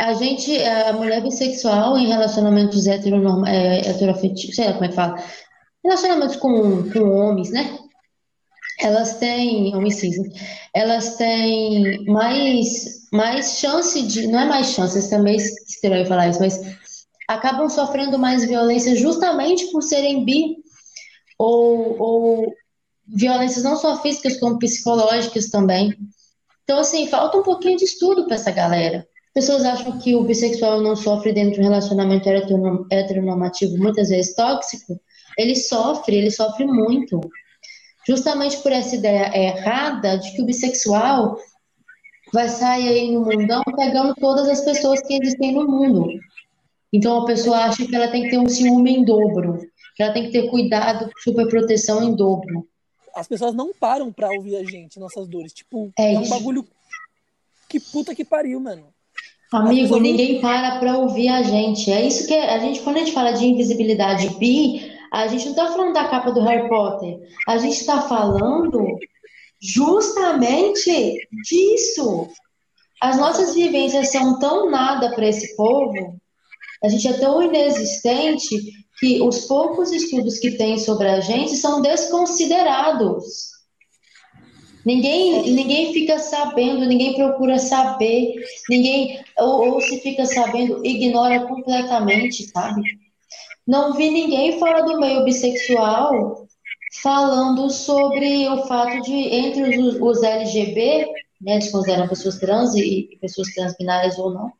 A 0.00 0.14
gente, 0.14 0.56
a 0.64 0.92
mulher 0.94 1.22
bissexual 1.22 1.98
em 1.98 2.08
relacionamentos 2.08 2.86
heteronorm, 2.86 3.44
é, 3.46 3.86
heteroafetivos, 3.86 4.56
sei 4.56 4.66
lá 4.66 4.72
como 4.72 4.84
é 4.86 4.88
que 4.88 4.94
fala, 4.94 5.22
relacionamentos 5.84 6.36
com, 6.36 6.90
com 6.90 7.10
homens, 7.10 7.50
né? 7.50 7.78
Elas 8.80 9.18
têm, 9.18 9.74
homens 9.74 10.00
elas 10.74 11.16
têm 11.16 12.04
mais, 12.06 13.08
mais 13.12 13.58
chance 13.58 14.02
de, 14.02 14.26
não 14.26 14.40
é 14.40 14.44
mais 14.46 14.68
chances, 14.68 15.08
também 15.08 15.36
estranho 15.36 16.06
falar 16.06 16.28
isso, 16.28 16.40
mas 16.40 16.60
acabam 17.28 17.68
sofrendo 17.68 18.18
mais 18.18 18.44
violência 18.44 18.96
justamente 18.96 19.70
por 19.70 19.82
serem 19.82 20.24
bi 20.24 20.56
ou, 21.38 22.00
ou 22.00 22.54
violências 23.06 23.64
não 23.64 23.76
só 23.76 24.00
físicas 24.00 24.38
como 24.38 24.58
psicológicas 24.58 25.50
também. 25.50 25.94
Então, 26.64 26.78
assim, 26.78 27.06
falta 27.06 27.38
um 27.38 27.42
pouquinho 27.42 27.76
de 27.76 27.84
estudo 27.84 28.26
para 28.26 28.36
essa 28.36 28.50
galera. 28.50 29.06
Pessoas 29.34 29.64
acham 29.64 29.98
que 29.98 30.14
o 30.14 30.24
bissexual 30.24 30.80
não 30.80 30.96
sofre 30.96 31.32
dentro 31.32 31.54
de 31.54 31.60
um 31.60 31.70
relacionamento 31.70 32.28
heteronormativo, 32.28 33.78
muitas 33.78 34.08
vezes 34.08 34.34
tóxico. 34.34 35.00
Ele 35.40 35.56
sofre, 35.56 36.16
ele 36.16 36.30
sofre 36.30 36.64
muito. 36.66 37.20
Justamente 38.06 38.56
por 38.58 38.72
essa 38.72 38.96
ideia 38.96 39.30
errada 39.36 40.18
de 40.18 40.34
que 40.34 40.42
o 40.42 40.46
bissexual 40.46 41.38
vai 42.32 42.48
sair 42.48 42.88
aí 42.88 43.12
no 43.12 43.20
mundão 43.20 43.62
pegando 43.76 44.14
todas 44.14 44.48
as 44.48 44.60
pessoas 44.60 45.00
que 45.00 45.14
existem 45.14 45.52
no 45.52 45.68
mundo. 45.68 46.08
Então 46.92 47.22
a 47.22 47.26
pessoa 47.26 47.58
acha 47.58 47.86
que 47.86 47.94
ela 47.94 48.08
tem 48.08 48.24
que 48.24 48.30
ter 48.30 48.38
um 48.38 48.48
ciúme 48.48 48.96
em 48.96 49.04
dobro, 49.04 49.58
que 49.96 50.02
ela 50.02 50.12
tem 50.12 50.24
que 50.24 50.32
ter 50.32 50.48
cuidado, 50.48 51.10
super 51.22 51.48
proteção 51.48 52.02
em 52.02 52.14
dobro. 52.14 52.66
As 53.14 53.26
pessoas 53.26 53.54
não 53.54 53.72
param 53.72 54.12
pra 54.12 54.30
ouvir 54.30 54.56
a 54.56 54.64
gente, 54.64 54.98
nossas 54.98 55.26
dores. 55.28 55.52
Tipo, 55.52 55.92
é, 55.98 56.14
é 56.14 56.18
um 56.18 56.28
bagulho 56.28 56.66
que 57.68 57.78
puta 57.78 58.14
que 58.14 58.24
pariu, 58.24 58.60
mano. 58.60 58.86
Amigo, 59.52 59.98
ninguém 59.98 60.40
para 60.40 60.78
pra 60.78 60.96
ouvir 60.96 61.28
a 61.28 61.42
gente. 61.42 61.90
É 61.90 62.06
isso 62.06 62.26
que 62.26 62.34
a 62.34 62.58
gente, 62.60 62.80
quando 62.82 62.96
a 62.96 62.98
gente 63.00 63.12
fala 63.12 63.32
de 63.32 63.44
invisibilidade 63.44 64.28
bi, 64.38 64.89
a 65.12 65.26
gente 65.26 65.46
não 65.46 65.54
tá 65.54 65.72
falando 65.72 65.92
da 65.92 66.08
capa 66.08 66.30
do 66.30 66.40
Harry 66.42 66.68
Potter. 66.68 67.18
A 67.48 67.58
gente 67.58 67.84
tá 67.84 68.02
falando 68.02 68.84
justamente 69.60 71.18
disso. 71.44 72.28
As 73.02 73.16
nossas 73.16 73.54
vivências 73.54 74.10
são 74.10 74.38
tão 74.38 74.70
nada 74.70 75.14
para 75.14 75.26
esse 75.26 75.56
povo 75.56 76.20
a 76.82 76.88
gente 76.88 77.06
é 77.06 77.12
tão 77.12 77.42
inexistente 77.42 78.56
que 78.98 79.20
os 79.20 79.44
poucos 79.46 79.92
estudos 79.92 80.38
que 80.38 80.52
tem 80.52 80.78
sobre 80.78 81.08
a 81.08 81.20
gente 81.20 81.56
são 81.56 81.82
desconsiderados. 81.82 83.50
Ninguém, 84.84 85.52
ninguém 85.52 85.92
fica 85.92 86.18
sabendo, 86.18 86.86
ninguém 86.86 87.14
procura 87.14 87.58
saber, 87.58 88.34
ninguém, 88.68 89.22
ou, 89.38 89.74
ou 89.74 89.80
se 89.82 90.00
fica 90.00 90.24
sabendo, 90.24 90.84
ignora 90.84 91.46
completamente, 91.46 92.48
sabe? 92.48 92.80
Não 93.70 93.92
vi 93.92 94.10
ninguém 94.10 94.58
fora 94.58 94.82
do 94.82 94.98
meio 94.98 95.22
bissexual 95.22 96.44
falando 97.04 97.70
sobre 97.70 98.48
o 98.48 98.66
fato 98.66 99.00
de, 99.02 99.12
entre 99.12 99.78
os, 99.78 99.94
os 100.00 100.24
LGB, 100.24 101.06
né, 101.40 101.52
eles 101.52 101.70
consideram 101.70 102.08
pessoas 102.08 102.40
trans 102.40 102.74
e 102.74 103.16
pessoas 103.20 103.54
transbinárias 103.54 104.18
ou 104.18 104.34
não, 104.34 104.52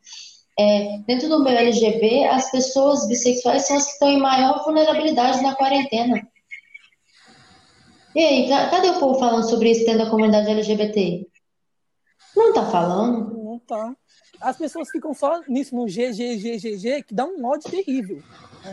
é, 0.57 0.99
dentro 1.09 1.29
do 1.29 1.43
meio 1.43 1.59
LGB, 1.59 2.27
as 2.27 2.53
pessoas 2.53 3.09
bissexuais 3.09 3.67
são 3.67 3.79
as 3.79 3.87
que 3.87 3.93
estão 3.95 4.09
em 4.11 4.21
maior 4.21 4.63
vulnerabilidade 4.63 5.43
na 5.43 5.57
quarentena. 5.57 6.25
E 8.15 8.21
aí, 8.21 8.49
cadê 8.49 8.91
o 8.91 9.01
povo 9.01 9.19
falando 9.19 9.51
sobre 9.51 9.73
isso 9.73 9.85
dentro 9.87 10.05
da 10.05 10.11
comunidade 10.11 10.51
LGBT? 10.51 11.27
Não 12.37 12.53
tá 12.53 12.65
falando. 12.71 13.35
Não 13.43 13.59
tá. 13.59 13.93
As 14.41 14.57
pessoas 14.57 14.89
ficam 14.89 15.13
só 15.13 15.41
nisso, 15.49 15.75
no 15.75 15.87
GGGGG, 15.87 17.03
que 17.03 17.13
dá 17.15 17.25
um 17.25 17.45
ódio 17.45 17.69
terrível. 17.69 18.23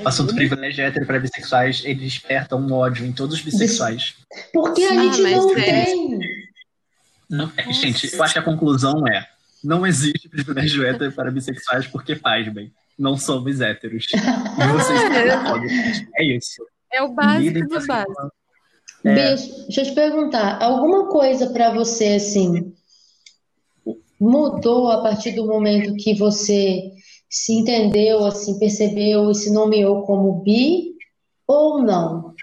O 0.03 0.07
assunto 0.07 0.35
privilégio 0.35 0.83
hétero 0.83 1.05
para 1.05 1.19
bissexuais, 1.19 1.81
ele 1.85 2.01
desperta 2.01 2.55
um 2.55 2.71
ódio 2.73 3.05
em 3.05 3.11
todos 3.11 3.35
os 3.35 3.41
bissexuais. 3.41 4.15
Porque 4.53 4.83
a 4.83 4.93
gente 4.93 5.25
ah, 5.25 5.29
não 5.31 5.57
é... 5.57 5.63
tem. 5.63 6.19
Não, 7.29 7.51
gente, 7.71 8.13
eu 8.13 8.23
acho 8.23 8.33
que 8.33 8.39
a 8.39 8.43
conclusão 8.43 9.07
é 9.07 9.27
não 9.63 9.85
existe 9.85 10.29
privilégio 10.29 10.85
hétero 10.85 11.11
para 11.11 11.31
bissexuais 11.31 11.87
porque 11.87 12.15
faz 12.15 12.47
bem. 12.53 12.71
Não 12.97 13.17
somos 13.17 13.61
héteros. 13.61 14.05
E 14.13 14.67
vocês 14.71 15.01
é, 15.01 16.21
é 16.21 16.37
isso. 16.37 16.65
É 16.91 17.01
o 17.01 17.13
básico 17.13 17.67
do 17.67 17.87
básico. 17.87 18.31
É. 19.03 19.13
Beijo, 19.13 19.63
deixa 19.65 19.81
eu 19.81 19.85
te 19.85 19.93
perguntar, 19.93 20.61
alguma 20.61 21.07
coisa 21.07 21.49
para 21.51 21.71
você 21.71 22.15
assim 22.15 22.73
mudou 24.19 24.91
a 24.91 25.01
partir 25.01 25.33
do 25.33 25.45
momento 25.45 25.93
que 25.95 26.15
você 26.15 26.91
se 27.29 27.53
entendeu, 27.53 28.25
assim, 28.25 28.57
percebeu 28.57 29.29
e 29.31 29.35
se 29.35 29.51
nomeou 29.51 30.03
como 30.03 30.41
bi 30.41 30.95
ou 31.45 31.81
não? 31.81 32.33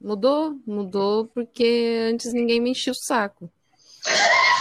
Mudou, 0.00 0.56
mudou 0.66 1.26
porque 1.26 2.08
antes 2.12 2.32
ninguém 2.32 2.60
me 2.60 2.70
enchia 2.70 2.92
o 2.92 2.96
saco. 2.96 3.50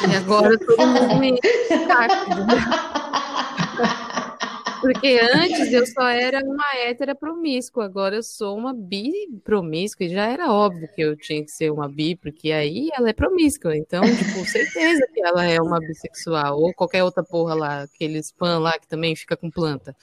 E 0.10 0.16
agora 0.16 0.58
todo 0.58 0.88
mundo 0.88 1.20
me 1.20 1.40
Porque 4.86 5.20
antes 5.20 5.74
eu 5.74 5.84
só 5.88 6.08
era 6.08 6.40
uma 6.46 6.76
hétera 6.76 7.16
promíscua, 7.16 7.86
agora 7.86 8.18
eu 8.18 8.22
sou 8.22 8.56
uma 8.56 8.72
bi 8.72 9.12
promíscua, 9.44 10.06
e 10.06 10.10
já 10.10 10.28
era 10.28 10.52
óbvio 10.52 10.88
que 10.94 11.02
eu 11.02 11.18
tinha 11.18 11.44
que 11.44 11.50
ser 11.50 11.72
uma 11.72 11.90
bi, 11.90 12.16
porque 12.16 12.52
aí 12.52 12.90
ela 12.94 13.10
é 13.10 13.14
promíscua, 13.14 13.76
então, 13.76 14.04
tipo, 14.04 14.46
certeza 14.46 15.08
que 15.12 15.22
ela 15.22 15.44
é 15.44 15.60
uma 15.60 15.80
bissexual, 15.80 16.60
ou 16.60 16.72
qualquer 16.72 17.04
outra 17.04 17.24
porra 17.24 17.56
lá, 17.56 17.82
aqueles 17.82 18.32
fãs 18.38 18.62
lá 18.62 18.78
que 18.78 18.88
também 18.88 19.16
fica 19.16 19.36
com 19.36 19.50
planta. 19.50 19.96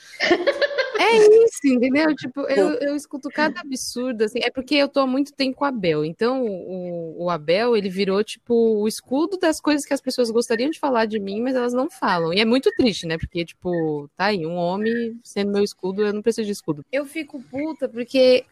É 1.12 1.16
isso, 1.44 1.66
entendeu? 1.66 2.14
Tipo, 2.14 2.40
eu, 2.42 2.74
eu 2.74 2.96
escuto 2.96 3.28
cada 3.28 3.60
absurdo, 3.60 4.22
assim. 4.22 4.40
É 4.42 4.50
porque 4.50 4.74
eu 4.74 4.88
tô 4.88 5.00
há 5.00 5.06
muito 5.06 5.32
tempo 5.32 5.56
com 5.56 5.64
o 5.64 5.68
Abel. 5.68 6.04
Então, 6.04 6.44
o, 6.44 7.24
o 7.24 7.30
Abel, 7.30 7.76
ele 7.76 7.88
virou, 7.88 8.22
tipo, 8.24 8.54
o 8.54 8.88
escudo 8.88 9.36
das 9.38 9.60
coisas 9.60 9.84
que 9.84 9.94
as 9.94 10.00
pessoas 10.00 10.30
gostariam 10.30 10.70
de 10.70 10.78
falar 10.78 11.06
de 11.06 11.18
mim, 11.18 11.40
mas 11.40 11.54
elas 11.54 11.72
não 11.72 11.90
falam. 11.90 12.32
E 12.32 12.40
é 12.40 12.44
muito 12.44 12.70
triste, 12.76 13.06
né? 13.06 13.18
Porque, 13.18 13.44
tipo, 13.44 14.08
tá 14.16 14.26
aí, 14.26 14.46
um 14.46 14.56
homem 14.56 15.18
sendo 15.22 15.52
meu 15.52 15.62
escudo, 15.62 16.02
eu 16.02 16.12
não 16.12 16.22
preciso 16.22 16.46
de 16.46 16.52
escudo. 16.52 16.84
Eu 16.90 17.04
fico 17.04 17.42
puta 17.42 17.88
porque 17.88 18.44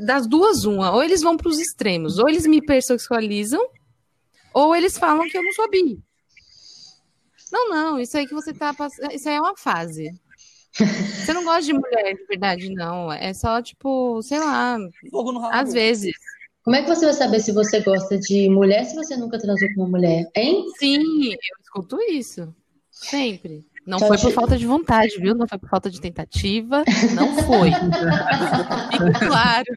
das 0.00 0.26
duas, 0.26 0.64
uma. 0.64 0.92
Ou 0.92 1.02
eles 1.02 1.22
vão 1.22 1.36
pros 1.36 1.58
extremos, 1.58 2.18
ou 2.18 2.28
eles 2.28 2.46
me 2.46 2.60
persexualizam, 2.60 3.64
ou 4.52 4.74
eles 4.74 4.98
falam 4.98 5.28
que 5.28 5.36
eu 5.36 5.42
não 5.42 5.52
sou 5.52 5.70
bi. 5.70 5.98
Não, 7.50 7.70
não, 7.70 7.98
isso 7.98 8.16
aí 8.16 8.26
que 8.26 8.34
você 8.34 8.52
tá 8.52 8.74
passando. 8.74 9.12
Isso 9.12 9.28
aí 9.28 9.36
é 9.36 9.40
uma 9.40 9.56
fase. 9.56 10.10
Você 10.78 11.32
não 11.32 11.44
gosta 11.44 11.62
de 11.62 11.72
mulher 11.72 12.14
de 12.14 12.24
verdade, 12.26 12.70
não. 12.70 13.12
É 13.12 13.32
só, 13.34 13.60
tipo, 13.60 14.22
sei 14.22 14.38
lá, 14.38 14.78
às 15.50 15.72
vezes. 15.72 16.12
Como 16.62 16.76
é 16.76 16.82
que 16.82 16.88
você 16.88 17.06
vai 17.06 17.14
saber 17.14 17.40
se 17.40 17.52
você 17.52 17.80
gosta 17.80 18.18
de 18.18 18.48
mulher 18.48 18.84
se 18.84 18.94
você 18.94 19.16
nunca 19.16 19.38
transou 19.38 19.68
com 19.74 19.82
uma 19.82 19.88
mulher, 19.88 20.28
hein? 20.36 20.64
Sim, 20.78 21.32
eu 21.32 21.38
escuto 21.62 21.98
isso. 22.10 22.54
Sempre. 22.90 23.64
Não 23.86 23.98
foi 23.98 24.18
por 24.18 24.32
falta 24.32 24.56
de 24.58 24.66
vontade, 24.66 25.18
viu? 25.18 25.34
Não 25.34 25.48
foi 25.48 25.56
por 25.58 25.68
falta 25.70 25.90
de 25.90 26.00
tentativa. 26.00 26.84
Não 27.14 27.34
foi. 27.42 27.70
claro. 29.26 29.74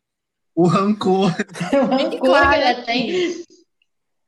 O 0.54 0.68
rancor. 0.68 1.32
O 1.72 1.86
rancor 1.86 2.20
claro, 2.20 2.50
que 2.50 2.56
ela 2.56 2.82
tem. 2.84 3.44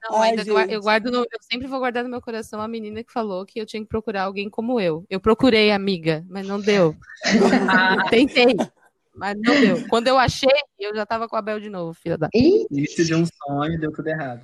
Não, 0.09 0.17
Ai, 0.17 0.29
ainda 0.31 0.43
gente. 0.43 0.71
eu 0.73 0.81
guardo 0.81 1.09
no- 1.11 1.19
eu 1.23 1.39
sempre 1.41 1.67
vou 1.67 1.79
guardar 1.79 2.03
no 2.03 2.09
meu 2.09 2.21
coração 2.21 2.61
a 2.61 2.67
menina 2.67 3.03
que 3.03 3.11
falou 3.13 3.45
que 3.45 3.59
eu 3.59 3.65
tinha 3.65 3.81
que 3.81 3.87
procurar 3.87 4.23
alguém 4.23 4.49
como 4.49 4.79
eu. 4.79 5.05
Eu 5.09 5.19
procurei, 5.19 5.71
amiga, 5.71 6.25
mas 6.29 6.45
não 6.45 6.59
deu. 6.59 6.95
Ah, 7.69 8.09
tentei, 8.09 8.55
mas 9.15 9.37
não 9.41 9.61
deu. 9.61 9.87
Quando 9.87 10.07
eu 10.09 10.17
achei, 10.17 10.49
eu 10.77 10.93
já 10.93 11.05
tava 11.05 11.29
com 11.29 11.35
a 11.37 11.41
Bel 11.41 11.59
de 11.59 11.69
novo, 11.69 11.93
filha 11.93 12.17
da. 12.17 12.27
Início 12.33 13.05
de 13.05 13.15
um 13.15 13.23
sonho 13.25 13.79
deu 13.79 13.93
tudo 13.93 14.07
errado. 14.07 14.41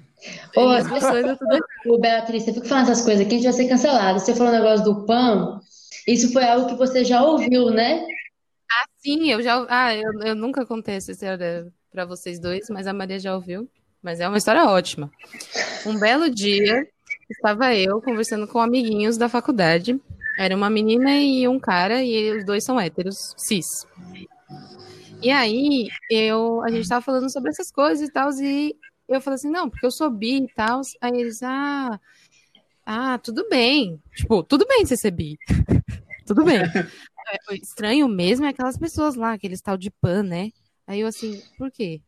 Ô, 0.56 0.70
As 0.70 0.88
pessoas 0.90 1.26
deu 1.26 1.38
tudo 1.38 1.52
errado. 1.52 1.66
Ô, 1.88 2.00
Beatriz, 2.00 2.44
você 2.44 2.54
fica 2.54 2.66
falando 2.68 2.90
essas 2.92 3.04
coisas 3.04 3.26
aqui, 3.26 3.36
a 3.36 3.38
gente 3.40 3.44
vai 3.46 3.54
ser 3.54 3.68
cancelado. 3.68 4.20
Você 4.20 4.34
falou 4.34 4.54
o 4.54 4.56
negócio 4.56 4.86
do 4.86 5.06
PAN, 5.06 5.60
isso 6.08 6.32
foi 6.32 6.44
algo 6.46 6.68
que 6.68 6.76
você 6.76 7.04
já 7.04 7.22
ouviu, 7.24 7.70
né? 7.70 8.06
Sim, 8.98 9.32
eu 9.32 9.42
já. 9.42 9.66
Ah, 9.70 9.96
eu, 9.96 10.12
eu 10.22 10.36
nunca 10.36 10.66
contei 10.66 10.96
essa 10.96 11.12
história 11.12 11.68
pra 11.92 12.06
vocês 12.06 12.40
dois, 12.40 12.70
mas 12.70 12.86
a 12.88 12.94
Maria 12.94 13.20
já 13.20 13.34
ouviu. 13.36 13.70
Mas 14.02 14.20
é 14.20 14.28
uma 14.28 14.38
história 14.38 14.66
ótima. 14.66 15.12
Um 15.86 16.00
belo 16.00 16.30
dia, 16.30 16.88
estava 17.30 17.76
eu 17.76 18.02
conversando 18.02 18.48
com 18.48 18.60
amiguinhos 18.60 19.18
da 19.18 19.28
faculdade. 19.28 20.00
Era 20.38 20.56
uma 20.56 20.70
menina 20.70 21.18
e 21.18 21.48
um 21.48 21.60
cara, 21.60 22.02
e 22.04 22.38
os 22.38 22.46
dois 22.46 22.64
são 22.64 22.80
héteros, 22.80 23.34
cis. 23.38 23.66
E 25.22 25.30
aí, 25.30 25.90
eu, 26.10 26.62
a 26.64 26.70
gente 26.70 26.88
tava 26.88 27.02
falando 27.02 27.30
sobre 27.30 27.50
essas 27.50 27.70
coisas 27.72 28.08
e 28.08 28.12
tal, 28.12 28.32
e 28.42 28.74
eu 29.08 29.20
falei 29.20 29.36
assim, 29.36 29.50
não, 29.50 29.70
porque 29.70 29.86
eu 29.86 29.92
sou 29.92 30.10
bi 30.10 30.44
e 30.44 30.54
tal. 30.54 30.82
Aí 31.02 31.12
eles, 31.20 31.44
ah, 31.44 32.00
ah, 32.86 33.18
tudo 33.18 33.48
bem. 33.50 34.02
Tipo, 34.16 34.42
tudo 34.44 34.66
bem 34.66 34.86
você 34.86 34.96
ser 34.96 35.12
bi. 35.12 35.38
tudo 36.26 36.44
bem. 36.44 36.60
É, 37.32 37.38
o 37.52 37.54
estranho 37.54 38.08
mesmo 38.08 38.48
é 38.48 38.50
aquelas 38.50 38.76
pessoas 38.76 39.14
lá, 39.14 39.34
aqueles 39.34 39.62
tal 39.62 39.78
de 39.78 39.92
pan, 39.92 40.24
né? 40.24 40.50
Aí 40.88 41.02
eu 41.02 41.08
assim, 41.08 41.40
por 41.60 41.70
quê? 41.70 42.02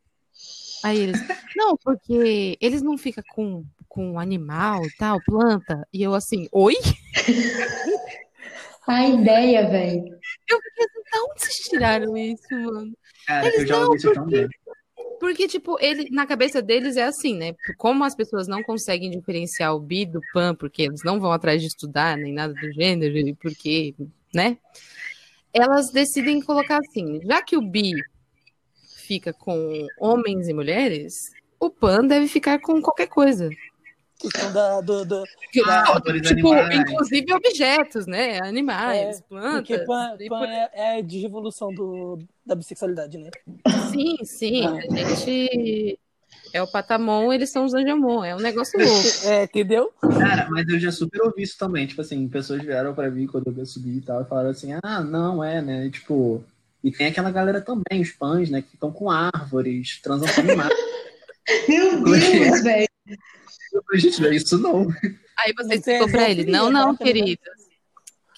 Aí 0.84 0.98
eles, 1.00 1.20
não, 1.56 1.78
porque 1.78 2.58
eles 2.60 2.82
não 2.82 2.98
ficam 2.98 3.24
com, 3.34 3.64
com 3.88 4.20
animal 4.20 4.86
e 4.86 4.92
tal, 4.98 5.20
planta. 5.24 5.88
E 5.94 6.02
eu 6.02 6.14
assim, 6.14 6.48
oi? 6.52 6.76
A 8.88 9.08
ideia, 9.08 9.70
velho. 9.70 10.04
Eu 10.50 10.60
fiquei 10.62 10.86
assim, 10.86 11.12
da 11.12 11.24
onde 11.24 11.42
vocês 11.42 11.56
tiraram 11.70 12.18
isso, 12.18 12.48
mano? 12.52 12.98
Cara, 13.28 13.48
Eles 13.48 13.60
eu 13.60 13.68
já 13.68 13.80
não, 13.80 13.86
ouvi 13.86 13.98
isso 13.98 14.14
também. 14.14 14.50
Porque, 15.20 15.48
tipo, 15.48 15.78
ele, 15.80 16.10
na 16.10 16.26
cabeça 16.26 16.64
deles 16.64 16.98
é 16.98 17.04
assim, 17.04 17.36
né? 17.36 17.54
Como 17.78 18.04
as 18.04 18.16
pessoas 18.16 18.48
não 18.48 18.64
conseguem 18.64 19.12
diferenciar 19.12 19.76
o 19.76 19.80
bi 19.80 20.04
do 20.04 20.20
pan, 20.34 20.56
porque 20.56 20.82
eles 20.82 21.04
não 21.04 21.20
vão 21.20 21.32
atrás 21.32 21.62
de 21.62 21.68
estudar, 21.68 22.18
nem 22.18 22.34
nada 22.34 22.54
do 22.54 22.74
gênero, 22.74 23.16
e 23.16 23.34
porque, 23.36 23.94
né? 24.34 24.58
Elas 25.54 25.92
decidem 25.92 26.42
colocar 26.42 26.80
assim, 26.80 27.22
já 27.24 27.42
que 27.44 27.56
o 27.56 27.62
bi 27.62 27.94
fica 29.02 29.34
com 29.34 29.88
homens 30.00 30.48
e 30.48 30.54
mulheres, 30.54 31.32
o 31.60 31.70
pan 31.70 32.06
deve 32.06 32.28
ficar 32.28 32.60
com 32.60 32.82
qualquer 32.82 33.08
coisa. 33.08 33.50
Questão 34.20 34.54
da, 34.54 34.82
do, 34.82 35.04
do, 35.04 35.24
Árvores, 35.66 36.28
tipo, 36.28 36.54
animais. 36.54 36.80
inclusive 36.80 37.34
objetos, 37.34 38.06
né? 38.06 38.40
Animais, 38.44 39.18
É, 39.18 39.22
plantas. 39.28 39.68
porque 39.68 39.80
pan, 39.80 40.16
pan 40.30 40.40
por- 40.40 40.48
é, 40.48 40.70
é 40.74 40.98
a 41.00 41.02
digievolução 41.02 41.74
do, 41.74 42.20
da 42.46 42.54
bissexualidade, 42.54 43.18
né? 43.18 43.32
Sim, 43.92 44.18
sim. 44.24 44.68
A 44.68 44.82
gente 44.82 46.00
é 46.54 46.62
o 46.62 46.68
Patamon, 46.72 47.34
eles 47.34 47.50
são 47.50 47.66
os 47.66 47.74
Anjamon. 47.74 48.24
É 48.24 48.36
um 48.36 48.40
negócio 48.40 48.78
louco. 48.80 49.08
É, 49.26 49.44
entendeu? 49.46 49.92
Cara, 50.02 50.48
mas 50.52 50.68
eu 50.68 50.80
já 50.80 50.92
super 50.92 51.22
ouvi 51.24 51.42
isso 51.42 51.58
também. 51.58 51.88
Tipo 51.88 52.02
assim, 52.02 52.28
pessoas 52.28 52.62
vieram 52.62 52.94
pra 52.94 53.10
mim 53.10 53.26
quando 53.26 53.52
eu 53.58 53.66
subi 53.66 53.98
e 53.98 54.02
tal, 54.02 54.22
e 54.22 54.26
falaram 54.26 54.52
assim, 54.52 54.70
ah, 54.84 55.02
não, 55.02 55.44
é, 55.44 55.64
né? 55.64 55.88
E, 55.88 55.90
tipo, 55.90 56.44
e 56.84 56.92
tem 56.92 57.08
aquela 57.08 57.32
galera 57.32 57.62
também, 57.62 58.02
os 58.02 58.12
pães, 58.12 58.50
né, 58.50 58.62
que 58.62 58.72
ficam 58.72 58.92
com 58.92 59.10
árvores, 59.10 60.00
transam 60.02 60.28
com 60.34 60.42
animais. 60.42 60.74
Meu? 61.68 62.04
Deus, 62.04 62.64
velho. 62.64 62.88
Gente, 63.94 64.22
não 64.22 64.30
é 64.30 64.36
isso 64.36 64.58
não. 64.58 64.88
Aí 65.38 65.54
você 65.56 65.76
explicou 65.76 66.10
pra 66.10 66.30
ele, 66.30 66.46
não, 66.46 66.72
não, 66.72 66.92
ligado? 66.92 66.98
querido. 66.98 67.42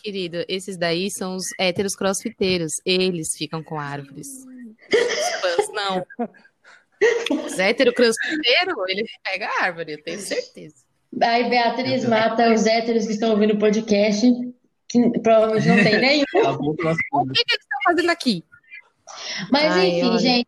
Querido, 0.01 0.45
esses 0.47 0.77
daí 0.77 1.09
são 1.09 1.35
os 1.35 1.45
héteros 1.57 1.95
crossfiteiros. 1.95 2.73
Eles 2.85 3.29
ficam 3.37 3.63
com 3.63 3.79
árvores. 3.79 4.27
Os 4.27 5.41
fãs, 5.41 5.69
não. 5.73 6.05
Os 7.45 7.57
héteros 7.57 7.93
crossfiteiros, 7.93 8.75
ele 8.89 9.05
pega 9.23 9.47
a 9.47 9.63
árvore, 9.63 9.93
eu 9.93 10.03
tenho 10.03 10.19
certeza. 10.19 10.75
Aí 11.21 11.49
Beatriz 11.49 12.05
mata 12.05 12.53
os 12.53 12.65
héteros 12.65 13.05
que 13.05 13.13
estão 13.13 13.31
ouvindo 13.31 13.53
o 13.53 13.59
podcast, 13.59 14.25
que 14.93 15.19
provavelmente 15.19 15.67
não 15.67 15.83
tem 15.83 15.99
nenhum. 15.99 16.23
O 17.13 17.27
que, 17.27 17.43
que 17.43 17.53
eles 17.53 17.63
estão 17.63 17.79
fazendo 17.83 18.09
aqui? 18.09 18.45
Mas 19.51 19.71
Ai, 19.71 19.87
enfim, 19.89 20.09
olha. 20.09 20.19
gente, 20.19 20.47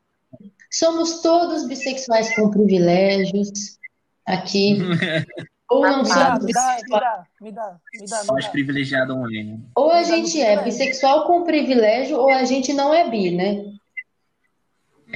somos 0.71 1.21
todos 1.21 1.67
bissexuais 1.67 2.35
com 2.35 2.49
privilégios 2.49 3.77
aqui. 4.25 4.77
Ou 5.67 5.81
não 5.81 6.03
dá, 6.03 6.37
somos 6.37 6.45
me 6.45 6.53
dá, 6.53 6.69
me 6.69 6.75
bissexuais. 6.75 6.89
dá, 6.89 7.25
me 7.41 7.51
dá, 7.51 7.77
me 7.99 8.05
dá, 8.07 8.23
dá. 8.23 8.49
privilegiados 8.51 9.15
online. 9.15 9.65
Ou 9.75 9.91
a 9.91 10.03
gente 10.03 10.39
é 10.39 10.63
bissexual 10.63 11.25
com 11.25 11.43
privilégio, 11.43 12.17
ou 12.17 12.29
a 12.29 12.43
gente 12.43 12.71
não 12.71 12.93
é 12.93 13.09
bi, 13.09 13.31
né? 13.31 13.65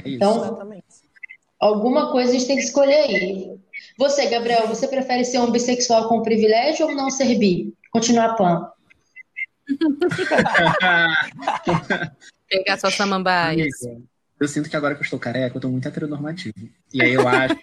É 0.04 0.08
isso. 0.08 0.16
Então, 0.16 0.36
Exatamente. 0.38 0.84
alguma 1.60 2.10
coisa 2.10 2.30
a 2.30 2.32
gente 2.32 2.48
tem 2.48 2.56
que 2.56 2.64
escolher 2.64 2.94
aí. 2.96 3.60
Você, 3.96 4.26
Gabriel, 4.26 4.66
você 4.66 4.88
prefere 4.88 5.24
ser 5.24 5.38
um 5.38 5.52
bissexual 5.52 6.08
com 6.08 6.22
privilégio 6.22 6.86
ou 6.86 6.96
não 6.96 7.10
ser 7.10 7.38
bi? 7.38 7.72
Continuar 7.92 8.34
pan. 8.34 8.72
Pegar 12.48 12.78
suas 12.78 12.94
samambaias. 12.94 13.68
Eu 14.40 14.48
sinto 14.48 14.70
que 14.70 14.76
agora 14.76 14.94
que 14.94 15.00
eu 15.00 15.04
estou 15.04 15.18
careca, 15.18 15.56
eu 15.56 15.60
tô 15.60 15.68
muito 15.68 15.86
heteronormativo. 15.86 16.54
E 16.92 17.02
aí 17.02 17.12
eu 17.12 17.28
acho 17.28 17.56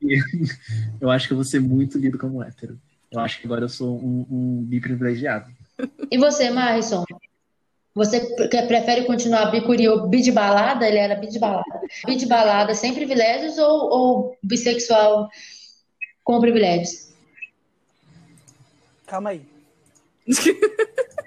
que 0.00 0.18
eu 1.00 1.10
acho 1.10 1.26
que 1.26 1.32
eu 1.32 1.36
vou 1.36 1.44
ser 1.44 1.60
muito 1.60 1.98
lido 1.98 2.18
como 2.18 2.42
hétero. 2.42 2.78
Eu 3.10 3.20
acho 3.20 3.40
que 3.40 3.46
agora 3.46 3.64
eu 3.64 3.68
sou 3.68 3.98
um, 3.98 4.26
um 4.30 4.64
bi 4.64 4.80
privilegiado. 4.80 5.50
E 6.10 6.18
você, 6.18 6.50
Marison? 6.50 7.04
Você 7.94 8.20
pre- 8.34 8.66
prefere 8.66 9.04
continuar 9.04 9.52
bicurio, 9.52 10.08
bi 10.08 10.20
de 10.20 10.32
balada? 10.32 10.88
Ele 10.88 10.98
era 10.98 11.14
bi 11.14 11.28
de 11.28 11.38
balada. 11.38 11.80
Bi 12.04 12.16
de 12.16 12.26
balada 12.26 12.74
sem 12.74 12.92
privilégios 12.92 13.56
ou, 13.58 13.90
ou 13.90 14.38
bissexual 14.42 15.28
com 16.24 16.40
privilégios? 16.40 17.12
Calma 19.06 19.30
aí. 19.30 19.46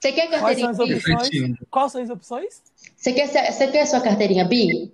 Você 0.00 0.12
quer 0.12 0.28
Quais 0.28 0.40
carteirinha 0.40 0.74
são 0.74 0.84
as 0.84 0.88
bi? 0.88 0.94
opções? 0.96 1.58
Quais 1.70 1.92
são 1.92 2.02
as 2.02 2.10
opções? 2.10 2.62
Você 2.96 3.12
quer, 3.12 3.26
você 3.52 3.68
quer 3.68 3.82
a 3.82 3.86
sua 3.86 4.00
carteirinha 4.00 4.44
bi? 4.44 4.92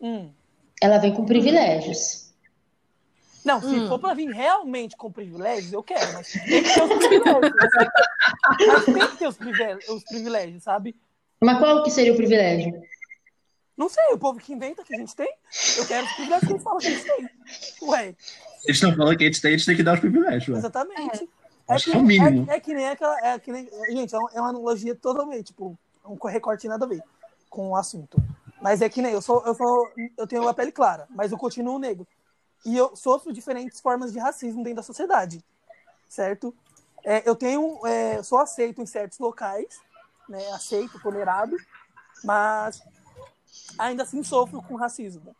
Hum. 0.00 0.30
Ela 0.80 0.98
vem 0.98 1.12
com 1.14 1.24
privilégios. 1.24 2.32
Não, 3.44 3.60
se 3.60 3.66
Hum. 3.66 3.88
for 3.88 3.98
pra 3.98 4.14
vir 4.14 4.30
realmente 4.30 4.96
com 4.96 5.10
privilégios, 5.10 5.72
eu 5.72 5.82
quero, 5.82 6.12
mas 6.12 6.30
tem 6.32 6.62
que 6.62 6.74
ter 6.74 6.82
os 6.82 6.88
privilégios. 6.98 7.52
mas 8.66 8.84
tem 8.84 9.06
que 9.08 9.16
ter 9.16 9.28
os 9.28 9.36
privilégios, 9.36 9.88
os 9.88 10.04
privilégios, 10.04 10.62
sabe? 10.62 10.96
Mas 11.40 11.58
qual 11.58 11.82
que 11.82 11.90
seria 11.90 12.12
o 12.12 12.16
privilégio? 12.16 12.80
Não 13.76 13.88
sei, 13.88 14.02
o 14.12 14.18
povo 14.18 14.40
que 14.40 14.52
inventa 14.52 14.82
que 14.82 14.92
a 14.92 14.98
gente 14.98 15.14
tem, 15.14 15.32
eu 15.76 15.86
quero 15.86 16.04
os 16.04 16.12
privilégios 16.14 16.46
que 16.48 16.52
eles 16.52 16.62
falam 16.64 16.78
que 16.80 16.86
a 16.88 16.90
gente 16.90 17.04
tem. 17.04 17.28
Ué, 17.82 18.06
Eles 18.08 18.76
estão 18.76 18.94
falando 18.96 19.16
que 19.16 19.22
a 19.24 19.26
gente 19.28 19.40
tem, 19.40 19.54
a 19.54 19.56
gente 19.56 19.66
tem 19.66 19.76
que 19.76 19.82
dar 19.84 19.94
os 19.94 20.00
privilégios. 20.00 20.48
ué. 20.48 20.58
exatamente. 20.58 21.28
Acho 21.68 21.84
que, 21.84 21.90
que 21.90 21.96
é 21.96 22.00
o 22.00 22.04
mínimo. 22.04 22.50
É, 22.50 22.56
é 22.56 22.60
que 22.60 22.72
nem 22.72 22.88
aquela. 22.88 23.18
É 23.20 23.38
que 23.38 23.52
nem, 23.52 23.68
gente, 23.90 24.14
é 24.14 24.18
uma, 24.18 24.30
é 24.34 24.40
uma 24.40 24.50
analogia 24.50 24.94
totalmente, 24.94 25.48
tipo, 25.48 25.78
um 26.04 26.16
recorte 26.26 26.66
nada 26.66 26.84
a 26.84 26.88
ver 26.88 27.02
com 27.50 27.70
o 27.70 27.76
assunto. 27.76 28.16
Mas 28.60 28.82
é 28.82 28.88
que 28.88 29.02
nem 29.02 29.12
eu 29.12 29.22
sou, 29.22 29.44
eu 29.46 29.54
sou, 29.54 29.90
eu 30.16 30.26
tenho 30.26 30.48
a 30.48 30.54
pele 30.54 30.72
clara, 30.72 31.06
mas 31.10 31.30
eu 31.30 31.38
continuo 31.38 31.78
negro. 31.78 32.06
E 32.64 32.76
eu 32.76 32.96
sofro 32.96 33.32
diferentes 33.32 33.80
formas 33.80 34.12
de 34.12 34.18
racismo 34.18 34.64
dentro 34.64 34.78
da 34.78 34.82
sociedade, 34.82 35.44
certo? 36.08 36.54
É, 37.04 37.22
eu 37.28 37.36
tenho, 37.36 37.86
é, 37.86 38.22
sou 38.22 38.38
aceito 38.38 38.82
em 38.82 38.86
certos 38.86 39.18
locais, 39.18 39.80
né? 40.28 40.44
Aceito, 40.52 41.00
tolerado, 41.00 41.56
mas 42.24 42.82
ainda 43.78 44.02
assim 44.02 44.22
sofro 44.24 44.60
com 44.62 44.74
racismo. 44.74 45.34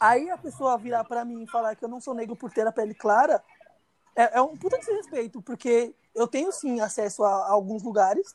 Aí 0.00 0.30
a 0.30 0.38
pessoa 0.38 0.78
virar 0.78 1.04
pra 1.04 1.24
mim 1.24 1.42
e 1.42 1.50
falar 1.50 1.76
que 1.76 1.84
eu 1.84 1.88
não 1.88 2.00
sou 2.00 2.14
negro 2.14 2.34
por 2.34 2.50
ter 2.50 2.66
a 2.66 2.72
pele 2.72 2.94
clara, 2.94 3.42
é, 4.16 4.38
é 4.38 4.42
um 4.42 4.56
puta 4.56 4.78
desrespeito, 4.78 5.40
porque 5.42 5.94
eu 6.14 6.26
tenho 6.26 6.52
sim 6.52 6.80
acesso 6.80 7.22
a, 7.24 7.28
a 7.28 7.50
alguns 7.50 7.82
lugares, 7.82 8.34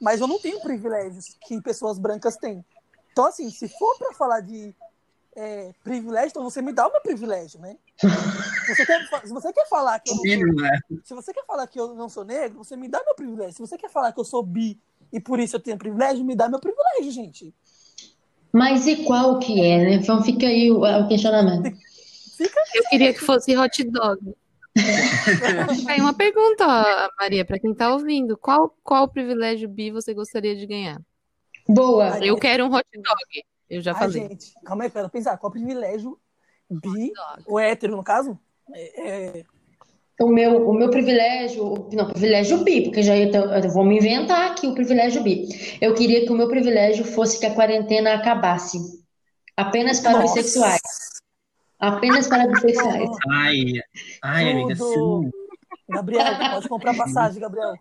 mas 0.00 0.20
eu 0.20 0.26
não 0.26 0.38
tenho 0.38 0.60
privilégios 0.60 1.36
que 1.46 1.60
pessoas 1.60 1.98
brancas 1.98 2.36
têm. 2.36 2.64
Então, 3.12 3.26
assim, 3.26 3.50
se 3.50 3.68
for 3.68 3.96
pra 3.98 4.12
falar 4.12 4.40
de 4.40 4.74
é, 5.36 5.72
privilégio, 5.82 6.30
então 6.30 6.44
você 6.44 6.60
me 6.60 6.72
dá 6.72 6.86
o 6.86 6.92
meu 6.92 7.00
privilégio, 7.00 7.60
né? 7.60 7.76
Se 7.96 8.74
você 8.74 8.86
quer, 8.86 9.26
se 9.26 9.32
você 9.32 9.52
quer 9.52 9.68
falar 9.68 9.98
que 10.00 10.10
eu 10.10 10.16
não 10.16 10.24
sou, 10.24 10.54
né? 10.54 10.80
se 11.04 11.14
você 11.14 11.32
quer 11.32 11.44
falar 11.46 11.66
que 11.66 11.80
eu 11.80 11.94
não 11.94 12.08
sou 12.08 12.24
negro, 12.24 12.58
você 12.58 12.76
me 12.76 12.88
dá 12.88 13.02
meu 13.04 13.14
privilégio. 13.14 13.54
Se 13.54 13.60
você 13.60 13.78
quer 13.78 13.90
falar 13.90 14.12
que 14.12 14.20
eu 14.20 14.24
sou 14.24 14.42
bi 14.42 14.78
e 15.12 15.20
por 15.20 15.40
isso 15.40 15.56
eu 15.56 15.60
tenho 15.60 15.78
privilégio, 15.78 16.24
me 16.24 16.34
dá 16.34 16.48
meu 16.48 16.60
privilégio, 16.60 17.10
gente. 17.10 17.54
Mas 18.52 18.86
e 18.86 19.04
qual 19.04 19.38
que 19.38 19.60
é, 19.64 19.78
né? 19.78 19.94
Então 19.94 20.22
fica 20.22 20.46
aí 20.46 20.70
o, 20.70 20.82
o 20.82 21.08
questionamento. 21.08 21.76
Eu 22.74 22.84
queria 22.90 23.14
que 23.14 23.20
fosse 23.20 23.56
hot 23.56 23.84
dog. 23.84 24.34
Aí 25.88 26.00
uma 26.00 26.14
pergunta, 26.14 26.66
ó, 26.66 27.10
Maria, 27.20 27.44
pra 27.44 27.58
quem 27.58 27.74
tá 27.74 27.92
ouvindo. 27.92 28.36
Qual, 28.36 28.74
qual 28.82 29.08
privilégio 29.08 29.68
bi 29.68 29.90
você 29.90 30.14
gostaria 30.14 30.56
de 30.56 30.66
ganhar? 30.66 31.00
Boa. 31.68 32.18
Eu 32.24 32.36
quero 32.36 32.64
um 32.64 32.74
hot 32.74 32.86
dog. 32.94 33.44
Eu 33.68 33.80
já 33.80 33.92
Ai, 33.92 33.98
falei. 33.98 34.28
gente, 34.28 34.52
calma 34.64 34.84
aí, 34.84 34.90
quero 34.90 35.08
pensar. 35.10 35.36
Qual 35.38 35.52
privilégio 35.52 36.18
bi, 36.70 37.12
ou 37.46 37.58
hétero, 37.58 37.96
no 37.96 38.04
caso? 38.04 38.38
É, 38.74 39.40
é, 39.40 39.44
O 40.20 40.28
meu, 40.28 40.68
o 40.68 40.74
meu 40.74 40.90
privilégio, 40.90 41.88
não, 41.92 42.08
privilégio 42.08 42.64
bi, 42.64 42.84
porque 42.84 43.02
já 43.02 43.16
eu, 43.16 43.30
eu 43.30 43.70
vou 43.70 43.84
me 43.84 43.96
inventar 43.96 44.50
aqui 44.50 44.66
o 44.66 44.74
privilégio 44.74 45.22
bi. 45.22 45.48
Eu 45.80 45.94
queria 45.94 46.24
que 46.24 46.32
o 46.32 46.36
meu 46.36 46.48
privilégio 46.48 47.04
fosse 47.04 47.38
que 47.38 47.46
a 47.46 47.54
quarentena 47.54 48.14
acabasse. 48.14 48.78
Apenas 49.56 50.00
para 50.00 50.12
Nossa. 50.12 50.34
bissexuais. 50.34 50.80
Apenas 51.82 52.28
para 52.28 52.46
bissexuais. 52.48 53.10
Ai, 53.28 53.82
ai, 54.22 54.52
amiga, 54.52 54.76
Tudo. 54.76 55.24
sim. 55.24 55.30
Gabriel, 55.88 56.24
pode 56.38 56.68
comprar 56.68 56.94
passagem, 56.96 57.40
Gabriel. 57.40 57.74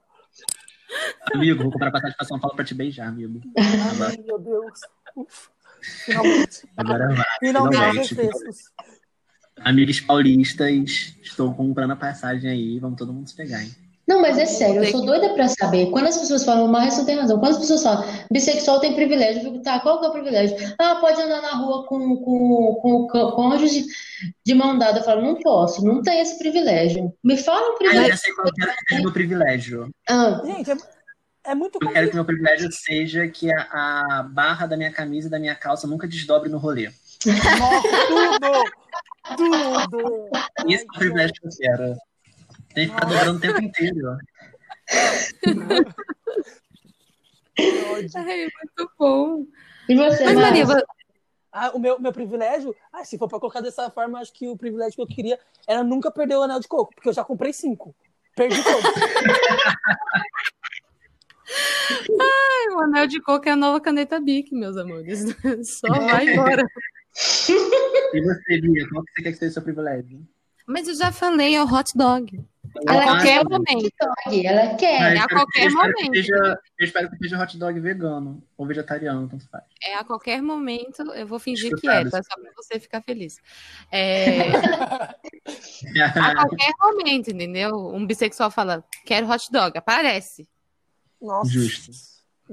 Amigo, 1.34 1.64
vou 1.64 1.72
comprar 1.72 1.92
passagem 1.92 2.18
pra 2.18 2.26
São 2.26 2.40
Paulo 2.40 2.56
pra 2.56 2.66
te 2.66 2.74
beijar, 2.74 3.08
amigo. 3.08 3.40
Ai, 3.58 4.18
meu 4.26 4.40
Deus. 4.40 4.80
Ufa. 5.16 5.52
Finalmente. 5.82 6.70
Agora 6.78 7.08
vai. 7.10 7.26
Finalmente, 7.40 8.16
Finalmente. 8.16 8.64
Amigas 9.60 10.00
paulistas, 10.00 11.16
estou 11.22 11.54
comprando 11.54 11.92
a 11.92 11.96
passagem 11.96 12.50
aí, 12.50 12.80
vamos 12.80 12.98
todo 12.98 13.14
mundo 13.14 13.30
se 13.30 13.36
pegar, 13.36 13.62
hein? 13.64 13.72
Não, 14.08 14.22
mas 14.22 14.38
é 14.38 14.46
sério, 14.46 14.84
eu 14.84 14.92
sou 14.92 15.06
doida 15.06 15.30
pra 15.34 15.48
saber. 15.48 15.90
Quando 15.92 16.08
as 16.08 16.18
pessoas 16.18 16.44
falam, 16.44 16.68
mas 16.68 16.94
você 16.94 17.06
tem 17.06 17.16
razão. 17.18 17.40
Quando 17.40 17.52
as 17.54 17.60
pessoas 17.60 17.84
falam, 17.84 18.04
bissexual 18.32 18.80
tem 18.80 18.94
privilégio, 18.96 19.42
eu 19.42 19.52
fico, 19.52 19.64
tá, 19.64 19.80
qual 19.80 20.00
que 20.00 20.06
é 20.06 20.10
o 20.10 20.12
privilégio? 20.12 20.58
Ah, 20.80 20.96
pode 20.96 21.22
andar 21.22 21.42
na 21.42 21.52
rua 21.56 21.86
com, 21.88 22.18
com, 22.18 22.80
com 22.82 22.92
o 22.94 23.08
cô- 23.08 23.32
cônjuge 23.34 23.86
de 24.46 24.54
mão 24.54 24.78
dada. 24.78 25.00
Eu 25.00 25.04
falo, 25.04 25.22
não 25.22 25.36
posso, 25.36 25.86
não 25.86 26.02
tem 26.02 26.20
esse 26.20 26.38
privilégio. 26.38 27.14
Me 27.24 27.38
fala 27.38 27.62
um 27.62 27.70
Ah, 27.70 27.72
eu 27.74 27.78
privilégio. 27.78 28.18
sei 28.18 28.34
qual 28.34 28.48
que 28.52 28.64
é 28.94 28.98
o 29.00 29.02
meu 29.04 29.14
privilégio. 29.14 29.90
Ah, 30.10 30.42
Gente, 30.44 30.72
é, 30.72 30.76
é 31.46 31.56
muito 31.56 31.80
Eu 31.82 31.92
quero 31.94 32.10
que 32.10 32.16
meu 32.16 32.26
privilégio 32.26 32.70
seja 32.72 33.28
que 33.28 33.52
a, 33.54 33.62
a 33.72 34.24
barra 34.24 34.66
da 34.66 34.76
minha 34.76 34.92
camisa 34.92 35.28
e 35.28 35.32
da 35.32 35.40
minha 35.40 35.56
calça 35.56 35.88
nunca 35.88 36.08
desdobre 36.08 36.50
no 36.50 36.58
rolê. 36.58 36.90
Nossa, 37.26 37.88
tudo! 38.08 38.82
Tudo! 39.38 40.30
Esse 40.68 40.84
é 40.84 40.88
o 40.88 40.98
privilégio 40.98 41.34
que 41.36 41.48
eu 41.48 41.52
quero. 41.58 41.96
Tem 42.74 42.88
que 42.88 42.94
ficar 42.94 43.06
dobrando 43.06 43.38
o 43.38 43.42
tempo 43.42 43.62
inteiro. 43.62 44.18
Ai, 48.16 48.42
muito 48.42 48.92
bom. 48.98 49.46
e 49.88 49.96
você, 49.96 50.26
Mas, 50.26 50.36
Maria, 50.36 50.66
Ah, 51.52 51.72
o 51.74 51.80
meu, 51.80 52.00
meu 52.00 52.14
privilégio, 52.14 52.76
ah, 52.92 53.04
se 53.04 53.18
for 53.18 53.28
pra 53.28 53.40
colocar 53.40 53.62
dessa 53.62 53.90
forma, 53.90 54.20
acho 54.20 54.34
que 54.34 54.48
o 54.48 54.58
privilégio 54.58 54.96
que 54.96 55.02
eu 55.02 55.08
queria 55.08 55.40
era 55.68 55.84
nunca 55.84 56.12
perder 56.12 56.36
o 56.36 56.44
anel 56.44 56.60
de 56.60 56.68
coco, 56.68 56.94
porque 56.96 57.10
eu 57.10 57.14
já 57.14 57.24
comprei 57.24 57.54
cinco. 57.54 57.96
Perdi 58.36 58.64
todos. 58.64 58.84
o 62.74 62.80
anel 62.80 63.08
de 63.08 63.22
coco 63.22 63.50
é 63.50 63.52
a 63.52 63.56
nova 63.56 63.82
caneta 63.82 64.20
Bic, 64.20 64.56
meus 64.56 64.78
amores. 64.78 65.26
Só 65.64 65.88
vai 65.88 66.30
embora. 66.30 66.66
E 68.14 68.22
você, 68.22 68.62
Bia, 68.62 68.88
qual 68.90 69.04
que 69.04 69.12
você 69.12 69.24
quer 69.24 69.32
que 69.32 69.38
seja 69.38 69.52
o 69.52 69.54
seu 69.56 69.64
privilégio? 69.64 70.26
Mas 70.66 70.88
eu 70.88 70.96
já 70.96 71.12
falei, 71.12 71.56
é 71.56 71.62
o 71.62 71.68
hot 71.68 71.92
dog. 71.96 72.42
Ela 72.88 73.00
A 73.02 73.04
qualquer 73.04 73.24
quer 73.40 73.44
momento. 73.50 73.90
dog, 74.00 74.46
ela 74.46 74.76
quer. 74.76 75.18
Ah, 75.18 75.24
a 75.26 75.28
qualquer 75.30 75.66
eu 75.66 75.72
momento. 75.74 76.16
seja- 76.16 76.60
eu 76.80 76.86
espero 76.86 77.10
que 77.12 77.18
seja 77.18 77.42
hot 77.44 77.58
dog 77.58 77.80
vegano 77.80 78.44
ou 78.58 78.66
vegetariano, 78.66 79.28
tanto 79.28 79.48
faz. 79.50 79.64
É 79.84 79.96
a 79.96 80.04
qualquer 80.04 80.42
momento, 80.42 81.02
eu 81.14 81.28
vou 81.28 81.38
fingir 81.40 81.76
que 81.76 81.88
é, 81.90 82.04
tá? 82.10 82.22
Só 82.24 82.36
pra 82.42 82.52
você 82.56 82.80
ficar 82.80 83.02
feliz. 83.02 83.38
É, 83.92 84.52
a 86.16 86.36
qualquer 86.36 86.72
momento, 86.80 87.30
entendeu? 87.32 87.76
Um 87.94 88.06
bissexual 88.06 88.50
fala, 88.52 88.84
quero 89.06 89.30
hot 89.30 89.52
dog, 89.52 89.78
aparece. 89.78 90.48
Nossa. 91.22 91.52
Justo. 91.52 91.92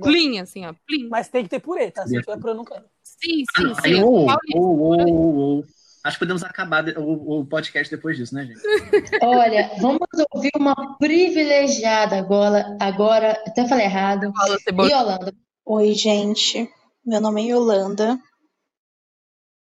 Plim, 0.00 0.38
assim, 0.40 0.64
ó. 0.66 0.74
Plim. 0.86 1.08
Mas 1.08 1.28
tem 1.28 1.42
que 1.44 1.50
ter 1.50 1.58
purê, 1.60 1.90
tá? 1.90 2.06
Se 2.06 2.14
não 2.14 2.20
tiver 2.22 2.38
purê, 2.38 2.52
eu 2.52 2.56
não 2.56 2.64
quero. 2.64 2.84
Sim, 3.02 3.42
Ah, 3.56 3.60
sim, 3.60 3.66
não, 3.66 3.74
sim. 3.74 4.02
ou, 4.04 4.28
ou, 4.54 4.78
ou, 4.80 5.34
ou. 5.36 5.64
Acho 6.08 6.16
que 6.16 6.24
podemos 6.24 6.42
acabar 6.42 6.88
o, 6.96 7.40
o 7.40 7.46
podcast 7.46 7.94
depois 7.94 8.16
disso, 8.16 8.34
né, 8.34 8.46
gente? 8.46 8.62
Olha, 9.22 9.70
vamos 9.78 10.08
ouvir 10.32 10.50
uma 10.56 10.96
privilegiada 10.96 12.16
agora, 12.16 12.78
agora, 12.80 13.32
até 13.46 13.68
falei 13.68 13.84
errado. 13.84 14.32
Cebola. 14.64 14.88
Yolanda, 14.88 15.36
Oi, 15.66 15.92
gente. 15.92 16.66
Meu 17.04 17.20
nome 17.20 17.42
é 17.42 17.52
Yolanda. 17.52 18.18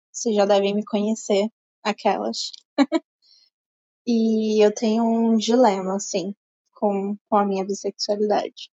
Vocês 0.10 0.34
já 0.34 0.46
devem 0.46 0.74
me 0.74 0.86
conhecer, 0.86 1.50
aquelas. 1.84 2.54
e 4.08 4.66
eu 4.66 4.74
tenho 4.74 5.04
um 5.04 5.36
dilema, 5.36 5.98
assim, 5.98 6.34
com, 6.76 7.18
com 7.28 7.36
a 7.36 7.46
minha 7.46 7.66
bissexualidade. 7.66 8.72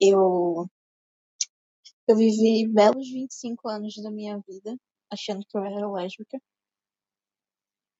Eu, 0.00 0.66
eu 2.08 2.16
vivi 2.16 2.66
belos 2.72 3.06
25 3.06 3.68
anos 3.68 3.94
da 4.02 4.10
minha 4.10 4.42
vida 4.48 4.74
achando 5.12 5.44
que 5.46 5.58
eu 5.58 5.62
era 5.62 5.86
lésbica. 5.90 6.40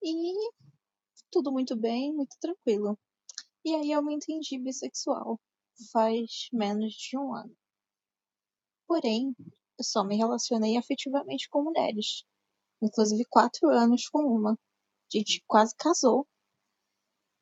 E 0.07 0.35
tudo 1.31 1.51
muito 1.51 1.75
bem, 1.75 2.13
muito 2.15 2.37
tranquilo. 2.39 2.99
E 3.65 3.75
aí 3.75 3.91
eu 3.91 4.03
me 4.03 4.15
entendi 4.15 4.59
bissexual 4.59 5.41
faz 5.91 6.49
menos 6.53 6.93
de 6.93 7.17
um 7.19 7.35
ano. 7.35 7.57
Porém, 8.87 9.35
eu 9.79 9.85
só 9.85 10.05
me 10.05 10.17
relacionei 10.17 10.77
afetivamente 10.77 11.49
com 11.49 11.65
mulheres. 11.65 12.25
Inclusive 12.83 13.25
quatro 13.31 13.69
anos 13.71 14.09
com 14.09 14.21
uma. 14.21 14.53
A 14.53 15.17
gente 15.17 15.43
quase 15.47 15.75
casou. 15.77 16.27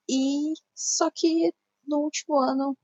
E 0.08 0.54
só 0.74 1.10
que 1.10 1.52
no 1.86 1.98
último 1.98 2.38
ano, 2.38 2.76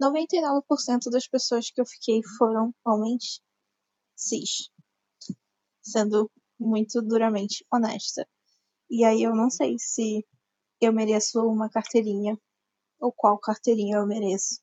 99% 0.00 1.10
das 1.10 1.26
pessoas 1.26 1.70
que 1.70 1.80
eu 1.80 1.86
fiquei 1.86 2.20
foram 2.38 2.74
homens 2.84 3.40
cis. 4.14 4.70
Sendo 5.82 6.30
muito 6.58 7.00
duramente 7.00 7.64
honesta. 7.72 8.28
E 8.90 9.04
aí 9.04 9.22
eu 9.22 9.34
não 9.34 9.50
sei 9.50 9.76
se 9.78 10.24
eu 10.80 10.92
mereço 10.92 11.40
uma 11.46 11.68
carteirinha 11.68 12.38
ou 13.00 13.12
qual 13.12 13.38
carteirinha 13.38 13.98
eu 13.98 14.06
mereço. 14.06 14.60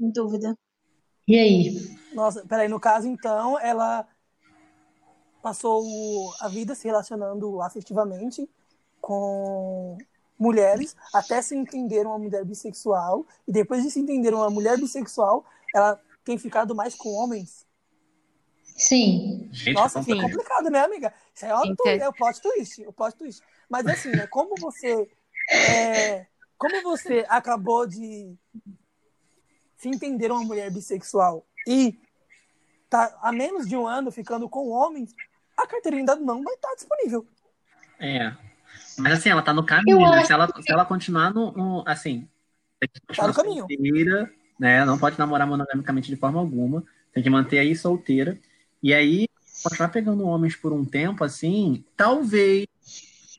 Em 0.00 0.10
dúvida. 0.10 0.58
e 1.28 1.38
aí? 1.38 1.96
Nossa, 2.14 2.44
peraí, 2.46 2.68
no 2.68 2.80
caso, 2.80 3.06
então, 3.06 3.58
ela 3.58 4.06
passou 5.42 5.84
a 6.40 6.48
vida 6.48 6.74
se 6.74 6.86
relacionando 6.86 7.60
afetivamente 7.60 8.48
com 9.00 9.98
mulheres 10.38 10.96
até 11.12 11.42
se 11.42 11.54
entender 11.54 12.06
uma 12.06 12.18
mulher 12.18 12.44
bissexual 12.44 13.26
e 13.46 13.52
depois 13.52 13.82
de 13.82 13.90
se 13.90 14.00
entender 14.00 14.34
uma 14.34 14.50
mulher 14.50 14.78
bissexual, 14.78 15.44
ela 15.74 16.00
tem 16.24 16.38
ficado 16.38 16.74
mais 16.74 16.94
com 16.94 17.10
homens. 17.10 17.66
Sim, 18.76 19.48
Gente, 19.52 19.74
Nossa, 19.74 20.00
é 20.00 20.04
complicado, 20.04 20.70
né, 20.70 20.80
amiga? 20.80 21.12
Isso 21.34 21.44
é, 21.44 21.54
o, 21.54 21.64
Entendi. 21.64 22.02
é 22.02 22.08
o 22.08 22.12
plot 22.12 22.40
twist, 22.40 22.86
o 22.86 22.92
plot 22.92 23.16
twist. 23.16 23.42
Mas 23.68 23.86
assim, 23.86 24.10
né, 24.10 24.26
como 24.26 24.54
você 24.56 25.08
é, 25.50 26.26
como 26.56 26.82
você 26.82 27.24
acabou 27.28 27.86
de 27.86 28.34
se 29.76 29.88
entender 29.88 30.30
uma 30.30 30.44
mulher 30.44 30.70
bissexual 30.70 31.44
e 31.66 31.98
tá 32.88 33.18
há 33.20 33.32
menos 33.32 33.68
de 33.68 33.76
um 33.76 33.86
ano 33.86 34.10
ficando 34.10 34.48
com 34.48 34.68
homens, 34.68 35.14
a 35.56 35.66
carteirinha 35.66 36.00
ainda 36.02 36.16
não 36.16 36.42
vai 36.42 36.54
estar 36.54 36.74
disponível. 36.74 37.26
É. 37.98 38.34
Mas 38.98 39.14
assim, 39.14 39.30
ela 39.30 39.42
tá 39.42 39.52
no 39.52 39.64
caminho, 39.64 40.10
né? 40.10 40.24
Se 40.24 40.32
ela, 40.32 40.46
se 40.46 40.72
ela 40.72 40.84
continuar 40.84 41.32
no, 41.32 41.52
no- 41.52 41.84
assim, 41.86 42.28
que 42.80 43.16
Tá 43.16 43.26
no 43.26 43.34
caminho. 43.34 43.66
solteira, 43.68 44.32
né? 44.58 44.84
Não 44.84 44.98
pode 44.98 45.18
namorar 45.18 45.46
monogamicamente 45.46 46.08
de 46.08 46.16
forma 46.16 46.38
alguma. 46.40 46.84
Tem 47.12 47.22
que 47.22 47.30
manter 47.30 47.58
aí 47.58 47.74
solteira. 47.76 48.38
E 48.82 48.92
aí, 48.92 49.28
continuar 49.62 49.88
pegando 49.88 50.26
homens 50.26 50.56
por 50.56 50.72
um 50.72 50.84
tempo, 50.84 51.22
assim, 51.24 51.84
talvez, 51.96 52.66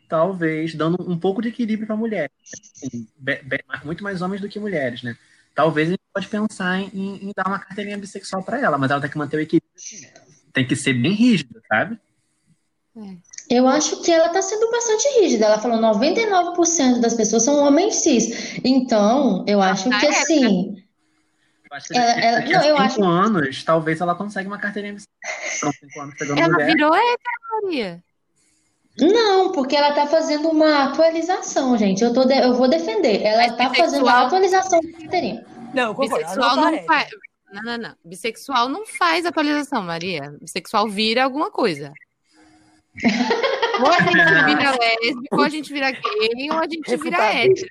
talvez, 0.08 0.74
dando 0.76 0.98
um 1.10 1.18
pouco 1.18 1.42
de 1.42 1.50
equilíbrio 1.50 1.88
pra 1.88 1.96
mulher. 1.98 2.32
Assim, 2.76 3.08
be- 3.18 3.42
be- 3.44 3.64
muito 3.84 4.04
mais 4.04 4.22
homens 4.22 4.42
do 4.42 4.48
que 4.50 4.60
mulheres, 4.60 5.04
né? 5.04 5.18
Talvez 5.54 5.90
a 5.90 5.92
gente 5.92 6.02
pode 6.14 6.28
pensar 6.28 6.80
em, 6.80 6.90
em- 6.94 7.26
em 7.30 7.32
dar 7.36 7.48
uma 7.48 7.60
carteirinha 7.60 7.98
bissexual 7.98 8.44
pra 8.44 8.60
ela, 8.60 8.78
mas 8.78 8.90
ela 8.90 9.02
tem 9.02 9.10
que 9.10 9.18
manter 9.18 9.38
o 9.38 9.42
equilíbrio. 9.42 9.72
assim. 9.76 10.08
Tem 10.54 10.66
que 10.68 10.76
ser 10.76 10.94
bem 10.94 11.14
rígida, 11.14 11.62
sabe? 11.68 12.00
eu 13.50 13.68
acho 13.68 14.02
que 14.02 14.12
ela 14.12 14.30
tá 14.30 14.42
sendo 14.42 14.70
bastante 14.72 15.20
rígida. 15.20 15.46
Ela 15.46 15.60
falou 15.60 15.80
99% 15.80 17.02
das 17.02 17.14
pessoas 17.16 17.44
são 17.44 17.58
homens 17.58 17.96
cis. 17.96 18.60
Então, 18.64 19.44
eu 19.48 19.62
acho 19.62 19.90
que 19.90 20.06
assim, 20.08 20.78
Eu 20.78 20.83
acho 21.74 21.88
que 21.88 21.98
Ela- 21.98 22.12
ela- 22.22 22.38
daqui 22.40 22.52
não, 22.54 22.78
a 22.78 22.90
cinco 22.90 23.04
anos, 23.06 23.64
talvez 23.64 24.02
ela 24.02 24.16
consiga 24.16 24.48
uma 24.48 24.58
carteirinha 24.60 24.94
bissexual. 24.94 25.72
Com 25.74 25.80
cinco 25.88 26.02
anos 26.02 26.16
pegando 26.18 26.40
Ela 26.40 26.54
mulher. 26.54 26.68
virou 26.68 26.94
hétero, 26.96 27.64
Maria. 27.64 28.04
não, 29.00 29.52
porque 29.52 29.76
ela 29.76 29.92
tá 29.94 30.06
fazendo 30.08 30.50
uma 30.50 30.86
atualização, 30.86 31.78
gente. 31.78 32.04
Eu 32.04 32.14
tô 32.14 32.26
de- 32.26 32.34
eu 32.38 32.54
vou 32.54 32.68
defender. 32.68 33.22
Ela 33.24 33.48
Mas 33.48 33.58
tá 33.58 33.70
fazendo 33.70 33.74
bissexual- 33.82 34.04
uma 34.18 34.26
atualização 34.28 34.80
da 34.82 34.92
carteirinha. 35.00 35.46
Não, 35.74 35.94
concordo. 35.96 36.16
Bissexual 36.26 36.50
tá 36.50 36.56
não 36.62 36.68
hétero. 36.70 36.86
faz. 36.86 37.10
Não, 37.52 37.62
não, 37.64 37.78
não. 37.78 37.96
Bissexual 38.06 38.70
não 38.70 38.86
faz 38.86 39.26
atualização, 39.26 39.82
Maria. 39.84 40.36
Bissexual 40.42 40.88
vira 40.90 41.24
alguma 41.24 41.52
coisa. 41.52 41.92
Ou 43.80 43.88
a 43.92 43.98
gente 44.02 44.46
vira 44.46 44.72
lésbico, 44.80 45.36
ou 45.36 45.42
a 45.44 45.50
gente 45.50 45.74
vira 45.74 45.90
gay, 45.92 46.52
ou 46.52 46.60
a 46.60 46.64
gente 46.68 46.96
vira 46.96 47.18
Refutado. 47.18 47.38
hétero. 47.38 47.70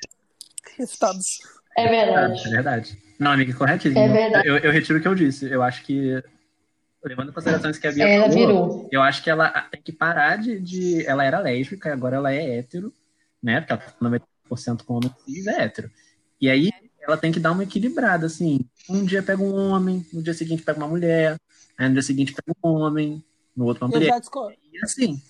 Resultados. 0.77 1.39
É 1.79 1.85
É 1.85 2.51
verdade. 2.51 2.99
Não, 3.23 3.33
amiga, 3.33 3.55
corretíssimo. 3.55 3.99
É 4.01 4.09
verdade. 4.09 4.49
Eu, 4.49 4.59
eu 4.59 4.73
retiro 4.73 4.99
o 4.99 5.03
que 5.03 5.09
eu 5.09 5.15
disse. 5.15 5.49
Eu 5.49 5.63
acho 5.63 5.83
que 5.85 6.23
levando 7.05 7.31
em 7.31 7.33
consideração 7.33 7.71
isso 7.71 7.81
que 7.81 7.87
a 7.87 7.93
Bia 7.93 8.09
Ela 8.09 8.25
falou, 8.25 8.39
virou. 8.39 8.89
eu 8.93 9.03
acho 9.03 9.23
que 9.23 9.31
ela 9.31 9.49
tem 9.71 9.83
que 9.83 9.93
parar 9.93 10.37
de, 10.37 10.59
de. 10.61 11.07
Ela 11.07 11.25
era 11.25 11.41
lésbica 11.41 11.89
e 11.89 11.93
agora 11.93 12.17
ela 12.17 12.33
é 12.33 12.59
hétero, 12.59 12.93
né? 13.43 13.61
Porque 13.61 13.73
ela 13.73 13.83
tá 13.83 13.95
90% 14.51 14.85
com 14.85 14.95
homem 14.95 15.11
cis 15.25 15.47
é 15.47 15.63
hétero. 15.63 15.91
E 16.41 16.49
aí 16.49 16.71
ela 17.01 17.17
tem 17.17 17.33
que 17.33 17.41
dar 17.41 17.53
uma 17.53 17.65
equilibrada, 17.65 18.27
assim. 18.27 18.61
Um 18.89 19.05
dia 19.05 19.23
pega 19.23 19.43
um 19.43 19.55
homem, 19.55 20.07
no 20.13 20.23
dia 20.23 20.35
seguinte 20.35 20.63
pega 20.63 20.79
uma 20.79 20.89
mulher, 20.89 21.37
aí 21.77 21.89
no 21.89 21.95
dia 21.95 22.03
seguinte 22.03 22.33
pega 22.33 22.57
um 22.65 22.71
homem, 22.71 23.25
no 23.57 23.65
outro 23.67 23.85
uma 23.85 23.95
Eu 23.95 23.99
mulher. 24.01 24.21
E 24.73 24.79
assim. 24.85 25.21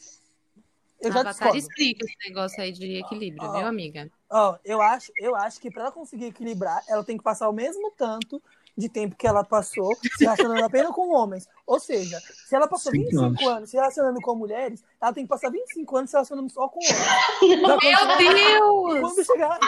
Eu 1.03 1.11
A 1.11 1.13
já 1.13 1.21
Avatar 1.21 1.55
explica 1.57 2.05
esse 2.05 2.17
negócio 2.29 2.63
aí 2.63 2.73
de 2.73 2.97
equilíbrio, 2.97 3.51
Ó. 3.51 3.51
viu, 3.51 3.67
amiga? 3.67 4.11
Ó, 4.31 4.59
eu 4.65 4.81
acho, 4.83 5.13
eu 5.19 5.37
acho 5.37 5.61
que 5.61 5.71
pra 5.71 5.85
ela 5.85 5.93
conseguir 5.93 6.27
equilibrar, 6.27 6.83
ela 6.89 7.05
tem 7.05 7.19
que 7.19 7.25
passar 7.25 7.49
o 7.49 7.53
mesmo 7.53 7.91
tanto 7.97 8.43
de 8.77 8.89
tempo 8.89 9.15
que 9.17 9.27
ela 9.27 9.45
passou 9.45 9.95
se 10.17 10.25
relacionando 10.25 10.65
apenas 10.65 10.93
com 10.93 11.15
homens. 11.15 11.47
Ou 11.67 11.79
seja, 11.79 12.19
se 12.49 12.55
ela 12.57 12.67
passou 12.67 12.91
Cinco 12.91 13.05
25 13.05 13.25
anos. 13.25 13.43
anos 13.47 13.71
se 13.71 13.77
relacionando 13.77 14.21
com 14.21 14.35
mulheres, 14.35 14.83
ela 15.01 15.13
tem 15.13 15.25
que 15.25 15.29
passar 15.29 15.51
25 15.51 15.97
anos 15.97 16.11
se 16.11 16.17
relacionando 16.17 16.51
só 16.51 16.69
com 16.69 16.79
homens. 16.81 17.61
Meu 17.61 17.81
chegar- 17.81 18.17
Deus! 18.19 19.01
Quando 19.01 19.25
chegar 19.25 19.59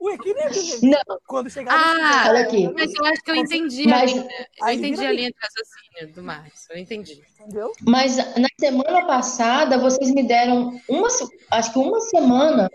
o 0.00 0.10
equilíbrio, 0.10 0.52
gente. 0.54 0.86
Não. 0.86 1.18
Quando 1.26 1.50
chegar 1.50 1.74
Ah, 1.74 2.24
Olha 2.30 2.40
aqui. 2.40 2.68
Mas 2.72 2.92
eu 2.94 3.04
acho 3.04 3.22
que 3.22 3.30
eu 3.30 3.36
entendi 3.36 3.86
Mas- 3.88 4.02
a 4.12 4.14
linha, 4.14 4.28
eu 4.62 4.68
entendi 4.70 5.06
a 5.06 5.12
linha 5.12 5.30
de 5.30 5.36
raciocínio 5.40 6.14
do 6.14 6.22
Marcos. 6.22 6.66
Eu 6.70 6.78
entendi. 6.78 7.22
Entendeu? 7.40 7.72
Mas 7.82 8.16
na 8.16 8.48
semana 8.58 9.06
passada, 9.06 9.76
vocês 9.78 10.10
me 10.12 10.22
deram 10.26 10.80
uma, 10.88 11.08
acho 11.50 11.72
que 11.72 11.78
uma 11.78 12.00
semana 12.00 12.70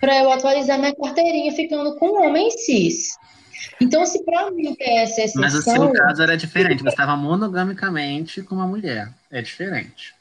para 0.00 0.22
eu 0.22 0.30
atualizar 0.30 0.78
minha 0.78 0.94
carteirinha 0.94 1.52
ficando 1.52 1.96
com 1.96 2.22
homem 2.22 2.50
cis. 2.50 3.14
Então, 3.80 4.04
se 4.06 4.22
para 4.24 4.50
mim 4.50 4.74
essa 4.80 5.20
Mas 5.38 5.54
o 5.54 5.58
exceção, 5.58 5.84
seu 5.86 5.92
caso 5.92 6.22
era 6.22 6.36
diferente. 6.36 6.82
Você 6.82 6.88
estava 6.90 7.16
monogamicamente 7.16 8.42
com 8.42 8.54
uma 8.54 8.66
mulher. 8.66 9.12
É 9.30 9.40
diferente. 9.42 10.14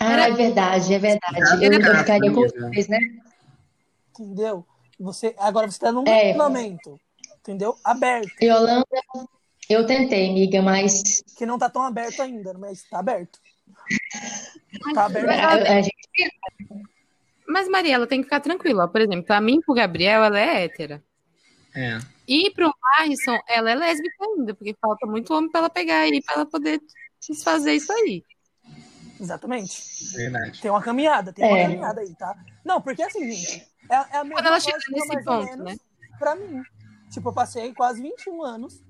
ah, 0.00 0.28
é 0.28 0.30
verdade, 0.32 0.92
é 0.94 0.98
verdade. 0.98 1.64
Eu, 1.64 1.72
eu 1.72 1.80
Era- 1.82 1.98
ficaria 1.98 2.30
com 2.32 2.42
vocês, 2.42 2.88
né? 2.88 2.98
Entendeu? 4.18 4.66
Você, 4.98 5.34
agora 5.38 5.70
você 5.70 5.78
tá 5.78 5.92
num 5.92 6.04
É. 6.06 6.32
relacionamento. 6.32 6.98
Entendeu? 7.40 7.76
Aberto. 7.84 8.32
Yolanda, 8.42 8.84
eu 9.68 9.86
tentei, 9.86 10.30
amiga, 10.30 10.60
mas 10.62 11.22
Que 11.36 11.44
não 11.46 11.58
tá 11.58 11.68
tão 11.70 11.82
aberto 11.82 12.20
ainda, 12.22 12.54
mas 12.54 12.82
tá 12.88 12.98
aberto. 12.98 13.38
Tá 14.94 15.04
aberto. 15.06 15.28
a, 15.30 15.52
a 15.78 15.80
gente 15.82 15.94
Mas, 17.46 17.68
Mariela, 17.68 18.06
tem 18.06 18.18
que 18.20 18.24
ficar 18.24 18.40
tranquila. 18.40 18.88
Por 18.88 19.00
exemplo, 19.00 19.24
pra 19.24 19.40
mim, 19.40 19.60
pro 19.60 19.74
Gabriel, 19.74 20.24
ela 20.24 20.38
é 20.40 20.64
hétera. 20.64 21.02
É. 21.74 21.98
E 22.28 22.50
pro 22.50 22.72
Marison, 22.98 23.38
ela 23.48 23.70
é 23.70 23.74
lésbica 23.74 24.24
ainda, 24.24 24.54
porque 24.54 24.74
falta 24.80 25.06
muito 25.06 25.32
homem 25.34 25.50
pra 25.50 25.60
ela 25.60 25.70
pegar 25.70 26.00
aí, 26.00 26.22
pra 26.22 26.34
ela 26.34 26.46
poder 26.46 26.80
desfazer 27.20 27.74
isso 27.74 27.92
aí. 27.92 28.22
Exatamente. 29.20 29.82
Verdade. 30.14 30.60
Tem 30.60 30.70
uma 30.70 30.82
caminhada, 30.82 31.32
tem 31.32 31.44
uma 31.44 31.58
É. 31.58 31.62
caminhada 31.62 32.00
aí, 32.00 32.14
tá? 32.14 32.36
Não, 32.64 32.80
porque 32.80 33.02
assim, 33.02 33.30
gente, 33.30 33.66
é, 33.90 33.94
é 33.94 34.16
a 34.18 34.24
mesma 34.24 34.38
Quando 34.38 34.46
ela 34.46 34.60
chega 34.60 34.78
nesse 34.90 35.24
ponto, 35.24 35.44
menos, 35.46 35.64
né? 35.64 35.76
Pra 36.18 36.34
mim. 36.34 36.62
Tipo, 37.10 37.28
eu 37.28 37.32
passei 37.32 37.72
quase 37.72 38.02
21 38.02 38.42
anos 38.42 38.82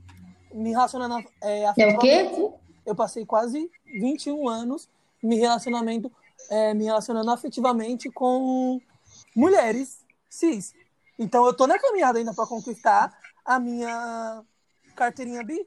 me 0.52 0.70
relacionando 0.70 1.24
é, 1.42 1.62
É 1.64 1.70
o 1.70 1.74
quê? 1.74 1.88
afetivamente. 1.90 2.54
Eu 2.86 2.94
passei 2.94 3.26
quase 3.26 3.70
21 3.86 4.48
anos 4.48 4.88
me 5.22 5.36
relacionamento, 5.36 6.10
é, 6.50 6.72
me 6.74 6.84
relacionando 6.84 7.30
afetivamente 7.30 8.10
com 8.10 8.80
mulheres 9.34 10.04
cis. 10.30 10.72
Então 11.18 11.46
eu 11.46 11.54
tô 11.54 11.66
na 11.66 11.78
caminhada 11.78 12.18
ainda 12.18 12.32
pra 12.34 12.46
conquistar 12.46 13.16
a 13.46 13.58
minha 13.60 14.42
carteirinha 14.94 15.42
bi. 15.44 15.58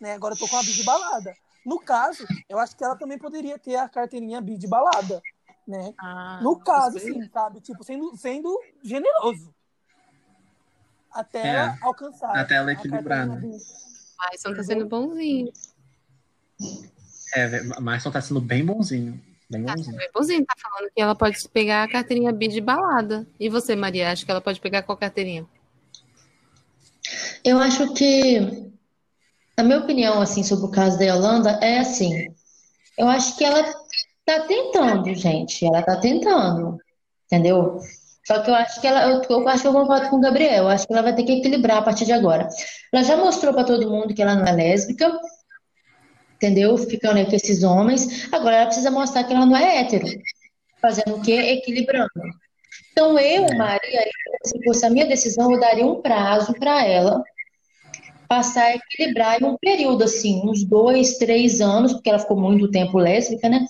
Né? 0.00 0.14
Agora 0.14 0.34
eu 0.34 0.38
tô 0.38 0.48
com 0.48 0.56
a 0.56 0.62
bi 0.62 0.72
de 0.72 0.84
balada. 0.84 1.34
No 1.64 1.80
caso, 1.80 2.26
eu 2.48 2.58
acho 2.58 2.76
que 2.76 2.84
ela 2.84 2.96
também 2.96 3.18
poderia 3.18 3.58
ter 3.58 3.76
a 3.76 3.88
carteirinha 3.88 4.40
bi 4.40 4.58
de 4.58 4.66
balada. 4.68 5.22
Né? 5.66 5.94
Ah, 5.98 6.40
No 6.42 6.58
caso, 6.58 6.98
sim, 6.98 7.28
sabe? 7.32 7.60
Tipo, 7.60 7.82
sendo, 7.82 8.16
sendo 8.16 8.60
generoso. 8.82 9.54
Até 11.10 11.38
É, 11.40 11.48
ela 11.54 11.78
alcançar. 11.80 12.36
até 12.36 12.56
ela 12.56 12.70
a 12.70 12.72
equilibrar, 12.74 13.26
né? 13.26 13.36
bi. 13.36 13.56
Marison 14.18 14.54
tá 14.54 14.62
sendo 14.62 14.86
bonzinho. 14.86 15.52
É, 17.34 17.62
Marson 17.80 18.10
tá 18.10 18.20
sendo 18.20 18.40
bem 18.40 18.64
bonzinho. 18.64 19.20
Bem 19.48 19.64
Tá 19.64 19.74
bonzinho. 19.74 19.96
bem 19.96 20.10
bonzinho. 20.12 20.46
Tá 20.46 20.54
falando 20.60 20.90
que 20.92 21.00
ela 21.00 21.14
pode 21.14 21.48
pegar 21.48 21.82
a 21.84 21.90
carteirinha 21.90 22.32
B 22.32 22.48
de 22.48 22.60
balada. 22.60 23.26
E 23.38 23.48
você, 23.48 23.74
Maria, 23.76 24.10
acha 24.10 24.24
que 24.24 24.30
ela 24.30 24.40
pode 24.40 24.60
pegar 24.60 24.82
qual 24.82 24.96
carteirinha? 24.96 25.46
Eu 27.46 27.60
acho 27.60 27.94
que, 27.94 28.40
a 29.56 29.62
minha 29.62 29.78
opinião, 29.78 30.20
assim, 30.20 30.42
sobre 30.42 30.66
o 30.66 30.70
caso 30.70 30.98
da 30.98 31.04
Yolanda 31.04 31.60
é 31.62 31.78
assim, 31.78 32.26
eu 32.98 33.06
acho 33.06 33.36
que 33.36 33.44
ela 33.44 33.62
tá 34.24 34.40
tentando, 34.48 35.14
gente, 35.14 35.64
ela 35.64 35.80
tá 35.80 35.96
tentando, 36.00 36.76
entendeu? 37.26 37.78
Só 38.26 38.40
que 38.40 38.50
eu 38.50 38.54
acho 38.56 38.80
que 38.80 38.86
ela, 38.88 39.08
eu, 39.08 39.22
eu 39.22 39.48
acho 39.48 39.62
que 39.62 39.68
eu 39.68 39.72
concordo 39.72 40.10
com 40.10 40.16
o 40.16 40.20
Gabriel, 40.20 40.64
eu 40.64 40.68
acho 40.68 40.88
que 40.88 40.92
ela 40.92 41.02
vai 41.02 41.14
ter 41.14 41.22
que 41.22 41.34
equilibrar 41.34 41.78
a 41.78 41.82
partir 41.82 42.04
de 42.04 42.12
agora. 42.12 42.48
Ela 42.92 43.04
já 43.04 43.16
mostrou 43.16 43.54
pra 43.54 43.62
todo 43.62 43.88
mundo 43.88 44.12
que 44.12 44.22
ela 44.22 44.34
não 44.34 44.44
é 44.44 44.50
lésbica, 44.50 45.16
entendeu? 46.34 46.76
Ficando 46.76 47.18
aí 47.18 47.26
com 47.26 47.36
esses 47.36 47.62
homens, 47.62 48.26
agora 48.32 48.56
ela 48.56 48.66
precisa 48.66 48.90
mostrar 48.90 49.22
que 49.22 49.32
ela 49.32 49.46
não 49.46 49.56
é 49.56 49.82
hétero, 49.82 50.04
fazendo 50.82 51.14
o 51.14 51.22
quê? 51.22 51.34
Equilibrando. 51.34 52.10
Então 52.90 53.16
eu, 53.16 53.46
Maria, 53.56 54.02
se 54.42 54.64
fosse 54.64 54.84
a 54.84 54.90
minha 54.90 55.06
decisão, 55.06 55.52
eu 55.52 55.60
daria 55.60 55.86
um 55.86 56.02
prazo 56.02 56.52
para 56.54 56.84
ela 56.84 57.22
passar 58.28 58.64
a 58.64 58.74
equilibrar 58.74 59.40
em 59.40 59.44
um 59.44 59.56
período 59.56 60.04
assim, 60.04 60.42
uns 60.44 60.64
dois, 60.64 61.18
três 61.18 61.60
anos, 61.60 61.92
porque 61.92 62.08
ela 62.08 62.18
ficou 62.18 62.38
muito 62.38 62.70
tempo 62.70 62.98
lésbica, 62.98 63.48
né? 63.48 63.64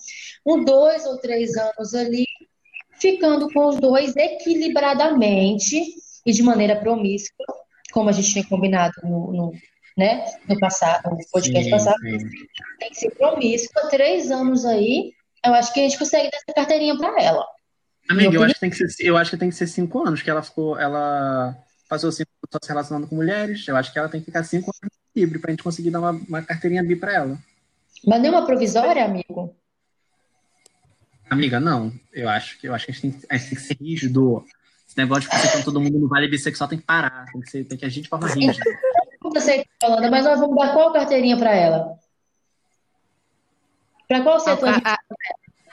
Um 0.44 0.64
dois 0.64 1.04
ou 1.07 1.18
três 1.18 1.57
anos 1.57 1.94
ali, 1.94 2.24
ficando 3.00 3.52
com 3.52 3.66
os 3.66 3.76
dois 3.76 4.16
equilibradamente 4.16 5.80
e 6.24 6.32
de 6.32 6.42
maneira 6.42 6.76
promíscua, 6.76 7.46
como 7.92 8.09
a 8.09 8.12
gente 8.12 8.32
tinha 8.32 8.44
combinado 8.44 8.94
no, 9.02 9.32
no, 9.32 9.52
né, 9.96 10.24
no 10.48 10.59
passado, 10.59 11.11
no 11.11 11.18
podcast 11.30 11.64
Sim, 11.64 11.70
passado, 11.70 12.00
sim. 12.00 12.18
tem 12.78 12.90
que 12.90 12.96
ser 12.96 13.11
promíscua, 13.11 13.88
três 13.88 14.30
anos 14.30 14.64
aí, 14.64 15.12
eu 15.44 15.54
acho 15.54 15.72
que 15.72 15.80
a 15.80 15.82
gente 15.84 15.98
consegue 15.98 16.30
dar 16.30 16.38
essa 16.38 16.54
carteirinha 16.54 16.96
para 16.96 17.22
ela. 17.22 17.46
Amiga, 18.11 18.34
eu 18.34 18.42
acho 18.42 18.54
que 18.54 18.61
tem 18.61 18.70
que 18.70 18.76
ser, 18.76 19.04
eu 19.04 19.16
acho 19.16 19.30
que 19.30 19.36
tem 19.36 19.48
que 19.48 19.54
ser 19.54 19.66
cinco 19.66 20.07
anos, 20.07 20.22
que 20.22 20.30
ela 20.30 20.42
ficou, 20.42 20.78
ela 20.78 21.57
passou 21.88 22.11
cinco 22.12 22.30
só 22.51 22.59
se 22.62 22.68
relacionando 22.68 23.07
com 23.07 23.16
mulheres. 23.16 23.66
Eu 23.68 23.76
acho 23.76 23.92
que 23.92 23.99
ela 23.99 24.09
tem 24.09 24.20
que 24.20 24.26
ficar 24.26 24.44
cinco 24.44 24.70
anos 24.82 24.94
livre 25.14 25.38
pra 25.38 25.51
gente 25.51 25.62
conseguir 25.62 25.90
dar 25.90 26.01
uma, 26.01 26.11
uma 26.12 26.42
carteirinha 26.42 26.82
bi 26.84 26.97
pra 26.97 27.12
ela. 27.14 27.38
Mas 28.07 28.20
nenhuma 28.20 28.44
provisória, 28.44 29.05
amigo? 29.05 29.55
Amiga, 31.30 31.59
não. 31.59 31.92
Eu 32.12 32.28
acho 32.28 32.59
que 32.61 32.68
eu 32.68 32.74
acho 32.74 32.86
que 32.86 32.92
a 32.92 32.94
gente 32.94 33.03
tem, 33.03 33.12
que- 33.20 33.26
a 33.30 33.36
gente 33.36 33.49
tem 33.49 33.59
que 33.59 33.64
ser 33.64 33.76
rígido. 33.80 34.44
Esse 34.86 34.97
negócio 34.97 35.28
de 35.28 35.36
ficar 35.36 35.53
com 35.55 35.62
todo 35.62 35.80
mundo 35.80 35.99
no 35.99 36.09
vale 36.09 36.28
bissexual 36.28 36.68
tem 36.68 36.78
que 36.78 36.84
parar. 36.84 37.26
Tem 37.32 37.40
que, 37.40 37.51
ser, 37.51 37.64
tem 37.64 37.76
que 37.78 37.84
agir 37.84 38.03
de 38.03 38.09
forma 38.09 38.28
rígida. 38.28 38.62
Yolanda, 39.82 40.11
mas 40.11 40.24
nós 40.24 40.38
vamos 40.38 40.57
dar 40.57 40.72
qual 40.72 40.92
carteirinha 40.92 41.36
para 41.36 41.53
ela? 41.55 41.99
Para 44.07 44.22
qual 44.22 44.38
setor? 44.38 44.68
A, 44.68 44.92
a- 44.94 44.99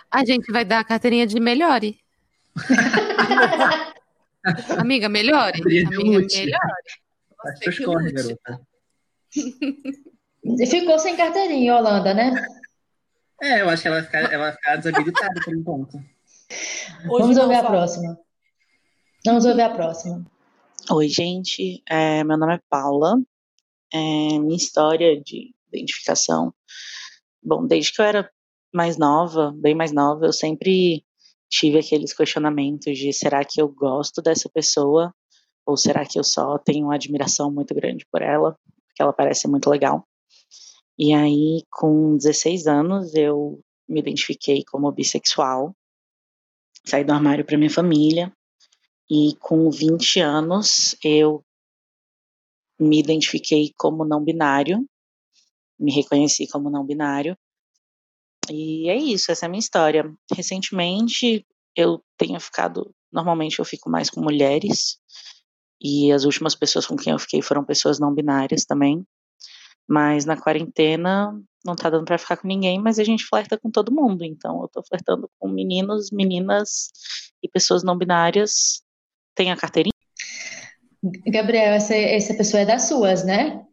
a 0.10 0.26
gente 0.26 0.52
vai 0.52 0.66
dar 0.66 0.80
a 0.80 0.84
carteirinha 0.84 1.28
de 1.28 1.40
melhore. 1.40 2.00
Amiga, 4.78 5.08
melhore. 5.10 5.62
Amiga, 5.62 5.98
lute. 5.98 6.38
melhore. 6.38 7.04
Você 7.44 7.72
que 7.72 7.86
garota. 7.86 8.62
Ficou 10.70 11.00
sem 11.00 11.16
carteirinha, 11.16 11.74
Yolanda, 11.74 12.14
né? 12.14 12.34
É, 13.42 13.62
eu 13.62 13.70
acho 13.70 13.82
que 13.82 13.88
ela 13.88 13.98
vai 13.98 14.06
ficar, 14.06 14.34
ela 14.34 14.46
vai 14.46 14.54
ficar 14.54 14.76
desabilitada 14.78 15.42
por 15.44 15.56
enquanto. 15.56 15.98
Hoje 15.98 17.22
Vamos 17.22 17.38
ouvir 17.38 17.56
a 17.56 17.64
próxima. 17.64 18.20
Vamos 19.26 19.46
ouvir 19.46 19.62
a 19.62 19.70
próxima. 19.70 20.26
Oi, 20.92 21.08
gente. 21.08 21.82
É, 21.90 22.24
meu 22.24 22.38
nome 22.38 22.56
é 22.56 22.60
Paula. 22.70 23.16
É, 23.94 23.98
minha 23.98 24.56
história 24.56 25.22
de 25.22 25.54
identificação. 25.72 26.54
Bom, 27.42 27.66
desde 27.66 27.94
que 27.94 28.02
eu 28.02 28.06
era 28.06 28.30
mais 28.74 28.98
nova, 28.98 29.54
bem 29.56 29.76
mais 29.76 29.92
nova, 29.92 30.26
eu 30.26 30.34
sempre 30.34 31.06
tive 31.54 31.78
aqueles 31.78 32.14
questionamentos 32.14 32.98
de 32.98 33.14
será 33.14 33.46
que 33.46 33.62
eu 33.62 33.70
gosto 33.70 34.22
dessa 34.24 34.50
pessoa? 34.50 35.14
Ou 35.66 35.78
será 35.78 36.04
que 36.04 36.18
eu 36.18 36.24
só 36.24 36.58
tenho 36.58 36.88
uma 36.88 36.96
admiração 36.96 37.52
muito 37.52 37.76
grande 37.76 38.06
por 38.12 38.24
ela? 38.24 38.58
Porque 38.88 39.02
ela 39.02 39.14
parece 39.14 39.48
muito 39.48 39.70
legal. 39.70 40.04
E 40.98 41.14
aí, 41.14 41.64
com 41.70 42.18
16 42.18 42.66
anos, 42.66 43.14
eu 43.14 43.60
me 43.88 44.00
identifiquei 44.00 44.64
como 44.66 44.92
bissexual. 44.92 45.76
Saí 46.86 47.04
do 47.04 47.14
armário 47.14 47.46
para 47.46 47.58
minha 47.58 47.70
família. 47.70 48.34
E 49.10 49.36
com 49.40 49.70
20 49.70 50.20
anos, 50.22 50.96
eu 51.04 51.44
me 52.80 53.00
identifiquei 53.00 53.72
como 53.78 54.04
não 54.04 54.24
binário, 54.24 54.84
me 55.80 55.94
reconheci 55.94 56.48
como 56.48 56.70
não 56.70 56.84
binário. 56.86 57.38
E 58.50 58.90
é 58.90 58.96
isso, 58.96 59.32
essa 59.32 59.46
é 59.46 59.48
a 59.48 59.50
minha 59.50 59.60
história. 59.60 60.12
Recentemente, 60.36 61.46
eu 61.76 62.04
tenho 62.18 62.40
ficado. 62.40 62.94
Normalmente, 63.12 63.60
eu 63.60 63.66
fico 63.66 63.90
mais 63.90 64.10
com 64.10 64.22
mulheres, 64.22 64.98
e 65.84 66.14
as 66.14 66.24
últimas 66.24 66.56
pessoas 66.56 66.88
com 66.88 66.96
quem 66.96 67.12
eu 67.12 67.20
fiquei 67.20 67.42
foram 67.42 67.66
pessoas 67.66 68.00
não 68.00 68.14
binárias 68.14 68.64
também. 68.64 69.06
Mas 69.86 70.24
na 70.24 70.38
quarentena, 70.38 71.38
não 71.66 71.76
tá 71.76 71.90
dando 71.90 72.06
pra 72.06 72.18
ficar 72.18 72.38
com 72.38 72.48
ninguém, 72.48 72.80
mas 72.80 73.00
a 73.00 73.04
gente 73.04 73.26
flerta 73.26 73.58
com 73.58 73.70
todo 73.70 73.94
mundo. 73.94 74.24
Então 74.24 74.62
eu 74.62 74.70
tô 74.70 74.82
flertando 74.82 75.30
com 75.38 75.50
meninos, 75.50 76.10
meninas 76.10 76.90
e 77.44 77.50
pessoas 77.50 77.84
não 77.84 77.98
binárias. 77.98 78.82
Tem 79.36 79.52
a 79.52 79.58
carteirinha? 79.58 79.92
Gabriel, 81.28 81.74
essa, 81.74 81.94
essa 81.94 82.34
pessoa 82.34 82.62
é 82.62 82.66
das 82.66 82.84
suas, 82.84 83.26
né? 83.26 83.66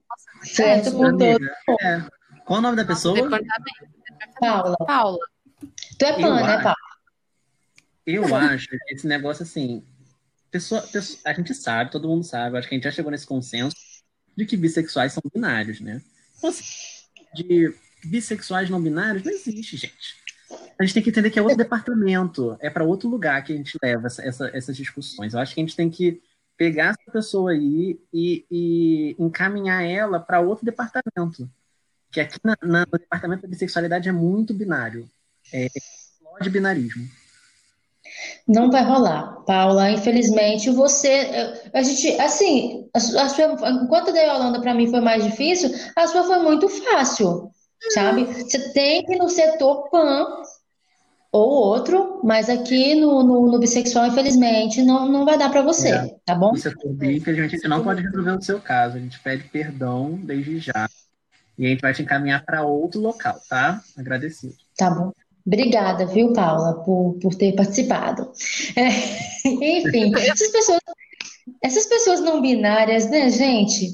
Flerta 0.53 0.89
É, 0.89 0.93
com 0.93 0.99
todo. 0.99 1.23
É. 1.23 2.20
Qual 2.51 2.59
o 2.59 2.63
nome 2.63 2.77
da 2.77 2.85
pessoa? 2.85 3.15
Paula. 4.41 4.77
Paula. 4.85 5.19
Tu 5.97 6.05
é 6.05 6.13
pan, 6.21 6.35
né. 6.35 6.57
Paula? 6.59 6.75
Eu 8.05 8.35
acho 8.35 8.67
que 8.69 8.77
esse 8.93 9.07
negócio 9.07 9.45
assim, 9.45 9.85
pessoa, 10.51 10.83
pessoa- 10.83 11.21
a 11.27 11.33
gente 11.33 11.55
sabe, 11.55 11.93
todo 11.93 12.09
mundo 12.09 12.25
sabe, 12.25 12.59
acho 12.59 12.69
que 12.69 12.75
a 12.75 12.77
gente 12.77 12.83
já 12.83 12.91
chegou 12.91 13.13
nesse 13.13 13.25
consenso 13.25 13.77
de 14.37 14.45
que 14.45 14.57
bissexuais 14.57 15.13
são 15.13 15.23
binários, 15.33 15.81
né? 15.81 16.03
Então, 16.39 16.51
assim, 16.51 16.65
de 17.37 17.73
bissexuais 18.05 18.69
não 18.69 18.83
binários 18.83 19.23
não 19.23 19.31
existe, 19.31 19.77
gente. 19.77 20.17
A 20.77 20.83
gente 20.83 20.95
tem 20.95 21.03
que 21.05 21.11
entender 21.11 21.31
que 21.31 21.39
é 21.39 21.43
outro 21.43 21.57
departamento, 21.57 22.57
é 22.61 22.69
para 22.69 22.83
outro 22.83 23.09
lugar 23.09 23.45
que 23.45 23.53
a 23.53 23.57
gente 23.57 23.79
leva 23.81 24.09
essa- 24.09 24.25
essa- 24.27 24.51
essas 24.53 24.77
discussões. 24.77 25.35
Eu 25.35 25.39
acho 25.39 25.55
que 25.55 25.61
a 25.61 25.63
gente 25.65 25.77
tem 25.77 25.89
que 25.89 26.21
pegar 26.57 26.97
essa 26.99 27.13
pessoa 27.13 27.53
aí 27.53 28.01
e, 28.13 28.45
e 28.51 29.17
encaminhar 29.21 29.85
ela 29.85 30.19
para 30.19 30.41
outro 30.41 30.65
departamento. 30.65 31.49
Que 32.11 32.21
aqui 32.21 32.39
na- 32.45 32.57
na- 32.63 32.87
no 32.93 32.99
departamento 32.99 33.43
da 33.43 33.49
bissexualidade 33.49 34.09
é 34.09 34.13
muito 34.13 34.53
binário. 34.53 35.09
É 35.53 35.69
de 36.41 36.51
binarismo. 36.51 37.07
Não 38.49 38.71
vai 38.71 38.83
rolar, 38.83 39.43
Paula. 39.47 39.91
Infelizmente, 39.91 40.71
você. 40.71 41.29
A 41.73 41.83
gente, 41.83 42.21
assim, 42.21 42.89
a, 42.95 42.99
a 42.99 43.29
sua, 43.29 43.71
enquanto 43.71 44.09
a 44.09 44.13
da 44.13 44.21
Yolanda 44.21 44.61
para 44.61 44.75
mim 44.75 44.89
foi 44.91 45.01
mais 45.01 45.23
difícil, 45.23 45.71
a 45.95 46.07
sua 46.07 46.25
foi 46.25 46.39
muito 46.39 46.69
fácil, 46.69 47.51
sabe? 47.91 48.25
Você 48.25 48.73
tem 48.73 49.05
que 49.05 49.13
ir 49.15 49.19
no 49.19 49.29
setor 49.29 49.89
PAN 49.91 50.27
ou 51.31 51.49
outro, 51.51 52.21
mas 52.25 52.49
aqui 52.49 52.95
no, 52.97 53.23
no, 53.23 53.53
no 53.53 53.59
bissexual, 53.59 54.07
infelizmente, 54.07 54.83
não, 54.83 55.07
não 55.07 55.25
vai 55.25 55.39
dar 55.39 55.51
para 55.51 55.63
você, 55.63 55.91
É. 55.91 56.17
tá 56.25 56.35
bom? 56.35 56.51
No 56.53 56.59
setor 56.59 56.93
B, 56.95 57.17
infelizmente, 57.19 57.55
a 57.55 57.59
gente 57.59 57.69
não 57.69 57.85
pode 57.85 58.03
resolver 58.03 58.33
o 58.33 58.43
seu 58.43 58.61
caso. 58.61 58.97
A 58.97 59.01
gente 59.01 59.21
pede 59.21 59.45
perdão 59.45 60.19
desde 60.25 60.59
já. 60.59 60.89
E 61.61 61.67
a 61.67 61.69
gente 61.69 61.83
vai 61.83 61.93
te 61.93 62.01
encaminhar 62.01 62.43
para 62.43 62.65
outro 62.65 62.99
local, 63.01 63.39
tá? 63.47 63.83
Agradecido. 63.95 64.55
Tá 64.79 64.91
bom. 64.91 65.13
Obrigada, 65.47 66.07
viu, 66.07 66.33
Paula, 66.33 66.83
por, 66.83 67.19
por 67.21 67.35
ter 67.35 67.55
participado. 67.55 68.33
É, 68.75 68.89
enfim, 69.47 70.11
essas 70.17 70.49
pessoas, 70.49 70.81
essas 71.63 71.85
pessoas 71.87 72.21
não 72.21 72.41
binárias, 72.41 73.11
né, 73.11 73.29
gente? 73.29 73.91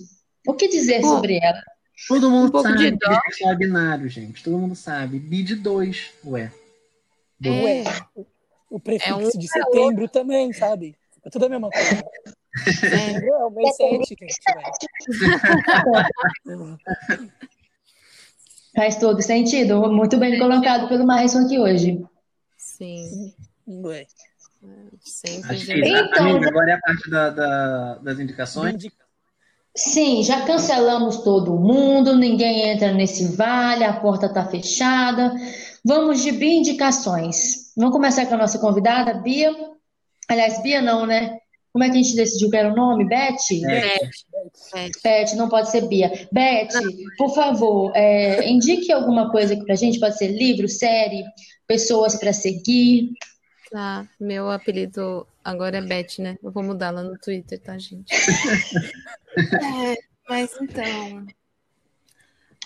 O 0.47 0.55
que 0.55 0.69
dizer 0.69 1.01
Pô, 1.01 1.09
sobre 1.09 1.41
elas? 1.43 1.65
Todo 2.07 2.31
mundo 2.31 2.47
Um 2.49 2.51
pouco 2.53 2.69
sabe 2.69 2.93
de 2.93 2.99
que 2.99 3.45
dó. 3.45 3.51
é 3.51 3.57
binário, 3.57 4.09
gente. 4.09 4.45
Todo 4.45 4.59
mundo 4.59 4.77
sabe. 4.77 5.19
Bi 5.19 5.43
de 5.43 5.57
dois, 5.57 6.13
ué. 6.25 6.53
Do- 7.41 7.49
É. 7.49 7.65
Ué, 7.65 7.85
o 8.71 8.79
prefixo 8.79 9.11
É 9.11 9.15
um 9.17 9.29
de 9.29 9.49
setembro 9.49 10.09
também, 10.09 10.53
sabe? 10.53 10.95
É 11.25 11.31
tudo 11.31 11.47
a 11.47 11.49
mesma 11.49 11.69
coisa. 11.69 12.05
Setembro 12.81 13.27
é 13.35 13.45
o 13.45 13.51
mês 13.51 13.77
7, 13.77 14.17
gente. 14.21 14.39
Faz 18.77 18.97
todo 18.97 19.21
sentido. 19.23 19.91
Muito 19.91 20.17
bem 20.19 20.39
colocado 20.39 20.87
pelo 20.89 21.07
Marisson 21.07 21.47
aqui 21.47 21.59
hoje. 21.59 22.05
Sim. 22.57 23.33
Ué. 23.67 24.07
Sempre 25.01 25.57
que 25.59 25.73
Então, 25.89 26.31
amiga, 26.31 26.49
agora 26.49 26.71
é 26.71 26.75
a 26.75 26.81
parte 26.81 27.09
da- 27.11 27.31
da- 27.31 27.95
das 27.99 28.19
indicações. 28.19 28.75
Indica- 28.75 29.07
Sim, 29.75 30.23
já 30.25 30.41
cancelamos 30.47 31.19
todo 31.19 31.55
mundo, 31.59 32.17
ninguém 32.17 32.63
entra 32.71 32.93
nesse 32.93 33.37
vale, 33.37 33.85
a 33.85 33.93
porta 34.01 34.27
está 34.27 34.45
fechada. 34.47 35.35
Vamos 35.85 36.23
de 36.23 36.33
Bia 36.33 36.55
indicações. 36.55 37.73
Vamos 37.77 37.93
começar 37.93 38.27
com 38.27 38.35
a 38.35 38.39
nossa 38.39 38.59
convidada, 38.59 39.15
Bia. 39.15 39.55
Aliás, 40.29 40.63
Bia 40.63 40.81
não, 40.83 41.07
né? 41.07 41.39
Como 41.73 41.85
é 41.85 41.91
que 41.91 41.99
a 41.99 42.03
gente 42.03 42.17
decidiu 42.17 42.51
que 42.51 42.57
era 42.57 42.73
o 42.73 42.77
nome? 42.77 43.07
Beth? 43.07 43.37
É. 43.69 43.99
Beth, 45.03 45.35
não 45.37 45.49
pode 45.49 45.71
ser 45.71 45.87
Bia. 45.89 46.29
Beth, 46.33 46.69
por 47.17 47.35
favor, 47.35 47.93
é, 47.95 48.49
indique 48.49 48.93
alguma 48.93 49.31
coisa 49.31 49.55
aqui 49.55 49.65
pra 49.65 49.75
gente. 49.75 50.01
Pode 50.01 50.17
ser 50.17 50.29
livro, 50.29 50.69
série, 50.69 51.25
pessoas 51.67 52.17
para 52.17 52.33
seguir. 52.33 53.13
tá. 53.71 54.07
Meu 54.21 54.51
apelido 54.51 55.27
agora 55.45 55.79
é 55.79 55.83
Beth, 55.83 56.19
né? 56.19 56.39
Eu 56.43 56.51
vou 56.51 56.63
mudar 56.63 56.91
lá 56.91 57.03
no 57.03 57.19
Twitter, 57.19 57.61
tá, 57.61 57.77
gente? 57.79 58.07
É, 59.39 59.97
mas 60.27 60.51
então. 60.63 61.27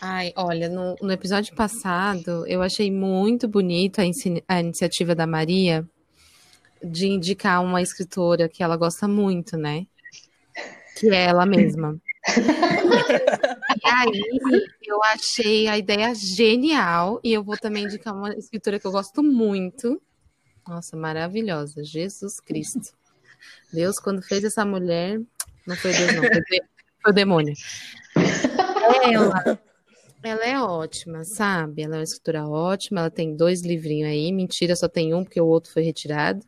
Ai, 0.00 0.32
olha, 0.36 0.68
no, 0.68 0.94
no 1.02 1.10
episódio 1.10 1.52
passado, 1.56 2.46
eu 2.46 2.62
achei 2.62 2.92
muito 2.92 3.48
bonito 3.48 3.98
a, 4.00 4.04
a 4.46 4.60
iniciativa 4.60 5.12
da 5.12 5.26
Maria 5.26 5.84
de 6.82 7.08
indicar 7.08 7.62
uma 7.62 7.82
escritora 7.82 8.48
que 8.48 8.62
ela 8.62 8.76
gosta 8.76 9.06
muito, 9.06 9.56
né? 9.56 9.86
Que 11.00 11.08
é 11.08 11.24
ela 11.24 11.44
mesma. 11.46 11.98
E 13.82 13.88
aí, 13.88 14.66
eu 14.82 15.02
achei 15.04 15.66
a 15.66 15.78
ideia 15.78 16.14
genial 16.14 17.18
e 17.24 17.32
eu 17.32 17.42
vou 17.42 17.56
também 17.56 17.84
indicar 17.84 18.14
uma 18.14 18.34
escritora 18.34 18.78
que 18.78 18.86
eu 18.86 18.92
gosto 18.92 19.22
muito. 19.22 20.00
Nossa, 20.68 20.96
maravilhosa, 20.96 21.82
Jesus 21.82 22.40
Cristo. 22.40 22.92
Deus, 23.72 23.98
quando 23.98 24.20
fez 24.22 24.44
essa 24.44 24.64
mulher, 24.66 25.18
não 25.66 25.76
foi 25.76 25.92
Deus, 25.92 26.14
não, 26.14 26.22
foi, 26.22 26.40
de- 26.42 26.62
foi 27.02 27.10
o 27.10 27.14
demônio. 27.14 27.54
Ela, 29.02 29.60
ela 30.22 30.44
é 30.44 30.60
ótima, 30.60 31.24
sabe? 31.24 31.82
Ela 31.82 31.96
é 31.96 31.98
uma 31.98 32.04
escritora 32.04 32.46
ótima, 32.46 33.00
ela 33.00 33.10
tem 33.10 33.34
dois 33.34 33.62
livrinhos 33.62 34.10
aí. 34.10 34.30
Mentira, 34.30 34.76
só 34.76 34.88
tem 34.88 35.14
um, 35.14 35.24
porque 35.24 35.40
o 35.40 35.46
outro 35.46 35.72
foi 35.72 35.82
retirado. 35.82 36.44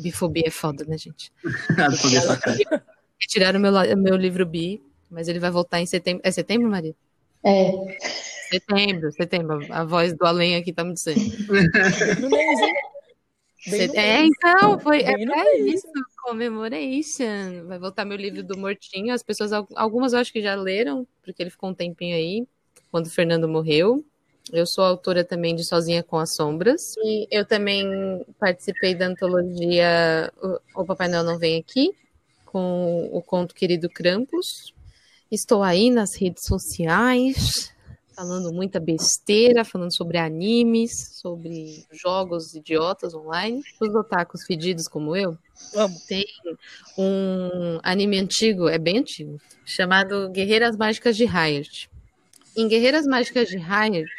Bifobia 0.00 0.44
é 0.46 0.50
foda, 0.50 0.84
né, 0.84 0.96
gente? 0.98 1.32
Sua 2.22 2.36
cara. 2.36 2.84
Retiraram 3.20 3.58
meu, 3.60 3.72
meu 3.96 4.16
livro 4.16 4.46
bi, 4.46 4.80
mas 5.10 5.28
ele 5.28 5.38
vai 5.38 5.50
voltar 5.50 5.80
em 5.80 5.86
setembro. 5.86 6.22
É 6.24 6.30
setembro, 6.30 6.70
Maria? 6.70 6.94
É, 7.44 7.70
Setembro, 8.50 9.12
setembro. 9.12 9.60
A 9.70 9.84
voz 9.84 10.16
do 10.16 10.24
além 10.24 10.56
aqui 10.56 10.72
tá 10.72 10.82
me 10.84 10.94
dizendo. 10.94 11.20
No 12.20 12.30
mês, 12.30 12.60
hein? 12.60 12.74
É, 13.94 14.24
então, 14.24 14.78
foi 14.78 15.02
é 15.02 15.16
Bem 15.16 15.26
mês. 15.26 15.74
isso, 15.74 15.88
commemoration. 16.22 17.66
Vai 17.66 17.78
voltar 17.78 18.04
meu 18.04 18.16
livro 18.16 18.42
do 18.42 18.56
Mortinho. 18.56 19.12
As 19.12 19.22
pessoas, 19.22 19.52
al- 19.52 19.68
algumas 19.74 20.12
eu 20.12 20.20
acho 20.20 20.32
que 20.32 20.40
já 20.40 20.54
leram, 20.54 21.06
porque 21.22 21.42
ele 21.42 21.50
ficou 21.50 21.68
um 21.70 21.74
tempinho 21.74 22.14
aí, 22.16 22.46
quando 22.90 23.06
o 23.06 23.10
Fernando 23.10 23.48
morreu. 23.48 24.04
Eu 24.52 24.66
sou 24.66 24.84
autora 24.84 25.24
também 25.24 25.54
de 25.54 25.64
Sozinha 25.64 26.02
com 26.02 26.18
as 26.18 26.34
Sombras. 26.34 26.94
E 26.98 27.26
eu 27.30 27.44
também 27.44 28.24
participei 28.38 28.94
da 28.94 29.06
antologia 29.06 30.32
O, 30.74 30.84
Papai 30.84 31.08
Noel 31.08 31.24
Não 31.24 31.38
Vem 31.38 31.58
Aqui, 31.58 31.90
com 32.44 33.08
o 33.12 33.20
conto 33.22 33.54
Querido 33.54 33.88
Krampus. 33.88 34.72
Estou 35.30 35.62
aí 35.62 35.90
nas 35.90 36.16
redes 36.16 36.44
sociais, 36.46 37.70
falando 38.16 38.52
muita 38.52 38.80
besteira, 38.80 39.64
falando 39.64 39.94
sobre 39.94 40.16
animes, 40.16 41.18
sobre 41.20 41.86
jogos 41.92 42.54
idiotas 42.54 43.14
online. 43.14 43.62
Os 43.80 43.94
otakus 43.94 44.44
fedidos 44.46 44.88
como 44.88 45.14
eu, 45.14 45.36
Vamos. 45.74 46.02
tem 46.06 46.24
um 46.96 47.78
anime 47.82 48.18
antigo, 48.18 48.68
é 48.68 48.78
bem 48.78 48.98
antigo, 48.98 49.38
chamado 49.66 50.30
Guerreiras 50.30 50.76
Mágicas 50.76 51.16
de 51.16 51.26
Riot. 51.26 51.90
Em 52.58 52.66
Guerreiras 52.66 53.06
Mágicas 53.06 53.48
de 53.48 53.56
Riot 53.56 54.10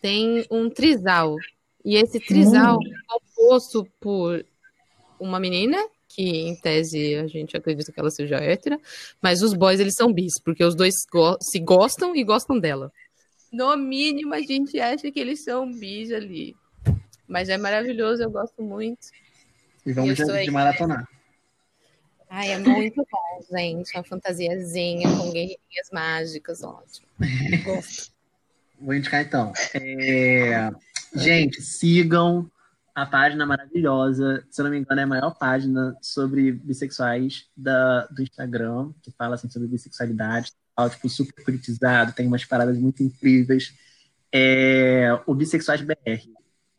tem 0.00 0.46
um 0.50 0.70
trisal. 0.70 1.36
E 1.84 1.96
esse 1.96 2.20
trisal 2.20 2.78
é 2.80 2.90
composto 3.08 3.84
por 3.98 4.46
uma 5.18 5.40
menina, 5.40 5.76
que 6.08 6.22
em 6.22 6.54
tese 6.54 7.16
a 7.16 7.26
gente 7.26 7.56
acredita 7.56 7.90
que 7.90 7.98
ela 7.98 8.10
seja 8.10 8.36
hétera, 8.36 8.80
mas 9.20 9.42
os 9.42 9.52
boys 9.52 9.80
eles 9.80 9.94
são 9.96 10.12
bis, 10.12 10.40
porque 10.44 10.62
os 10.64 10.76
dois 10.76 10.94
go- 11.10 11.36
se 11.40 11.58
gostam 11.58 12.14
e 12.14 12.22
gostam 12.22 12.56
dela. 12.58 12.92
No 13.52 13.76
mínimo 13.76 14.32
a 14.32 14.40
gente 14.40 14.78
acha 14.78 15.10
que 15.10 15.18
eles 15.18 15.42
são 15.42 15.70
bis 15.72 16.12
ali. 16.12 16.54
Mas 17.26 17.48
é 17.48 17.56
maravilhoso, 17.56 18.22
eu 18.22 18.30
gosto 18.30 18.62
muito. 18.62 19.08
E 19.84 19.92
vamos 19.92 20.18
Eu 20.20 20.26
de, 20.26 20.44
de 20.44 20.50
maratonar. 20.52 21.08
Ai, 22.34 22.52
é 22.52 22.58
muito 22.58 22.96
bom, 22.96 23.56
gente. 23.56 23.94
Uma 23.94 24.02
fantasiazinha 24.02 25.06
com 25.06 25.30
guerreirinhas 25.30 25.90
mágicas, 25.92 26.62
ótimo. 26.62 27.06
Gosto. 27.62 28.10
Vou 28.80 28.94
indicar 28.94 29.20
então. 29.20 29.52
É, 29.74 30.70
Gente, 31.14 31.60
sigam 31.60 32.50
a 32.94 33.04
página 33.04 33.44
maravilhosa. 33.44 34.42
Se 34.50 34.62
eu 34.62 34.64
não 34.64 34.70
me 34.70 34.78
engano, 34.78 34.98
é 34.98 35.04
a 35.04 35.06
maior 35.06 35.32
página 35.32 35.94
sobre 36.00 36.52
bissexuais 36.52 37.48
da, 37.54 38.06
do 38.06 38.22
Instagram, 38.22 38.92
que 39.02 39.10
fala 39.10 39.34
assim, 39.34 39.50
sobre 39.50 39.68
bissexualidade, 39.68 40.52
tal, 40.74 40.88
tipo, 40.88 41.10
super 41.10 41.44
politizado, 41.44 42.12
tem 42.12 42.26
umas 42.26 42.46
paradas 42.46 42.78
muito 42.78 43.02
incríveis. 43.02 43.74
É, 44.32 45.20
o 45.26 45.34
Bissexuais 45.34 45.82
BR, 45.82 46.30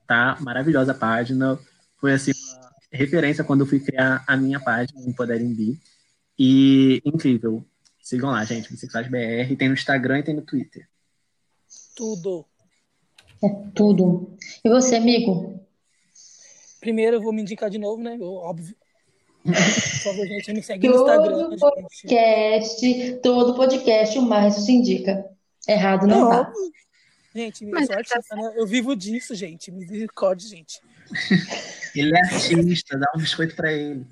tá? 0.08 0.36
Maravilhosa 0.40 0.96
página. 0.96 1.60
Foi 2.00 2.14
assim, 2.14 2.32
uma 2.58 2.63
referência 2.94 3.44
quando 3.44 3.62
eu 3.62 3.68
fui 3.68 3.80
criar 3.80 4.24
a 4.28 4.38
minha 4.38 4.60
página, 4.60 5.02
Empoderem 5.02 5.54
Bi. 5.54 5.80
E 6.38 7.02
incrível. 7.06 7.66
Sigam 8.02 8.32
lá, 8.32 8.44
gente, 8.44 8.72
Bissexuais 8.72 9.08
BR. 9.08 9.56
Tem 9.58 9.68
no 9.68 9.74
Instagram 9.74 10.20
e 10.20 10.24
tem 10.24 10.36
no 10.36 10.42
Twitter. 10.42 10.88
Tudo. 11.96 12.46
É 13.44 13.50
tudo. 13.74 14.36
E 14.64 14.70
você, 14.70 14.96
amigo? 14.96 15.60
Primeiro 16.80 17.18
eu 17.18 17.22
vou 17.22 17.32
me 17.34 17.42
indicar 17.42 17.70
de 17.70 17.78
novo, 17.78 18.02
né? 18.02 18.18
Eu, 18.20 18.34
óbvio. 18.34 18.76
Por 19.44 19.54
favor, 19.54 20.26
gente, 20.26 20.54
me 20.54 20.64
segue 20.64 20.88
no 20.88 20.96
Instagram, 20.96 21.32
Todo 21.32 21.52
gente. 21.52 21.60
podcast, 21.60 23.20
todo 23.22 23.56
podcast, 23.56 24.18
o 24.18 24.22
Márcio 24.22 24.62
se 24.64 24.72
indica. 24.72 25.26
Errado 25.68 26.08
não 26.08 26.28
É 26.32 26.36
tá. 26.36 26.42
óbvio. 26.42 26.72
Gente, 27.36 27.66
eu 27.66 27.72
Mas 27.72 27.88
sou 27.88 27.96
artista, 27.96 28.36
né? 28.36 28.54
Eu 28.56 28.68
vivo 28.68 28.96
disso, 28.96 29.34
gente. 29.36 29.72
Misericórdia, 29.72 30.48
gente. 30.48 30.80
Ele 31.96 32.16
é 32.16 32.20
artista, 32.20 32.98
dá 32.98 33.12
um 33.16 33.20
biscoito 33.20 33.56
pra 33.56 33.72
ele. 33.72 34.06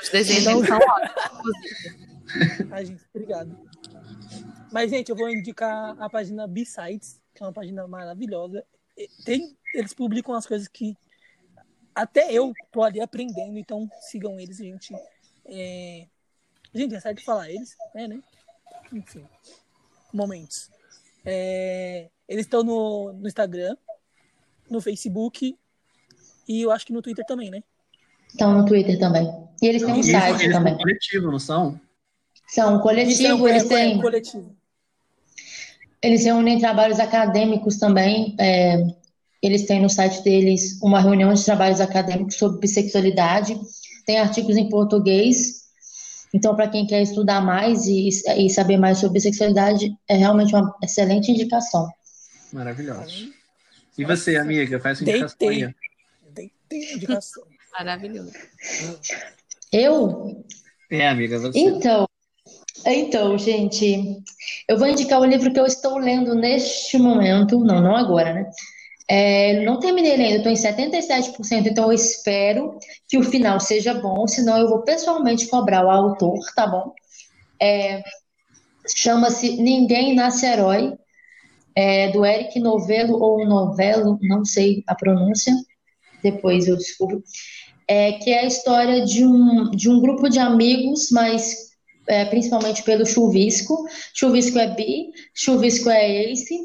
Os 0.00 0.08
desenhos 0.08 0.44
dele 0.44 0.66
são 0.66 0.78
ótimos, 0.78 1.34
inclusive. 1.36 2.68
Ai, 2.70 2.86
gente, 2.86 3.02
obrigado. 3.14 3.58
Mas, 4.72 4.90
gente, 4.90 5.10
eu 5.10 5.16
vou 5.16 5.28
indicar 5.28 6.00
a 6.00 6.08
página 6.08 6.46
B-Sides, 6.46 7.20
que 7.34 7.42
é 7.42 7.46
uma 7.46 7.52
página 7.52 7.86
maravilhosa. 7.86 8.64
Tem, 9.24 9.56
eles 9.74 9.92
publicam 9.92 10.34
as 10.34 10.46
coisas 10.46 10.68
que 10.68 10.96
até 11.94 12.32
eu 12.32 12.52
tô 12.70 12.82
ali 12.82 13.00
aprendendo, 13.00 13.58
então 13.58 13.88
sigam 14.00 14.40
eles, 14.40 14.56
gente. 14.56 14.94
É... 15.44 16.06
Gente, 16.74 16.94
é 16.94 17.00
certo 17.00 17.22
falar 17.22 17.50
eles, 17.50 17.76
é, 17.94 18.08
né? 18.08 18.22
Enfim, 18.90 19.26
momentos. 20.12 20.70
É, 21.24 22.08
Eles 22.26 22.46
estão 22.46 22.62
no, 22.62 23.12
no 23.12 23.28
Instagram, 23.28 23.76
no 24.70 24.80
Facebook 24.80 25.56
e 26.48 26.62
eu 26.62 26.70
acho 26.70 26.86
que 26.86 26.92
no 26.92 27.02
Twitter 27.02 27.24
também, 27.26 27.50
né? 27.50 27.60
Estão 28.28 28.56
no 28.56 28.64
Twitter 28.64 28.98
também. 28.98 29.30
E 29.60 29.66
eles 29.66 29.82
têm 29.82 29.92
um 29.92 29.96
Eles, 29.96 30.10
site 30.10 30.42
eles 30.42 30.56
também. 30.56 30.72
são 30.74 30.82
coletivo, 30.82 31.30
não 31.30 31.38
são? 31.38 31.80
São 32.48 32.76
um 32.76 32.80
coletivo, 32.80 33.46
é, 33.46 33.50
eles 33.50 33.64
é, 33.64 33.68
têm. 33.68 34.00
coletivo. 34.00 34.56
Eles 36.02 36.24
reúnem 36.24 36.58
trabalhos 36.58 36.98
acadêmicos 36.98 37.78
também. 37.78 38.34
é, 38.38 38.84
eles 39.42 39.66
têm 39.66 39.82
no 39.82 39.90
site 39.90 40.22
deles 40.22 40.80
uma 40.80 41.00
reunião 41.00 41.34
de 41.34 41.44
trabalhos 41.44 41.80
acadêmicos 41.80 42.36
sobre 42.36 42.60
bissexualidade. 42.60 43.58
Tem 44.06 44.18
artigos 44.20 44.56
em 44.56 44.68
português. 44.68 45.62
Então, 46.32 46.54
para 46.54 46.68
quem 46.68 46.86
quer 46.86 47.02
estudar 47.02 47.40
mais 47.40 47.86
e, 47.86 48.08
e 48.08 48.48
saber 48.48 48.76
mais 48.78 48.98
sobre 48.98 49.14
bissexualidade, 49.14 49.94
é 50.08 50.16
realmente 50.16 50.54
uma 50.54 50.74
excelente 50.82 51.30
indicação. 51.30 51.88
Maravilhoso. 52.52 53.30
E 53.98 54.04
você, 54.04 54.36
amiga, 54.36 54.78
faz 54.80 55.02
indicação 55.02 55.48
aí. 55.48 55.74
Tem, 56.72 56.94
indicação. 56.94 57.44
Maravilhoso. 57.78 58.32
Eu 59.70 60.44
É, 60.90 61.08
amiga, 61.08 61.38
você. 61.38 61.58
Então, 61.58 62.06
então, 62.86 63.38
gente, 63.38 64.22
eu 64.68 64.78
vou 64.78 64.88
indicar 64.88 65.20
o 65.20 65.24
livro 65.24 65.52
que 65.52 65.60
eu 65.60 65.66
estou 65.66 65.98
lendo 65.98 66.34
neste 66.34 66.98
momento. 66.98 67.62
Não, 67.62 67.80
não 67.80 67.96
agora, 67.96 68.32
né? 68.34 68.50
É, 69.08 69.64
não 69.64 69.78
terminei 69.78 70.12
ainda, 70.12 70.36
estou 70.36 70.50
em 70.50 70.54
77%, 70.54 71.66
então 71.66 71.86
eu 71.86 71.92
espero 71.92 72.78
que 73.08 73.18
o 73.18 73.22
final 73.22 73.60
seja 73.60 73.92
bom, 73.92 74.26
senão 74.26 74.56
eu 74.56 74.68
vou 74.68 74.82
pessoalmente 74.82 75.48
cobrar 75.48 75.84
o 75.84 75.90
autor, 75.90 76.38
tá 76.54 76.66
bom? 76.66 76.94
É, 77.60 78.02
chama-se 78.96 79.60
Ninguém 79.60 80.14
Nasce 80.14 80.46
Herói, 80.46 80.96
é, 81.74 82.10
do 82.10 82.24
Eric 82.24 82.58
Novello 82.60 83.20
ou 83.20 83.44
Novello, 83.44 84.18
não 84.22 84.44
sei 84.44 84.82
a 84.86 84.94
pronúncia, 84.94 85.52
depois 86.22 86.66
eu 86.66 86.76
descubro 86.76 87.22
é, 87.92 88.12
que 88.12 88.30
é 88.30 88.40
a 88.40 88.46
história 88.46 89.04
de 89.04 89.24
um, 89.24 89.70
de 89.70 89.90
um 89.90 90.00
grupo 90.00 90.28
de 90.28 90.38
amigos, 90.38 91.10
mas 91.10 91.72
é, 92.06 92.24
principalmente 92.24 92.82
pelo 92.82 93.04
Chuvisco. 93.04 93.84
Chuvisco 94.14 94.58
é 94.58 94.74
bi, 94.74 95.10
Chuvisco 95.34 95.90
é 95.90 96.30
ace. 96.30 96.58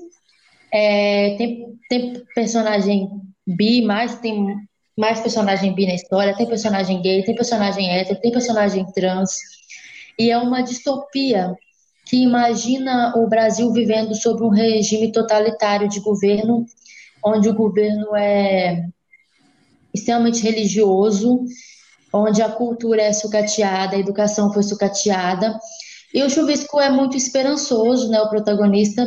É, 0.73 1.35
tem, 1.37 1.65
tem 1.89 2.23
personagem 2.35 3.09
bi, 3.45 3.81
mas 3.81 4.19
tem 4.19 4.55
mais 4.97 5.19
personagem 5.19 5.73
bi 5.73 5.85
na 5.85 5.95
história, 5.95 6.35
tem 6.35 6.47
personagem 6.47 7.01
gay, 7.01 7.23
tem 7.23 7.35
personagem 7.35 7.89
hétero, 7.89 8.19
tem 8.19 8.31
personagem 8.31 8.85
trans. 8.93 9.37
E 10.17 10.31
é 10.31 10.37
uma 10.37 10.61
distopia 10.61 11.53
que 12.05 12.17
imagina 12.17 13.13
o 13.17 13.27
Brasil 13.27 13.71
vivendo 13.71 14.15
sob 14.15 14.43
um 14.43 14.49
regime 14.49 15.11
totalitário 15.11 15.87
de 15.89 15.99
governo, 15.99 16.65
onde 17.23 17.49
o 17.49 17.53
governo 17.53 18.15
é 18.15 18.87
extremamente 19.97 20.41
religioso, 20.41 21.45
onde 22.13 22.41
a 22.41 22.49
cultura 22.49 23.01
é 23.01 23.13
sucateada, 23.13 23.95
a 23.95 23.99
educação 23.99 24.53
foi 24.53 24.63
sucateada. 24.63 25.59
E 26.13 26.23
o 26.23 26.29
Chuvisco 26.29 26.79
é 26.79 26.89
muito 26.89 27.17
esperançoso, 27.17 28.09
né, 28.09 28.21
o 28.21 28.29
protagonista, 28.29 29.05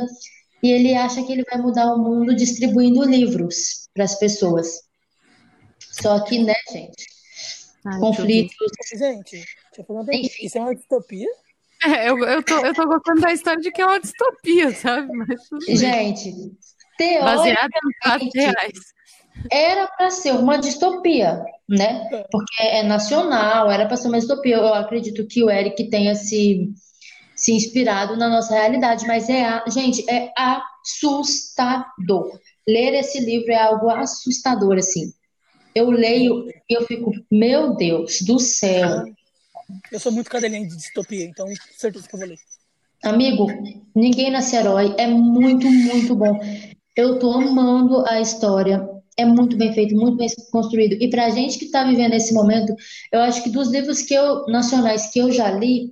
e 0.63 0.71
ele 0.71 0.95
acha 0.95 1.23
que 1.23 1.33
ele 1.33 1.45
vai 1.51 1.61
mudar 1.61 1.95
o 1.95 1.99
mundo 1.99 2.35
distribuindo 2.35 3.03
livros 3.05 3.89
para 3.95 4.05
as 4.05 4.19
pessoas. 4.19 4.69
Só 5.91 6.21
que, 6.21 6.39
né, 6.39 6.55
gente, 6.71 7.07
Ai, 7.85 7.99
conflitos. 7.99 8.55
Gente, 8.93 9.45
deixa 9.77 9.87
eu. 9.89 10.03
Enfim. 10.13 10.47
Isso 10.47 10.59
é 10.59 10.61
uma 10.61 10.75
distopia? 10.75 11.29
É, 11.83 12.11
eu, 12.11 12.19
eu, 12.19 12.43
tô, 12.43 12.59
eu 12.59 12.75
tô 12.75 12.87
gostando 12.87 13.23
da 13.23 13.33
história 13.33 13.61
de 13.61 13.71
que 13.71 13.81
é 13.81 13.87
uma 13.87 13.99
distopia, 13.99 14.71
sabe? 14.75 15.11
Mas. 15.13 15.41
Gente, 15.81 16.35
Baseada 17.23 17.69
em 17.69 18.09
fatos 18.09 18.29
teoricamente, 18.31 18.39
reais. 18.39 18.79
Era 19.51 19.87
para 19.89 20.11
ser 20.11 20.33
uma 20.33 20.59
distopia, 20.59 21.43
né? 21.69 22.09
Porque 22.31 22.63
é 22.63 22.83
nacional, 22.83 23.71
era 23.71 23.87
para 23.87 23.97
ser 23.97 24.09
uma 24.09 24.19
distopia. 24.19 24.57
Eu 24.57 24.75
acredito 24.75 25.27
que 25.27 25.43
o 25.43 25.51
Eric 25.51 25.89
tenha 25.91 26.15
se, 26.15 26.71
se 27.35 27.53
inspirado 27.53 28.17
na 28.17 28.29
nossa 28.29 28.55
realidade, 28.55 29.07
mas 29.07 29.29
é, 29.29 29.45
a- 29.45 29.65
gente, 29.69 30.09
é 30.11 30.31
assustador. 30.37 32.39
Ler 32.69 32.95
esse 32.95 33.21
livro 33.21 33.53
é 33.53 33.61
algo 33.61 33.89
assustador, 33.91 34.77
assim. 34.77 35.13
Eu 35.75 35.91
leio 35.91 36.47
e 36.69 36.75
eu 36.77 36.87
fico, 36.87 37.13
meu 37.31 37.75
Deus 37.77 38.21
do 38.23 38.39
céu. 38.39 39.05
Eu 39.91 40.01
sou 40.01 40.13
muito 40.13 40.31
cadelinha 40.31 40.67
de 40.67 40.77
distopia, 40.77 41.25
então 41.25 41.47
certeza 41.77 42.09
que 42.09 42.15
eu 42.15 42.19
vou 42.19 42.29
ler. 42.29 42.39
Amigo, 43.03 43.47
Ninguém 43.95 44.31
Nasce 44.31 44.57
Herói 44.57 44.95
é 44.99 45.07
muito, 45.07 45.71
muito 45.71 46.15
bom. 46.15 46.39
Eu 46.97 47.19
tô 47.19 47.33
amando 47.33 48.05
a 48.07 48.21
história. 48.21 48.87
É 49.21 49.25
muito 49.27 49.55
bem 49.55 49.71
feito, 49.75 49.95
muito 49.95 50.17
bem 50.17 50.29
construído. 50.51 50.95
E 50.95 51.11
pra 51.11 51.29
gente 51.29 51.59
que 51.59 51.71
tá 51.71 51.85
vivendo 51.85 52.15
esse 52.15 52.33
momento, 52.33 52.75
eu 53.13 53.21
acho 53.21 53.43
que 53.43 53.51
dos 53.51 53.71
livros 53.71 54.01
que 54.01 54.15
eu, 54.15 54.47
nacionais 54.47 55.11
que 55.13 55.19
eu 55.19 55.31
já 55.31 55.51
li, 55.51 55.91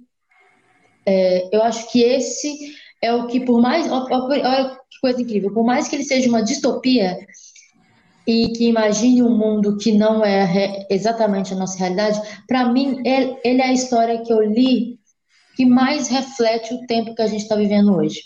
é, 1.04 1.54
eu 1.54 1.62
acho 1.62 1.92
que 1.92 2.00
esse 2.00 2.74
é 3.02 3.12
o 3.12 3.26
que, 3.26 3.40
por 3.40 3.60
mais. 3.60 3.86
Olha 3.90 4.70
que 4.90 4.98
coisa 5.02 5.20
incrível. 5.20 5.52
Por 5.52 5.62
mais 5.62 5.88
que 5.88 5.96
ele 5.96 6.04
seja 6.04 6.26
uma 6.26 6.42
distopia 6.42 7.18
e 8.26 8.48
que 8.48 8.66
imagine 8.66 9.22
um 9.22 9.36
mundo 9.36 9.76
que 9.76 9.92
não 9.92 10.24
é 10.24 10.86
exatamente 10.88 11.52
a 11.52 11.56
nossa 11.56 11.78
realidade, 11.78 12.18
pra 12.46 12.72
mim, 12.72 13.02
ele, 13.04 13.36
ele 13.44 13.60
é 13.60 13.66
a 13.66 13.72
história 13.74 14.22
que 14.22 14.32
eu 14.32 14.40
li 14.40 14.98
que 15.54 15.66
mais 15.66 16.08
reflete 16.08 16.72
o 16.72 16.86
tempo 16.86 17.14
que 17.14 17.20
a 17.20 17.26
gente 17.26 17.42
está 17.42 17.56
vivendo 17.56 17.94
hoje. 17.94 18.22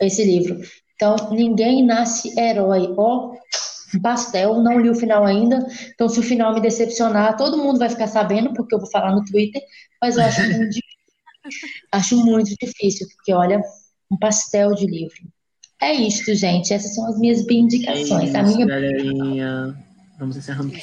Esse 0.00 0.24
livro. 0.24 0.60
Então, 0.98 1.14
Ninguém 1.30 1.86
Nasce 1.86 2.36
Herói. 2.36 2.92
Ó, 2.96 3.32
um 3.94 4.00
pastel, 4.02 4.60
não 4.60 4.80
li 4.80 4.90
o 4.90 4.94
final 4.96 5.24
ainda. 5.24 5.64
Então, 5.94 6.08
se 6.08 6.18
o 6.18 6.22
final 6.24 6.52
me 6.52 6.60
decepcionar, 6.60 7.36
todo 7.36 7.56
mundo 7.56 7.78
vai 7.78 7.88
ficar 7.88 8.08
sabendo, 8.08 8.52
porque 8.52 8.74
eu 8.74 8.80
vou 8.80 8.90
falar 8.90 9.14
no 9.14 9.24
Twitter, 9.24 9.62
mas 10.02 10.16
eu 10.16 10.24
acho 10.24 10.40
muito 10.42 10.70
difícil. 10.70 10.88
Acho 11.90 12.16
muito 12.26 12.50
difícil, 12.60 13.06
porque 13.16 13.32
olha, 13.32 13.62
um 14.12 14.18
pastel 14.18 14.74
de 14.74 14.84
livro. 14.86 15.16
É 15.80 15.94
isto, 15.94 16.34
gente. 16.34 16.74
Essas 16.74 16.94
são 16.94 17.06
as 17.08 17.18
minhas 17.18 17.38
É 17.48 17.52
indicações. 17.54 18.34
A 18.34 18.42
isso, 18.42 18.54
minha. 18.54 18.66
galerinha. 18.66 19.78
Vamos 20.18 20.36
encerrando. 20.36 20.74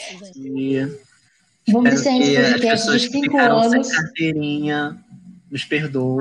Vamos 1.68 1.94
encerrar 1.94 2.18
esse 2.20 2.32
que 2.32 2.38
as 2.38 2.52
podcast 2.54 2.86
pessoas 2.86 3.02
de 3.02 3.10
cinco 3.10 3.38
anos. 3.38 3.90
nos 5.52 5.66
perdoem. 5.66 6.20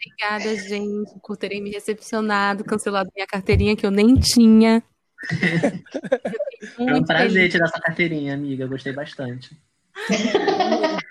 Obrigada, 0.00 0.56
gente, 0.56 1.12
por 1.22 1.36
terem 1.36 1.62
me 1.62 1.70
recepcionado, 1.70 2.64
cancelado 2.64 3.10
minha 3.14 3.26
carteirinha 3.26 3.76
que 3.76 3.84
eu 3.84 3.90
nem 3.90 4.14
tinha. 4.14 4.82
Eu 5.30 6.68
Foi 6.68 6.84
um 6.86 6.90
muito 6.90 7.06
prazer 7.06 7.32
feliz. 7.32 7.52
tirar 7.52 7.66
essa 7.66 7.80
carteirinha, 7.80 8.34
amiga. 8.34 8.66
Gostei 8.66 8.92
bastante. 8.92 9.54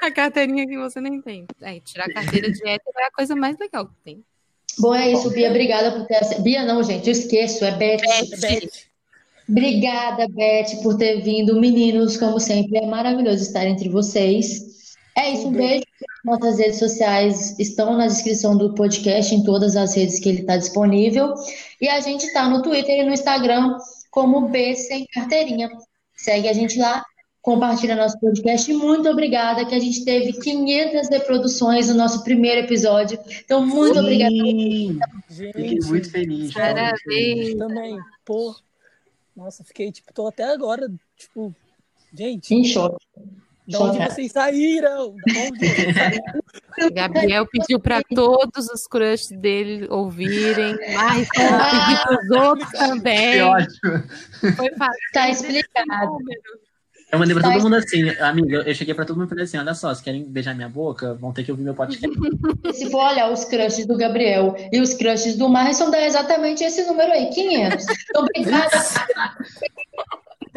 A 0.00 0.10
carteirinha 0.10 0.66
que 0.66 0.76
você 0.76 1.00
nem 1.00 1.20
tem. 1.20 1.46
É, 1.60 1.80
tirar 1.80 2.04
a 2.04 2.12
carteira 2.12 2.50
de 2.50 2.60
hétero 2.66 2.98
é 2.98 3.06
a 3.06 3.10
coisa 3.10 3.34
mais 3.34 3.58
legal 3.58 3.86
que 3.86 3.94
tem. 4.04 4.24
Bom, 4.78 4.94
é 4.94 5.10
isso, 5.10 5.30
Bia. 5.30 5.50
Obrigada 5.50 5.92
por 5.92 6.06
ter. 6.06 6.20
Bia, 6.42 6.64
não, 6.64 6.82
gente, 6.82 7.06
eu 7.06 7.12
esqueço, 7.12 7.64
é 7.64 7.72
Beth. 7.72 8.02
Beth, 8.40 8.68
Obrigada, 9.48 10.28
Beth, 10.28 10.82
por 10.82 10.96
ter 10.96 11.22
vindo. 11.22 11.58
Meninos, 11.58 12.16
como 12.16 12.38
sempre, 12.38 12.78
é 12.78 12.86
maravilhoso 12.86 13.42
estar 13.42 13.66
entre 13.66 13.88
vocês. 13.88 14.94
É 15.16 15.30
isso, 15.30 15.48
um 15.48 15.52
beijo. 15.52 15.85
Nossas 16.24 16.58
redes 16.58 16.78
sociais 16.78 17.58
estão 17.58 17.96
na 17.96 18.06
descrição 18.06 18.56
do 18.56 18.74
podcast, 18.74 19.34
em 19.34 19.44
todas 19.44 19.76
as 19.76 19.94
redes 19.94 20.18
que 20.18 20.28
ele 20.28 20.40
está 20.40 20.56
disponível. 20.56 21.34
E 21.80 21.88
a 21.88 22.00
gente 22.00 22.24
está 22.26 22.48
no 22.48 22.62
Twitter 22.62 23.00
e 23.00 23.04
no 23.04 23.12
Instagram 23.12 23.76
como 24.10 24.48
B 24.48 24.74
Sem 24.74 25.06
Carteirinha. 25.06 25.70
Segue 26.16 26.48
a 26.48 26.52
gente 26.52 26.78
lá, 26.78 27.04
compartilha 27.42 27.94
nosso 27.94 28.18
podcast. 28.18 28.68
E 28.70 28.74
muito 28.74 29.08
obrigada, 29.08 29.64
que 29.64 29.74
a 29.74 29.78
gente 29.78 30.04
teve 30.04 30.32
500 30.32 31.08
reproduções 31.08 31.88
no 31.88 31.94
nosso 31.94 32.24
primeiro 32.24 32.62
episódio. 32.62 33.18
Então, 33.44 33.64
muito 33.64 33.98
obrigada. 34.00 34.34
Sim, 34.34 34.98
Fiquei 35.28 35.68
Gente, 35.68 35.86
muito 35.86 36.10
feliz. 36.10 36.52
sério, 36.52 36.74
cara, 36.74 36.90
muito 36.90 37.02
feliz. 37.04 37.54
Parabéns. 37.54 37.54
também, 37.56 37.98
pô. 38.24 38.56
Nossa, 39.36 39.62
fiquei, 39.62 39.92
tipo, 39.92 40.12
tô 40.12 40.26
até 40.26 40.44
agora, 40.44 40.90
tipo, 41.16 41.54
gente, 42.12 42.52
Em 42.54 42.64
choque. 42.64 42.96
Da 43.68 43.80
onde 43.80 43.98
vocês 43.98 44.32
saíram? 44.32 45.14
Da 45.26 45.40
onde 45.46 45.58
vocês 45.58 45.94
saíram? 45.94 46.44
Gabriel 46.94 47.46
pediu 47.46 47.80
para 47.80 48.02
todos 48.14 48.68
os 48.68 48.86
crushes 48.86 49.30
dele 49.38 49.86
ouvirem, 49.90 50.76
mas 50.94 51.28
pediu 51.28 51.98
para 52.02 52.18
os 52.22 52.30
outros 52.30 52.70
Que 52.70 52.78
também. 52.78 53.42
ótimo. 53.42 54.02
Foi 54.56 54.70
fácil. 54.76 55.00
Tá 55.12 55.30
explicado. 55.30 56.18
Eu 57.12 57.20
mandei 57.20 57.34
pra 57.36 57.44
Tá 57.44 57.52
todo 57.54 57.62
mundo 57.62 57.76
assim, 57.76 58.10
amiga. 58.18 58.58
Eu 58.66 58.74
cheguei 58.74 58.92
pra 58.92 59.04
todo 59.04 59.16
mundo 59.16 59.26
e 59.26 59.28
falei 59.30 59.44
assim: 59.44 59.56
olha 59.58 59.74
só, 59.74 59.94
se 59.94 60.02
querem 60.02 60.24
beijar 60.24 60.54
minha 60.56 60.68
boca, 60.68 61.14
vão 61.14 61.32
ter 61.32 61.44
que 61.44 61.52
ouvir 61.52 61.62
meu 61.62 61.72
podcast. 61.74 62.08
Se 62.74 62.90
for 62.90 62.98
olhar 63.10 63.30
os 63.30 63.44
crushes 63.44 63.86
do 63.86 63.96
Gabriel 63.96 64.56
e 64.72 64.80
os 64.80 64.92
crushes 64.92 65.36
do 65.36 65.48
Marison, 65.48 65.88
dá 65.88 66.04
exatamente 66.04 66.64
esse 66.64 66.84
número 66.84 67.12
aí, 67.12 67.26
500. 67.30 67.86
Então, 68.10 68.22
obrigada 68.24 68.76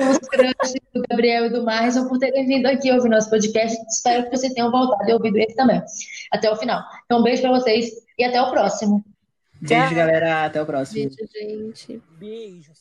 os 0.02 0.18
crushes 0.20 0.82
do 0.94 1.02
Gabriel 1.10 1.46
e 1.46 1.50
do 1.50 1.64
Marison 1.64 2.08
por 2.08 2.20
terem 2.20 2.46
vindo 2.46 2.66
aqui 2.68 2.92
ouvir 2.92 3.10
nosso 3.10 3.30
podcast. 3.30 3.78
Espero 3.90 4.26
que 4.26 4.38
vocês 4.38 4.54
tenham 4.54 4.72
voltado 4.72 5.10
e 5.10 5.14
ouvido 5.14 5.38
esse 5.38 5.56
também, 5.56 5.82
até 6.32 6.52
o 6.52 6.56
final. 6.56 6.82
Então, 7.06 7.20
um 7.20 7.24
beijo 7.24 7.42
pra 7.42 7.52
vocês 7.52 7.92
e 8.18 8.24
até 8.24 8.42
o 8.42 8.50
próximo. 8.50 9.04
Beijo, 9.62 9.96
galera. 9.96 10.46
Até 10.46 10.62
o 10.62 10.66
próximo. 10.66 11.10
Beijo, 11.10 11.32
gente. 11.34 12.02
Beijos. 12.18 12.79